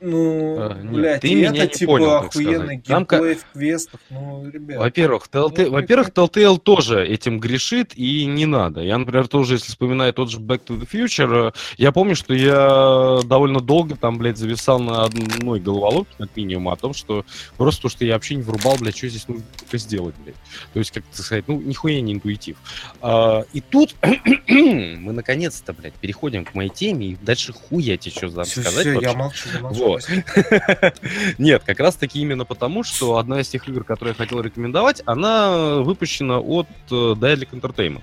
Ну, 0.00 0.56
А, 0.58 0.78
нет, 0.82 0.92
блядь, 0.92 1.20
ты 1.20 1.34
меня 1.34 1.48
это 1.50 1.58
не 1.58 1.68
типа 1.68 1.92
понял, 1.92 2.10
охуенный. 2.16 2.80
Там 2.80 3.04
геймплей 3.04 3.34
в 3.34 3.44
квестах. 3.52 4.00
Ну, 4.08 4.48
ребят. 4.48 4.78
Во-первых, 4.78 5.28
Telltale, 5.30 5.66
Ну, 5.66 5.72
во-первых, 5.72 6.10
Telltale 6.10 6.58
тоже 6.58 7.06
этим 7.06 7.38
грешит, 7.38 7.92
и 7.96 8.24
не 8.24 8.46
надо. 8.46 8.80
Я, 8.80 8.96
например, 8.96 9.28
тоже, 9.28 9.54
если 9.54 9.68
вспоминаю 9.68 10.14
тот 10.14 10.30
же 10.30 10.38
Back 10.38 10.62
to 10.66 10.80
the 10.80 10.88
Future, 10.90 11.54
я 11.76 11.92
помню, 11.92 12.16
что 12.16 12.32
я 12.32 13.20
довольно 13.24 13.60
долго 13.60 13.96
там, 13.96 14.16
блядь, 14.16 14.38
зависал 14.38 14.78
на 14.80 15.04
одной 15.04 15.60
головоломке, 15.60 16.10
как 16.18 16.34
минимум, 16.34 16.70
о 16.70 16.76
том, 16.76 16.94
что 16.94 17.24
просто 17.58 17.82
то, 17.82 17.88
что 17.90 18.04
я 18.04 18.14
вообще 18.14 18.36
не 18.36 18.42
врубал, 18.42 18.76
блядь, 18.80 18.96
что 18.96 19.08
здесь 19.08 19.28
нужно 19.28 19.44
сделать, 19.72 20.14
блядь. 20.24 20.36
То 20.72 20.78
есть, 20.78 20.92
как 20.92 21.04
так 21.04 21.24
сказать, 21.24 21.44
ну, 21.46 21.60
нихуя 21.60 22.00
не 22.00 22.14
интуитив. 22.14 22.56
А, 23.02 23.44
и 23.52 23.60
тут 23.60 23.94
мы, 24.48 25.12
наконец-то, 25.12 25.72
блядь, 25.72 25.94
переходим 25.94 26.44
к 26.44 26.54
моей 26.54 26.70
теме, 26.70 27.08
и 27.08 27.16
дальше 27.20 27.52
хуй 27.52 27.82
я 27.82 27.96
тебе 27.96 28.12
что 28.12 28.44
сказать 28.44 28.86
всё, 28.86 29.00
я 29.00 29.12
молчу, 29.14 29.48
я 29.52 29.60
молчу. 29.60 29.84
Вот. 29.84 29.89
Нет, 31.38 31.62
как 31.64 31.80
раз 31.80 31.96
таки 31.96 32.20
именно 32.20 32.44
потому, 32.44 32.84
что 32.84 33.16
одна 33.18 33.40
из 33.40 33.48
тех 33.48 33.68
игр, 33.68 33.84
которые 33.84 34.14
я 34.18 34.24
хотел 34.24 34.40
рекомендовать, 34.40 35.02
она 35.06 35.78
выпущена 35.78 36.38
от 36.40 36.68
э, 36.90 36.94
Daedalic 36.94 37.50
Entertainment. 37.50 38.02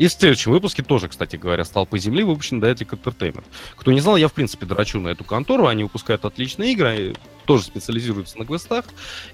И 0.00 0.06
в 0.06 0.12
следующем 0.12 0.52
выпуске 0.52 0.82
тоже, 0.82 1.08
кстати 1.08 1.36
говоря, 1.36 1.62
«Столпы 1.62 1.98
земли» 1.98 2.22
выпущен 2.22 2.58
Daedalic 2.58 2.98
Entertainment. 2.98 3.44
Кто 3.76 3.92
не 3.92 4.00
знал, 4.00 4.16
я 4.16 4.28
в 4.28 4.32
принципе 4.32 4.64
драчу 4.64 4.98
на 4.98 5.08
эту 5.08 5.24
контору, 5.24 5.66
они 5.66 5.82
выпускают 5.82 6.24
отличные 6.24 6.72
игры, 6.72 7.14
тоже 7.44 7.64
специализируются 7.64 8.38
на 8.38 8.46
квестах. 8.46 8.86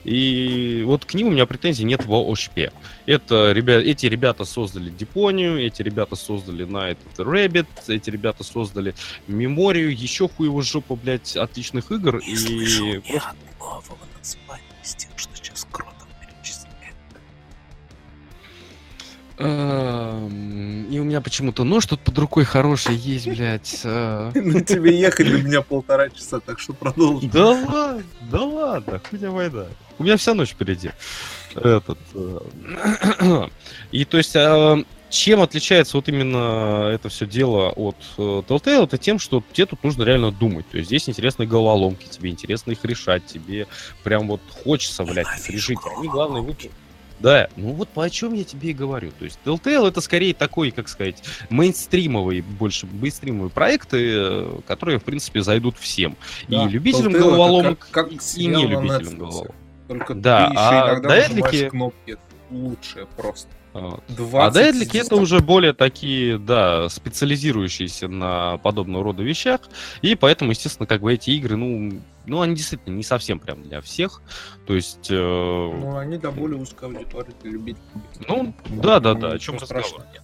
И 0.02 0.82
вот 0.84 1.04
к 1.04 1.14
ним 1.14 1.28
у 1.28 1.30
меня 1.30 1.46
претензий 1.46 1.84
нет 1.84 2.04
вообще. 2.04 2.72
Это, 3.06 3.52
ребят, 3.52 3.84
эти 3.84 4.06
ребята 4.06 4.44
создали 4.44 4.90
Дипонию, 4.90 5.64
эти 5.64 5.82
ребята 5.82 6.16
создали 6.16 6.66
Night 6.66 6.98
of 7.04 7.16
the 7.16 7.24
Rabbit, 7.24 7.68
эти 7.86 8.10
ребята 8.10 8.42
создали 8.42 8.96
Меморию, 9.28 9.96
еще 9.96 10.28
хуево 10.28 10.64
жопа, 10.64 10.96
блядь, 10.96 11.36
отличных 11.36 11.92
игр. 11.92 12.16
и 12.16 12.34
просто- 13.08 13.36
нового 13.60 13.98
названия 14.18 14.64
из 14.82 14.96
тех, 14.96 15.10
что 15.14 15.35
И 19.38 19.42
у 20.98 21.04
меня 21.04 21.20
почему-то 21.20 21.64
нож 21.64 21.84
тут 21.86 22.00
под 22.00 22.18
рукой 22.18 22.44
хороший 22.44 22.94
есть, 22.94 23.28
блядь. 23.28 23.80
Ну 23.84 24.60
тебе 24.60 24.98
ехать 24.98 25.30
до 25.30 25.42
меня 25.42 25.62
полтора 25.62 26.08
часа, 26.08 26.40
так 26.40 26.58
что 26.58 26.72
продолжим. 26.72 27.30
Да 27.30 27.50
ладно, 27.50 28.02
да 28.30 28.42
ладно, 28.42 29.00
хуйня 29.10 29.30
война. 29.30 29.66
У 29.98 30.04
меня 30.04 30.16
вся 30.16 30.34
ночь 30.34 30.50
впереди. 30.50 30.90
Этот. 31.54 31.98
э, 32.14 33.48
И 33.90 34.04
то 34.04 34.18
есть, 34.18 34.36
э, 34.36 34.84
чем 35.08 35.40
отличается 35.40 35.96
вот 35.96 36.08
именно 36.08 36.90
это 36.92 37.08
все 37.08 37.26
дело 37.26 37.70
от 37.70 37.96
э, 38.18 38.42
Telltale, 38.46 38.84
это 38.84 38.98
тем, 38.98 39.18
что 39.18 39.42
тебе 39.52 39.66
тут 39.66 39.82
нужно 39.82 40.02
реально 40.02 40.32
думать. 40.32 40.68
То 40.68 40.76
есть 40.76 40.88
здесь 40.88 41.08
интересные 41.08 41.48
головоломки, 41.48 42.06
тебе 42.08 42.30
интересно 42.30 42.72
их 42.72 42.84
решать, 42.84 43.24
тебе 43.24 43.66
прям 44.04 44.28
вот 44.28 44.42
хочется, 44.64 45.04
блядь, 45.04 45.26
их 45.38 45.48
решить. 45.48 45.78
Они 45.96 46.08
главное 46.08 46.42
выпустить. 46.42 46.72
Да, 47.18 47.48
ну 47.56 47.72
вот 47.72 47.88
по 47.88 48.04
о 48.04 48.10
чем 48.10 48.34
я 48.34 48.44
тебе 48.44 48.70
и 48.70 48.72
говорю. 48.74 49.10
То 49.18 49.24
есть 49.24 49.38
Telltale 49.44 49.88
это 49.88 50.00
скорее 50.00 50.34
такой, 50.34 50.70
как 50.70 50.88
сказать, 50.88 51.22
мейнстримовый, 51.50 52.42
больше 52.42 52.86
мейнстримовые 52.86 53.50
проекты, 53.50 53.96
э, 54.14 54.60
которые, 54.66 54.98
в 54.98 55.04
принципе, 55.04 55.42
зайдут 55.42 55.76
всем. 55.78 56.16
Да, 56.48 56.64
и 56.64 56.68
любителям 56.68 57.12
Telltale 57.14 57.18
головоломок, 57.18 57.78
как- 57.78 57.90
как 58.08 58.12
и- 58.12 58.46
не 58.46 58.66
любителям 58.66 59.18
головоломок. 59.18 59.54
Только 59.88 60.14
Да, 60.14 60.46
ты 60.48 60.52
еще 60.54 60.60
а 60.60 60.90
иногда 60.90 61.08
нажимаешь 61.08 61.70
кнопки. 61.70 62.16
Это 62.50 62.54
лучшее 62.54 63.06
просто. 63.16 63.48
Вот. 63.72 64.02
20 64.08 64.34
А 64.34 64.50
Дедлики 64.50 64.88
здесь 64.88 65.06
это 65.06 65.16
уже 65.16 65.40
более 65.40 65.74
такие, 65.74 66.38
да, 66.38 66.88
специализирующиеся 66.88 68.08
на 68.08 68.56
подобного 68.58 69.04
рода 69.04 69.22
вещах. 69.22 69.60
И 70.00 70.14
поэтому, 70.14 70.52
естественно, 70.52 70.86
как 70.86 71.02
бы 71.02 71.12
эти 71.12 71.30
игры, 71.30 71.56
ну, 71.56 72.00
ну, 72.24 72.40
они 72.40 72.54
действительно 72.56 72.94
не 72.96 73.02
совсем 73.02 73.38
прям 73.38 73.62
для 73.62 73.82
всех. 73.82 74.22
То 74.66 74.74
есть, 74.74 75.08
э, 75.10 75.14
Ну, 75.14 75.96
они 75.98 76.16
до 76.16 76.30
более 76.30 76.58
узкой 76.58 76.86
аудитории 76.88 77.34
для 77.42 77.50
любителей. 77.52 77.82
ну, 78.26 78.54
да-да-да, 78.68 79.32
о 79.32 79.38
чем 79.38 79.56
разговор. 79.56 80.02
нет. 80.12 80.22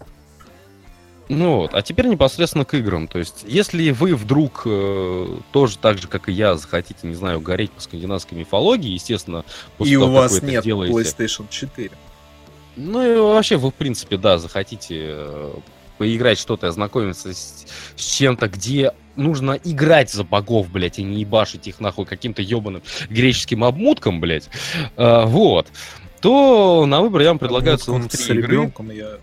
Ну 1.29 1.57
вот, 1.59 1.73
а 1.75 1.83
теперь 1.83 2.07
непосредственно 2.09 2.65
к 2.65 2.75
играм. 2.75 3.07
То 3.07 3.19
есть, 3.19 3.45
если 3.47 3.91
вы 3.91 4.15
вдруг 4.17 4.63
э, 4.67 5.37
тоже 5.53 5.79
так 5.79 5.99
же, 5.99 6.09
как 6.09 6.29
и 6.29 6.33
я, 6.33 6.57
захотите, 6.57 7.07
не 7.07 7.15
знаю, 7.15 7.41
гореть 7.41 7.71
по 7.71 7.81
скандинавской 7.81 8.37
мифологии, 8.37 8.91
естественно, 8.91 9.45
после 9.79 9.93
И 9.95 9.97
того, 9.97 10.07
у 10.07 10.09
как 10.15 10.23
вас 10.23 10.33
вы 10.33 10.39
это 10.39 10.47
нет 10.47 10.65
сделаете- 10.65 10.95
PlayStation 10.95 11.47
4. 11.49 11.91
Ну 12.77 13.03
и 13.03 13.17
вообще 13.17 13.57
вы, 13.57 13.71
в 13.71 13.75
принципе, 13.75 14.17
да, 14.17 14.39
захотите 14.39 14.97
э, 15.01 15.55
поиграть 15.99 16.39
что-то, 16.39 16.69
ознакомиться 16.69 17.33
с, 17.33 17.67
с 17.97 18.05
чем-то, 18.17 18.49
где 18.49 18.93
нужно 19.17 19.53
играть 19.63 20.11
за 20.11 20.25
богов, 20.25 20.71
блядь, 20.71 20.99
и 20.99 21.03
не 21.03 21.21
ебашить 21.21 21.67
их 21.69 21.81
нахуй 21.81 22.07
каким-то 22.07 22.43
ебаным 22.43 22.83
греческим 23.11 23.63
обмутком, 23.65 24.21
блядь, 24.21 24.49
э, 24.97 25.25
вот, 25.27 25.69
то 26.21 26.87
на 26.87 27.01
выбор 27.01 27.23
я 27.23 27.29
вам 27.29 27.39
предлагаю 27.39 27.79
целых 27.79 28.09
три 28.09 28.39
игры. 28.39 28.53
ребенком 28.53 28.91
я... 28.91 29.19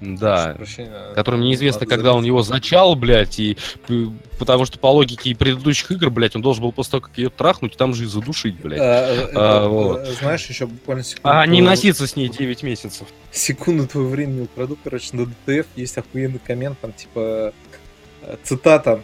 Да, 0.00 0.54
прошу 0.56 0.58
прощения, 0.58 1.14
которым 1.14 1.40
неизвестно, 1.42 1.80
надо 1.80 1.90
когда 1.94 2.14
он 2.14 2.24
его 2.24 2.42
зачал, 2.42 2.94
блядь, 2.96 3.38
и 3.38 3.56
п- 3.86 4.08
потому 4.38 4.64
что 4.64 4.78
по 4.78 4.86
логике 4.86 5.34
предыдущих 5.34 5.90
игр, 5.92 6.08
блядь, 6.10 6.34
он 6.34 6.42
должен 6.42 6.62
был 6.62 6.72
после 6.72 6.92
того, 6.92 7.00
как 7.02 7.18
ее 7.18 7.28
трахнуть, 7.28 7.76
там 7.76 7.92
же 7.94 8.04
и 8.04 8.06
задушить, 8.06 8.56
блядь. 8.60 8.80
А, 8.80 8.84
э, 8.84 9.28
А, 9.34 9.58
это, 9.60 9.68
вот. 9.68 10.00
э, 10.00 10.12
Знаешь, 10.12 10.46
еще 10.46 10.66
буквально 10.66 11.04
секунду. 11.04 11.28
А 11.36 11.46
не 11.46 11.60
носиться 11.60 12.06
с 12.06 12.16
ней 12.16 12.28
9 12.28 12.62
месяцев. 12.62 13.06
Секунду 13.30 13.86
твоего 13.86 14.08
времени 14.08 14.42
украду, 14.42 14.78
короче, 14.82 15.08
на 15.16 15.26
ДТФ 15.26 15.66
есть 15.76 15.98
охуенный 15.98 16.38
коммент, 16.38 16.78
там, 16.80 16.92
типа, 16.92 17.52
э, 18.22 18.36
цитата, 18.42 19.02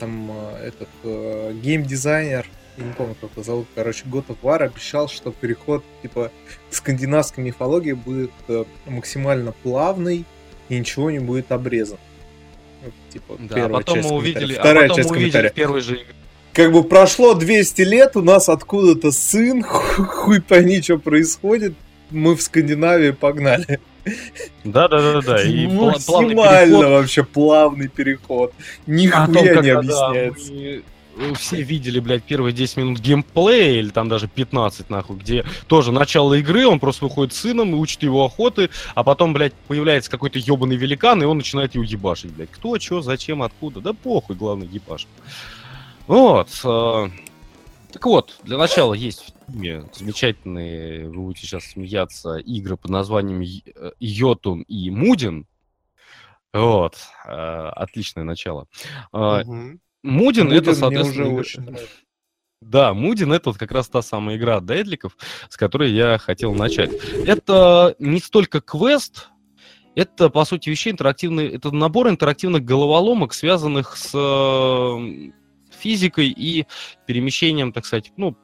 там, 0.00 0.30
э, 0.30 0.68
этот, 0.68 0.88
э, 1.04 1.52
геймдизайнер, 1.62 2.46
я 2.78 2.84
не 2.84 2.92
помню, 2.92 3.16
как 3.20 3.30
его 3.32 3.42
зовут, 3.42 3.66
короче, 3.74 4.04
God 4.06 4.26
of 4.28 4.36
War 4.42 4.62
обещал, 4.62 5.08
что 5.08 5.32
переход, 5.32 5.84
типа, 6.02 6.30
к 6.70 6.74
скандинавской 6.74 7.42
мифологии 7.44 7.92
будет 7.92 8.30
э, 8.48 8.64
максимально 8.86 9.52
плавный, 9.62 10.24
и 10.68 10.78
ничего 10.78 11.10
не 11.10 11.18
будет 11.18 11.50
обрезан. 11.52 11.98
Вот, 12.84 12.92
типа, 13.12 13.36
Да, 13.38 13.44
а 13.44 13.54
первая 13.54 13.78
потом 13.80 13.94
часть 13.96 14.10
мы 14.10 14.16
увидели, 14.16 14.54
Вторая 14.54 14.84
а 14.84 14.88
потом 14.88 14.96
часть 14.96 15.10
мы 15.10 15.16
увидели 15.16 15.30
комментария. 15.32 15.50
в 15.50 15.54
первой 15.54 15.80
же 15.80 15.94
игре. 15.94 16.06
Как 16.52 16.72
бы 16.72 16.82
прошло 16.84 17.34
200 17.34 17.82
лет, 17.82 18.16
у 18.16 18.22
нас 18.22 18.48
откуда-то 18.48 19.10
сын, 19.12 19.62
ху- 19.62 20.04
хуй 20.08 20.40
пойми, 20.40 20.80
что 20.82 20.98
происходит, 20.98 21.74
мы 22.10 22.34
в 22.36 22.42
Скандинавии 22.42 23.10
погнали. 23.12 23.80
Да, 24.64 24.88
да, 24.88 25.12
да, 25.14 25.20
да. 25.20 25.42
И 25.42 25.66
Максимально 25.66 26.64
переход. 26.64 26.86
вообще 26.90 27.24
плавный 27.24 27.88
переход. 27.88 28.52
О 28.56 28.90
Нихуя 28.90 29.26
том, 29.26 29.34
не 29.44 29.48
когда, 29.54 29.82
да, 29.82 30.06
объясняется. 30.08 30.52
мы, 30.52 30.82
все 31.36 31.62
видели, 31.62 32.00
блядь, 32.00 32.22
первые 32.24 32.52
10 32.52 32.76
минут 32.76 32.98
геймплея, 33.00 33.78
или 33.80 33.90
там 33.90 34.08
даже 34.08 34.28
15, 34.28 34.90
нахуй, 34.90 35.16
где 35.16 35.44
тоже 35.66 35.92
начало 35.92 36.34
игры, 36.34 36.66
он 36.66 36.80
просто 36.80 37.04
выходит 37.04 37.32
с 37.34 37.38
сыном 37.38 37.70
и 37.72 37.74
учит 37.78 38.02
его 38.02 38.24
охоты, 38.24 38.70
а 38.94 39.04
потом, 39.04 39.32
блядь, 39.32 39.54
появляется 39.66 40.10
какой-то 40.10 40.38
ебаный 40.38 40.76
великан, 40.76 41.22
и 41.22 41.26
он 41.26 41.38
начинает 41.38 41.74
его 41.74 41.84
ебашить, 41.84 42.32
блядь. 42.32 42.50
Кто, 42.50 42.78
что, 42.78 43.00
зачем, 43.02 43.42
откуда? 43.42 43.80
Да 43.80 43.92
похуй, 43.92 44.36
главное, 44.36 44.66
ебашит. 44.68 45.08
Вот. 46.06 46.48
э, 46.64 47.08
Так 47.92 48.06
вот, 48.06 48.38
для 48.44 48.56
начала 48.58 48.94
есть 48.94 49.20
в 49.46 49.50
фильме 49.52 49.84
замечательные, 49.94 51.08
вы 51.08 51.14
будете 51.22 51.46
сейчас 51.46 51.64
смеяться, 51.64 52.36
игры 52.36 52.76
под 52.76 52.90
названием 52.90 53.42
э, 53.42 53.90
Йотун 54.00 54.62
и 54.62 54.90
Мудин. 54.90 55.46
Вот. 56.52 56.96
э, 57.26 57.30
Отличное 57.30 58.24
начало. 58.24 58.66
Э, 59.12 59.42
Мгм. 59.44 59.80
Мудин, 60.02 60.46
Мудин 60.46 60.58
это, 60.58 60.70
мне 60.70 60.74
соответственно, 60.78 61.24
уже 61.24 61.32
игра- 61.32 61.40
очень 61.40 61.62
нравится. 61.62 61.86
Да, 62.60 62.92
Мудин 62.94 63.32
это 63.32 63.50
вот 63.50 63.58
как 63.58 63.70
раз 63.70 63.88
та 63.88 64.02
самая 64.02 64.36
игра 64.36 64.56
от 64.56 64.66
Дедликов, 64.66 65.16
с 65.48 65.56
которой 65.56 65.92
я 65.92 66.18
хотел 66.18 66.54
начать. 66.54 66.90
Это 67.24 67.94
не 67.98 68.18
столько 68.18 68.60
квест, 68.60 69.28
это, 69.94 70.28
по 70.28 70.44
сути 70.44 70.70
вещей, 70.70 70.92
интерактивный, 70.92 71.48
это 71.48 71.70
набор 71.70 72.08
интерактивных 72.08 72.64
головоломок, 72.64 73.32
связанных 73.32 73.96
с 73.96 74.10
э, 74.14 75.30
физикой 75.80 76.28
и 76.28 76.66
перемещением, 77.06 77.72
так 77.72 77.86
сказать, 77.86 78.12
ну, 78.16 78.36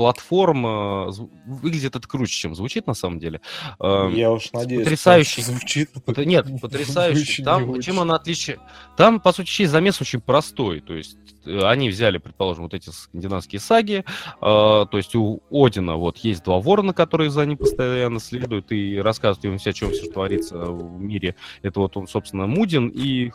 платформ. 0.00 0.66
э, 0.66 1.10
Выглядит 1.44 1.94
это 1.94 2.08
круче, 2.08 2.32
чем 2.32 2.54
звучит 2.54 2.86
на 2.86 2.94
самом 2.94 3.18
деле. 3.18 3.42
Эм, 3.80 4.14
Я 4.14 4.32
уж 4.32 4.50
надеюсь, 4.50 4.84
потрясающий. 4.84 5.42
звучит. 5.42 5.90
это 6.06 6.24
Нет, 6.24 6.46
очень 6.46 6.58
потрясающе. 6.58 7.44
Там, 7.44 7.78
чем 7.82 8.00
она 8.00 8.14
отличие? 8.14 8.60
Там, 8.96 9.20
по 9.20 9.30
сути, 9.34 9.66
замес 9.66 10.00
очень 10.00 10.22
простой. 10.22 10.80
То 10.80 10.94
есть 10.94 11.18
э, 11.44 11.60
они 11.64 11.90
взяли, 11.90 12.16
предположим, 12.16 12.62
вот 12.62 12.72
эти 12.72 12.88
скандинавские 12.88 13.60
саги. 13.60 14.02
э, 14.06 14.40
то 14.40 14.88
есть 14.94 15.14
у 15.14 15.42
Одина 15.50 15.96
вот 15.96 16.16
есть 16.16 16.44
два 16.44 16.60
ворона, 16.60 16.94
которые 16.94 17.28
за 17.28 17.44
ним 17.44 17.58
постоянно 17.58 18.20
следуют 18.20 18.72
и 18.72 18.96
рассказывают 19.02 19.44
им 19.44 19.58
все, 19.58 19.68
о 19.68 19.72
чем 19.74 19.90
все 19.90 20.10
творится 20.10 20.56
в 20.56 20.98
мире. 20.98 21.36
Это 21.60 21.78
вот 21.80 21.94
он, 21.98 22.08
собственно, 22.08 22.46
Мудин 22.46 22.88
и 22.88 23.32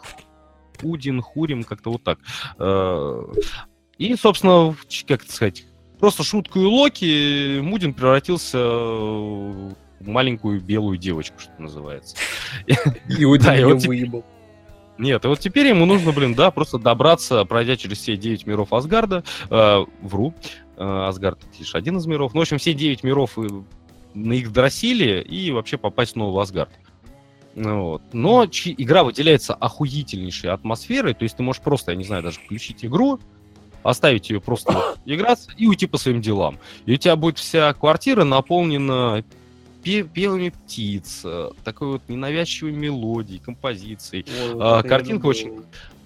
Удин, 0.82 1.22
Хурим, 1.22 1.64
как-то 1.64 1.92
вот 1.92 2.04
так. 2.04 2.18
И, 4.00 4.16
собственно, 4.16 4.76
как 5.08 5.24
это 5.24 5.32
сказать, 5.32 5.66
просто 6.00 6.24
шуткой 6.24 6.66
Локи 6.66 7.60
Мудин 7.60 7.94
превратился 7.94 8.58
в 8.60 9.76
маленькую 10.02 10.62
белую 10.62 10.98
девочку, 10.98 11.40
что 11.40 11.52
называется. 11.58 12.16
И 12.68 12.76
и 13.18 13.26
вот 13.26 13.80
теперь- 13.80 13.88
выебал. 13.88 14.26
Нет, 14.98 15.26
и 15.26 15.28
вот 15.28 15.40
теперь 15.40 15.68
ему 15.68 15.86
нужно, 15.86 16.14
блин, 16.14 16.36
да, 16.36 16.52
просто 16.52 16.78
добраться, 16.78 17.44
пройдя 17.44 17.76
через 17.76 17.98
все 17.98 18.16
9 18.16 18.46
миров 18.46 18.72
Асгарда. 18.72 19.26
Э, 19.50 19.86
вру. 20.02 20.34
Э, 20.78 21.08
Асгард 21.10 21.40
это 21.44 21.60
лишь 21.60 21.76
один 21.76 21.98
из 21.98 22.06
миров. 22.06 22.34
Ну, 22.34 22.40
в 22.40 22.44
общем, 22.44 22.58
все 22.60 22.74
9 22.74 23.04
миров 23.04 23.38
э, 23.38 23.48
на 24.14 24.34
Игдрасиле 24.34 25.22
и 25.22 25.52
вообще 25.52 25.78
попасть 25.78 26.12
снова 26.12 26.34
в 26.34 26.40
Асгард. 26.40 26.70
Ну 27.56 27.84
Вот. 27.84 28.02
Но 28.14 28.46
игра 28.46 29.04
выделяется 29.04 29.54
охуительнейшей 29.54 30.50
атмосферой, 30.50 31.14
то 31.14 31.24
есть 31.24 31.36
ты 31.38 31.44
можешь 31.44 31.62
просто, 31.62 31.92
я 31.92 31.98
не 31.98 32.04
знаю, 32.06 32.24
даже 32.24 32.40
включить 32.40 32.86
игру, 32.86 33.20
оставить 33.86 34.30
ее 34.30 34.42
просто 34.42 34.72
вот 34.72 34.98
играться 35.06 35.52
и 35.58 35.68
уйти 35.68 35.86
по 35.88 35.98
своим 35.98 36.22
делам. 36.22 36.60
И 36.86 36.94
у 36.94 36.98
тебя 36.98 37.16
будет 37.16 37.38
вся 37.38 37.74
квартира 37.74 38.24
наполнена 38.24 39.24
пе- 39.84 40.04
пелами 40.04 40.50
птиц, 40.50 41.24
такой 41.64 41.88
вот 41.94 42.02
ненавязчивой 42.08 42.72
мелодией, 42.72 43.40
композицией. 43.40 44.26
Ой, 44.54 44.60
А, 44.60 44.84
картинка 44.84 45.28
очень- 45.28 45.62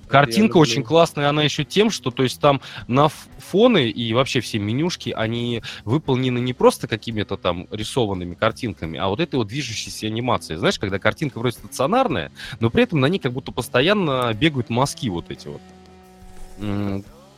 Картинка 0.08 0.58
очень 0.58 0.82
классная, 0.82 1.30
она 1.30 1.44
еще 1.44 1.64
тем, 1.64 1.92
что 1.92 2.10
то 2.10 2.24
есть 2.24 2.42
там 2.42 2.62
на 2.88 3.10
фоны 3.10 3.90
и 3.92 4.12
вообще 4.14 4.40
все 4.42 4.58
менюшки, 4.58 5.12
они 5.12 5.62
выполнены 5.86 6.40
не 6.40 6.54
просто 6.54 6.88
какими-то 6.88 7.38
там 7.38 7.68
рисованными 7.70 8.34
картинками, 8.34 8.98
а 8.98 9.08
вот 9.08 9.20
этой 9.20 9.36
вот 9.36 9.48
движущейся 9.50 10.08
анимацией. 10.08 10.58
Знаешь, 10.58 10.80
когда 10.80 10.98
картинка 10.98 11.38
вроде 11.38 11.58
стационарная, 11.58 12.32
но 12.60 12.72
при 12.72 12.84
этом 12.86 13.00
на 13.00 13.06
ней 13.06 13.20
как 13.20 13.34
будто 13.34 13.52
постоянно 13.52 14.34
бегают 14.34 14.72
мазки 14.72 15.10
вот 15.10 15.30
эти 15.30 15.48
вот. 15.48 15.62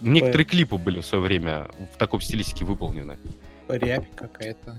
Некоторые 0.01 0.45
клипы 0.45 0.77
были 0.77 1.01
в 1.01 1.05
свое 1.05 1.23
время 1.23 1.67
в 1.93 1.97
таком 1.97 2.21
стилистике 2.21 2.65
выполнены. 2.65 3.17
Рябь 3.67 4.09
какая-то. 4.15 4.75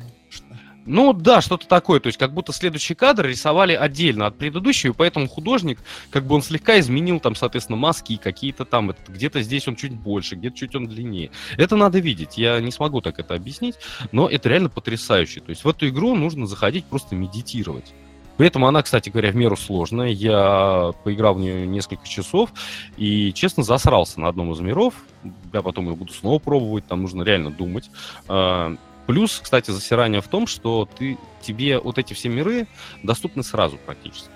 Ну 0.85 1.13
да, 1.13 1.41
что-то 1.41 1.69
такое. 1.69 2.01
То 2.01 2.09
есть 2.09 2.19
как 2.19 2.35
будто 2.35 2.53
следующий 2.53 2.95
кадр 2.95 3.27
рисовали 3.27 3.73
отдельно 3.73 4.27
от 4.27 4.37
предыдущего, 4.37 4.93
и 4.93 4.97
поэтому 4.97 5.29
художник, 5.29 5.79
как 6.11 6.27
бы 6.27 6.35
он 6.35 6.43
слегка 6.43 6.79
изменил 6.81 7.21
там, 7.21 7.37
соответственно, 7.37 7.77
маски 7.77 8.17
какие-то 8.17 8.65
там. 8.65 8.93
Где-то 9.07 9.43
здесь 9.43 9.69
он 9.69 9.77
чуть 9.77 9.93
больше, 9.93 10.35
где-то 10.35 10.57
чуть 10.57 10.75
он 10.75 10.87
длиннее. 10.89 11.31
Это 11.57 11.77
надо 11.77 12.01
видеть. 12.01 12.37
Я 12.37 12.61
не 12.61 12.73
смогу 12.73 13.01
так 13.01 13.21
это 13.21 13.35
объяснить, 13.35 13.77
но 14.11 14.29
это 14.29 14.49
реально 14.49 14.71
потрясающе. 14.71 15.41
То 15.41 15.51
есть 15.51 15.65
в 15.65 15.69
эту 15.69 15.89
игру 15.89 16.17
нужно 16.17 16.47
заходить 16.47 16.85
просто 16.87 17.15
медитировать. 17.15 17.95
При 18.43 18.49
этом 18.49 18.65
она, 18.65 18.83
кстати 18.83 19.09
говоря, 19.09 19.31
в 19.31 19.37
меру 19.37 19.57
сложная. 19.57 20.09
Я 20.09 20.91
поиграл 21.05 21.35
в 21.35 21.39
нее 21.39 21.65
несколько 21.65 22.09
часов 22.09 22.53
и, 22.97 23.33
честно, 23.33 23.63
засрался 23.63 24.21
на 24.21 24.27
одном 24.27 24.51
из 24.51 24.59
миров. 24.59 24.95
Я 25.53 25.63
потом 25.63 25.89
ее 25.89 25.95
буду 25.95 26.13
снова 26.13 26.41
пробовать, 26.41 26.85
там 26.89 27.03
нужно 27.03 27.23
реально 27.23 27.53
думать. 27.53 27.89
А, 28.27 28.75
Плюс, 29.07 29.39
кстати, 29.39 29.71
засирание 29.71 30.21
в 30.21 30.27
том, 30.27 30.49
что 30.49 30.89
ты, 30.93 31.19
тебе 31.41 31.79
вот 31.79 31.99
эти 31.99 32.15
все 32.15 32.31
миры 32.31 32.67
доступны 33.05 33.45
сразу 33.45 33.79
практически. 33.87 34.35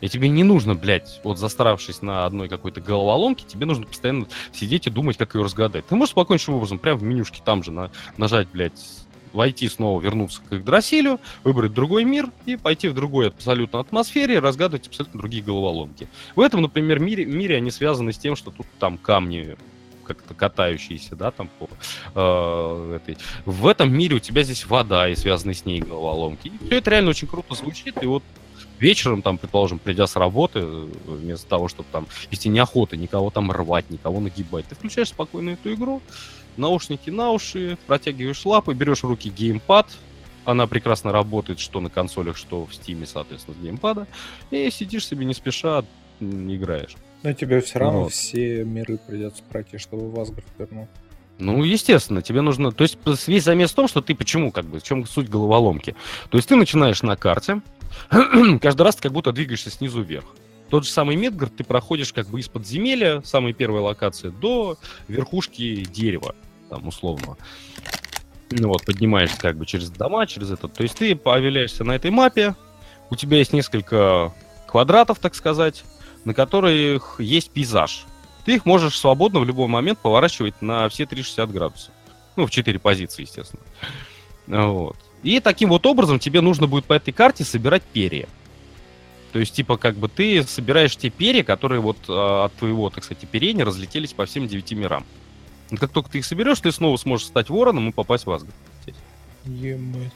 И 0.00 0.08
тебе 0.08 0.30
не 0.30 0.42
нужно, 0.42 0.74
блядь, 0.74 1.20
вот 1.22 1.38
застаравшись 1.38 2.00
на 2.00 2.24
одной 2.24 2.48
какой-то 2.48 2.80
головоломке, 2.80 3.44
тебе 3.46 3.66
нужно 3.66 3.84
постоянно 3.84 4.26
сидеть 4.54 4.86
и 4.86 4.90
думать, 4.90 5.18
как 5.18 5.34
ее 5.34 5.42
разгадать. 5.42 5.86
Ты 5.86 5.96
можешь 5.96 6.12
спокойнейшим 6.12 6.54
образом, 6.54 6.78
прямо 6.78 6.98
в 6.98 7.02
менюшке 7.02 7.42
там 7.44 7.62
же 7.62 7.72
на, 7.72 7.90
нажать, 8.16 8.48
блядь, 8.50 8.80
войти 9.34 9.68
снова, 9.68 10.00
вернуться 10.00 10.40
к 10.48 10.52
Игдрасилю, 10.52 11.20
выбрать 11.42 11.74
другой 11.74 12.04
мир 12.04 12.30
и 12.46 12.56
пойти 12.56 12.88
в 12.88 12.94
другой 12.94 13.28
абсолютно 13.28 13.80
атмосфере 13.80 14.38
разгадывать 14.38 14.86
абсолютно 14.86 15.18
другие 15.18 15.42
головоломки. 15.42 16.08
В 16.36 16.40
этом, 16.40 16.62
например, 16.62 17.00
мире, 17.00 17.26
мире 17.26 17.56
они 17.56 17.70
связаны 17.70 18.12
с 18.12 18.18
тем, 18.18 18.36
что 18.36 18.50
тут 18.50 18.66
там 18.78 18.96
камни 18.96 19.56
как-то 20.04 20.34
катающиеся, 20.34 21.16
да, 21.16 21.30
там 21.30 21.48
по 21.58 21.68
э, 22.14 22.96
этой. 22.96 23.16
В 23.44 23.66
этом 23.66 23.92
мире 23.92 24.16
у 24.16 24.18
тебя 24.18 24.42
здесь 24.42 24.66
вода 24.66 25.08
и 25.08 25.16
связанные 25.16 25.54
с 25.54 25.64
ней 25.64 25.80
головоломки. 25.80 26.48
И 26.48 26.66
все 26.66 26.76
это 26.76 26.90
реально 26.90 27.10
очень 27.10 27.26
круто 27.26 27.54
звучит, 27.54 28.02
и 28.02 28.06
вот 28.06 28.22
вечером, 28.78 29.22
там, 29.22 29.38
предположим, 29.38 29.78
придя 29.78 30.06
с 30.06 30.16
работы, 30.16 30.60
э, 30.60 30.88
вместо 31.06 31.48
того, 31.48 31.68
чтобы 31.68 31.88
там 31.90 32.06
вести 32.30 32.48
неохоты, 32.48 32.96
никого 32.96 33.30
там 33.30 33.50
рвать, 33.50 33.90
никого 33.90 34.20
нагибать, 34.20 34.66
ты 34.66 34.74
включаешь 34.74 35.08
спокойно 35.08 35.50
эту 35.50 35.72
игру, 35.72 36.02
наушники 36.56 37.10
на 37.10 37.30
уши, 37.30 37.78
протягиваешь 37.86 38.44
лапы, 38.44 38.74
берешь 38.74 39.02
в 39.02 39.06
руки 39.06 39.28
геймпад, 39.30 39.86
она 40.44 40.66
прекрасно 40.66 41.12
работает 41.12 41.58
что 41.58 41.80
на 41.80 41.90
консолях, 41.90 42.36
что 42.36 42.66
в 42.66 42.74
Steam 42.74 42.97
е, 42.97 43.06
соответственно, 43.06 43.56
с 43.56 43.60
геймпада, 43.60 44.06
и 44.50 44.70
сидишь 44.70 45.06
себе 45.06 45.24
не 45.24 45.34
спеша, 45.34 45.84
играешь. 46.20 46.96
Но 47.22 47.32
тебе 47.32 47.60
все 47.60 47.78
равно 47.78 48.02
Вот. 48.02 48.12
все 48.12 48.64
миры 48.64 48.98
придется 48.98 49.42
пройти, 49.42 49.78
чтобы 49.78 50.10
в 50.10 50.20
Асгард 50.20 50.44
вернул. 50.58 50.88
Ну, 51.38 51.64
естественно, 51.64 52.22
тебе 52.22 52.42
нужно... 52.42 52.70
То 52.70 52.84
есть 52.84 52.98
весь 53.26 53.44
замес 53.44 53.72
в 53.72 53.74
том, 53.74 53.88
что 53.88 54.00
ты 54.00 54.14
почему, 54.14 54.52
как 54.52 54.66
бы, 54.66 54.78
в 54.78 54.82
чем 54.84 55.04
суть 55.06 55.28
головоломки? 55.28 55.96
То 56.30 56.36
есть 56.38 56.48
ты 56.48 56.54
начинаешь 56.54 57.02
на 57.02 57.16
карте, 57.16 57.60
каждый 58.60 58.82
раз 58.82 58.96
ты 58.96 59.02
как 59.02 59.12
будто 59.12 59.32
двигаешься 59.32 59.70
снизу 59.70 60.02
вверх. 60.02 60.26
Тот 60.70 60.84
же 60.84 60.90
самый 60.90 61.16
Медгард 61.16 61.56
ты 61.56 61.64
проходишь 61.64 62.12
как 62.12 62.28
бы 62.28 62.40
из 62.40 62.48
подземелья, 62.48 63.20
самой 63.22 63.52
первой 63.52 63.80
локации, 63.80 64.30
до 64.30 64.78
верхушки 65.08 65.84
дерева, 65.84 66.34
там, 66.70 66.88
условно. 66.88 67.36
Ну 68.50 68.68
вот, 68.68 68.84
поднимаешься 68.84 69.38
как 69.38 69.56
бы 69.56 69.66
через 69.66 69.90
дома, 69.90 70.26
через 70.26 70.50
этот. 70.50 70.72
То 70.72 70.82
есть 70.82 70.96
ты 70.96 71.14
появляешься 71.16 71.84
на 71.84 71.92
этой 71.92 72.10
мапе, 72.10 72.54
у 73.10 73.16
тебя 73.16 73.38
есть 73.38 73.52
несколько 73.52 74.32
квадратов, 74.66 75.18
так 75.18 75.34
сказать, 75.34 75.84
на 76.24 76.34
которых 76.34 77.16
есть 77.18 77.50
пейзаж. 77.50 78.04
Ты 78.44 78.56
их 78.56 78.66
можешь 78.66 78.98
свободно 78.98 79.40
в 79.40 79.44
любой 79.44 79.68
момент 79.68 79.98
поворачивать 79.98 80.60
на 80.60 80.88
все 80.88 81.06
360 81.06 81.50
градусов. 81.50 81.92
Ну, 82.36 82.46
в 82.46 82.50
4 82.50 82.78
позиции, 82.78 83.22
естественно. 83.22 83.62
Вот. 84.46 84.96
И 85.22 85.40
таким 85.40 85.70
вот 85.70 85.86
образом 85.86 86.18
тебе 86.18 86.40
нужно 86.40 86.66
будет 86.66 86.84
по 86.84 86.92
этой 86.92 87.12
карте 87.12 87.44
собирать 87.44 87.82
перья. 87.82 88.28
То 89.34 89.40
есть, 89.40 89.52
типа, 89.52 89.78
как 89.78 89.96
бы 89.96 90.06
ты 90.08 90.44
собираешь 90.44 90.96
те 90.96 91.10
перья, 91.10 91.42
которые 91.42 91.80
вот 91.80 91.96
а, 92.06 92.44
от 92.44 92.54
твоего, 92.54 92.88
так 92.88 93.02
сказать, 93.02 93.24
оперения 93.24 93.64
разлетелись 93.64 94.12
по 94.12 94.26
всем 94.26 94.46
девяти 94.46 94.76
мирам. 94.76 95.04
И 95.70 95.76
как 95.76 95.90
только 95.90 96.08
ты 96.08 96.18
их 96.18 96.24
соберешь, 96.24 96.60
ты 96.60 96.70
снова 96.70 96.96
сможешь 96.98 97.26
стать 97.26 97.50
вороном 97.50 97.88
и 97.88 97.92
попасть 97.92 98.26
в 98.26 98.30
Асгард. 98.30 98.54
Ебать. 99.44 100.12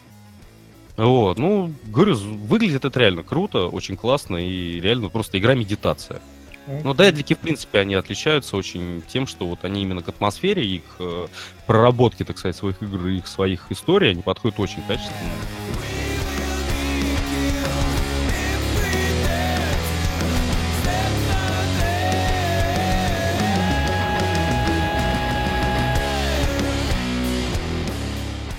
Вот, 0.97 1.37
ну, 1.37 1.75
говорю, 1.87 2.15
выглядит 2.15 2.85
это 2.85 3.01
реально 3.01 3.25
круто, 3.25 3.67
очень 3.67 3.97
классно 3.97 4.37
и 4.37 4.79
реально 4.79 5.09
просто 5.09 5.37
игра-медитация. 5.41 6.21
Ну, 6.69 6.95
дайдлики, 6.95 7.35
в 7.35 7.39
принципе, 7.39 7.81
они 7.81 7.97
отличаются 7.97 8.57
очень 8.57 9.03
тем, 9.09 9.27
что 9.27 9.49
вот 9.49 9.65
они 9.65 9.83
именно 9.83 10.01
к 10.01 10.09
атмосфере, 10.11 10.65
их 10.65 10.83
э, 11.01 11.27
проработки, 11.67 12.25
так 12.25 12.39
сказать, 12.39 12.55
своих 12.55 12.81
игр 12.85 13.05
их 13.09 13.27
своих 13.27 13.73
историй, 13.73 14.13
они 14.13 14.23
подходят 14.23 14.61
очень 14.61 14.83
качественно. 14.87 15.33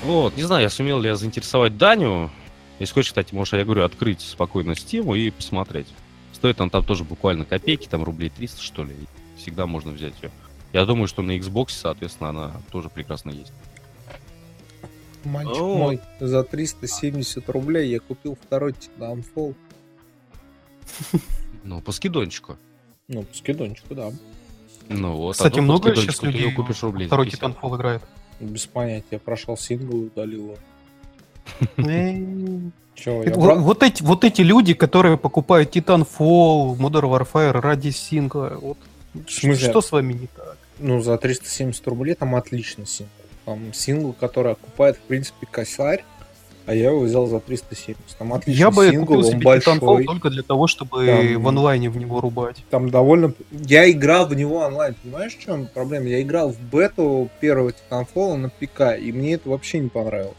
Вот, 0.10 0.36
не 0.36 0.42
знаю, 0.42 0.64
я 0.64 0.72
сумел 0.72 1.00
ли 1.00 1.08
я 1.08 1.16
заинтересовать 1.16 1.78
Даню. 1.78 2.32
Если 2.80 2.96
хочешь, 2.96 3.10
кстати, 3.10 3.36
можешь, 3.36 3.54
я 3.54 3.64
говорю, 3.64 3.84
открыть 3.84 4.22
спокойно 4.22 4.72
Steam 4.72 5.16
и 5.16 5.30
посмотреть. 5.30 5.86
Стоит 6.34 6.60
он 6.62 6.72
там 6.72 6.84
тоже 6.84 7.04
буквально 7.04 7.46
копейки, 7.46 7.88
там 7.88 8.04
рублей 8.04 8.32
300, 8.32 8.60
что 8.60 8.84
ли. 8.84 8.96
Всегда 9.38 9.68
можно 9.68 9.92
взять 9.92 10.16
ее. 10.24 10.32
Я 10.74 10.86
думаю, 10.86 11.08
что 11.08 11.22
на 11.22 11.38
Xbox, 11.38 11.70
соответственно, 11.70 12.30
она 12.30 12.54
тоже 12.72 12.90
прекрасно 12.90 13.30
есть. 13.30 13.54
Мальчик 15.26 15.62
О. 15.62 15.78
мой, 15.78 16.00
за 16.20 16.44
370 16.44 17.48
рублей 17.48 17.92
я 17.92 18.00
купил 18.00 18.36
второй 18.36 18.72
Titanfall. 18.72 19.54
Ну, 21.64 21.82
по 21.82 21.92
скидончику. 21.92 22.58
Ну, 23.08 23.22
по 23.22 23.36
скидончику, 23.36 23.94
да. 23.94 24.12
Ну 24.88 25.12
вот. 25.18 25.34
Кстати, 25.34 25.54
а 25.54 25.56
то 25.56 25.58
по 25.58 25.64
много 25.64 25.96
сейчас 25.96 26.18
ты 26.18 26.28
людей 26.28 26.52
купишь 26.52 26.82
рублей 26.82 27.06
второй 27.06 27.30
50. 27.30 27.58
Titanfall 27.58 27.76
играет? 27.76 28.02
Без 28.40 28.66
понятия. 28.66 29.06
Я 29.12 29.20
прошел 29.20 29.58
сингл 29.58 30.04
и 30.04 30.06
удалил 30.08 30.44
его. 30.44 30.58
Э, 31.78 32.16
Чего, 32.96 33.24
я 33.24 33.34
Вот, 33.34 33.84
эти, 33.84 34.04
вот 34.04 34.24
эти 34.24 34.42
люди, 34.42 34.74
которые 34.74 35.18
покупают 35.18 35.76
Titanfall, 35.76 36.78
Modern 36.78 37.10
Warfare 37.10 37.60
ради 37.60 37.90
сингла, 37.90 38.58
вот 38.62 38.78
что 39.28 39.82
с 39.82 39.92
вами 39.92 40.14
не 40.14 40.28
так? 40.28 40.58
Ну, 40.80 41.02
за 41.02 41.18
370 41.18 41.88
рублей 41.88 42.16
там 42.16 42.36
отличный 42.36 42.86
сингл. 42.86 43.12
Там 43.46 43.74
сингл, 43.74 44.14
который 44.14 44.54
окупает, 44.54 44.98
в 44.98 45.02
принципе, 45.02 45.48
косарь, 45.50 46.06
а 46.70 46.74
я 46.76 46.92
его 46.92 47.00
взял 47.00 47.26
за 47.26 47.40
370. 47.40 47.98
Там 48.20 48.32
отличный 48.32 48.60
Я 48.60 48.70
бы 48.70 48.88
сингл, 48.92 49.08
купил 49.08 49.24
себе 49.24 49.40
большой. 49.40 50.06
Только 50.06 50.30
для 50.30 50.44
того, 50.44 50.68
чтобы 50.68 51.04
Там- 51.04 51.42
в 51.42 51.48
онлайне 51.48 51.90
в 51.90 51.98
него 51.98 52.22
рубать. 52.22 52.64
Там 52.70 52.92
довольно... 52.92 53.34
Я 53.50 53.90
играл 53.90 54.28
в 54.28 54.36
него 54.36 54.58
онлайн, 54.58 54.94
понимаешь, 55.02 55.36
в 55.36 55.40
чем 55.40 55.66
проблема? 55.66 56.06
Я 56.06 56.22
играл 56.22 56.52
в 56.52 56.62
бету 56.62 57.32
первого 57.40 57.72
Titanfall 57.72 58.36
на 58.36 58.50
ПК, 58.50 58.96
и 59.02 59.12
мне 59.12 59.34
это 59.34 59.50
вообще 59.50 59.80
не 59.80 59.90
понравилось. 59.90 60.36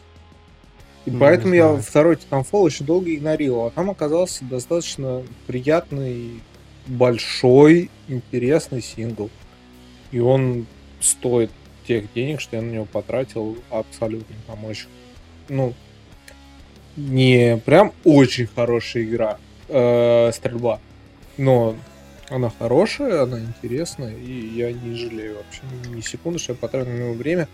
И 1.05 1.11
Ну, 1.11 1.19
поэтому 1.19 1.53
я 1.55 1.75
второй 1.75 2.15
Titanfall 2.15 2.61
очень 2.61 2.87
долго 2.87 3.13
игнорировал. 3.13 3.67
А 3.67 3.71
там 3.71 3.91
оказался 3.91 4.45
достаточно 4.45 5.25
приятный, 5.49 6.43
большой, 6.87 7.91
интересный 8.07 8.83
сингл. 8.83 9.31
И 10.13 10.21
он 10.21 10.67
стоит 11.01 11.51
тех 11.89 12.13
денег, 12.13 12.41
что 12.41 12.55
я 12.55 12.63
на 12.63 12.71
него 12.71 12.85
потратил 12.85 13.57
абсолютно. 13.69 14.37
Там 14.47 14.65
очень... 14.65 14.87
Ну, 15.49 15.75
не 16.97 17.61
прям 17.65 17.93
очень 18.05 18.47
хорошая 18.47 19.05
игра, 19.05 19.39
э, 19.69 20.31
стрельба. 20.33 20.81
Но 21.37 21.77
она 22.29 22.51
хорошая, 22.51 23.23
она 23.23 23.41
интересная, 23.41 24.15
и 24.15 24.33
я 24.33 24.73
не 24.73 24.95
жалею 24.95 25.37
вообще 25.37 25.63
ни 25.89 26.01
секунды, 26.01 26.39
что 26.39 26.53
я 26.53 26.59
потратил 26.59 26.91
на 26.93 26.99
него 26.99 27.13
время. 27.15 27.49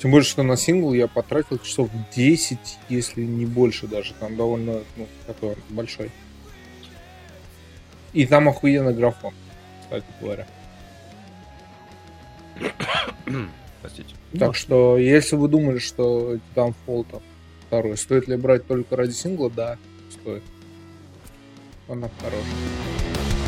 Тем 0.00 0.10
более, 0.10 0.26
что 0.26 0.42
на 0.42 0.56
сингл 0.56 0.92
я 0.92 1.06
потратил 1.06 1.58
часов 1.58 1.88
10, 2.16 2.58
если 2.88 3.22
не 3.22 3.46
больше 3.46 3.86
даже. 3.86 4.14
Там 4.14 4.36
довольно, 4.36 4.80
ну, 4.96 5.06
такой 5.26 5.50
он 5.50 5.56
большой. 5.68 6.10
И 8.12 8.26
там 8.26 8.48
охуенный 8.48 8.94
графон, 8.94 9.32
кстати 9.82 10.04
говоря. 10.20 10.46
Простите. 13.80 14.14
Так 14.38 14.56
что, 14.56 14.98
если 14.98 15.36
вы 15.36 15.48
думали, 15.48 15.78
что 15.78 16.36
Titanfall 16.54 17.06
там 17.10 17.22
второй, 17.72 17.96
стоит 17.96 18.28
ли 18.28 18.36
брать 18.36 18.66
только 18.66 18.96
ради 18.96 19.12
сингла, 19.12 19.48
да, 19.48 19.78
стоит. 20.10 20.42
Она 21.88 22.10
хорошая. 22.20 23.41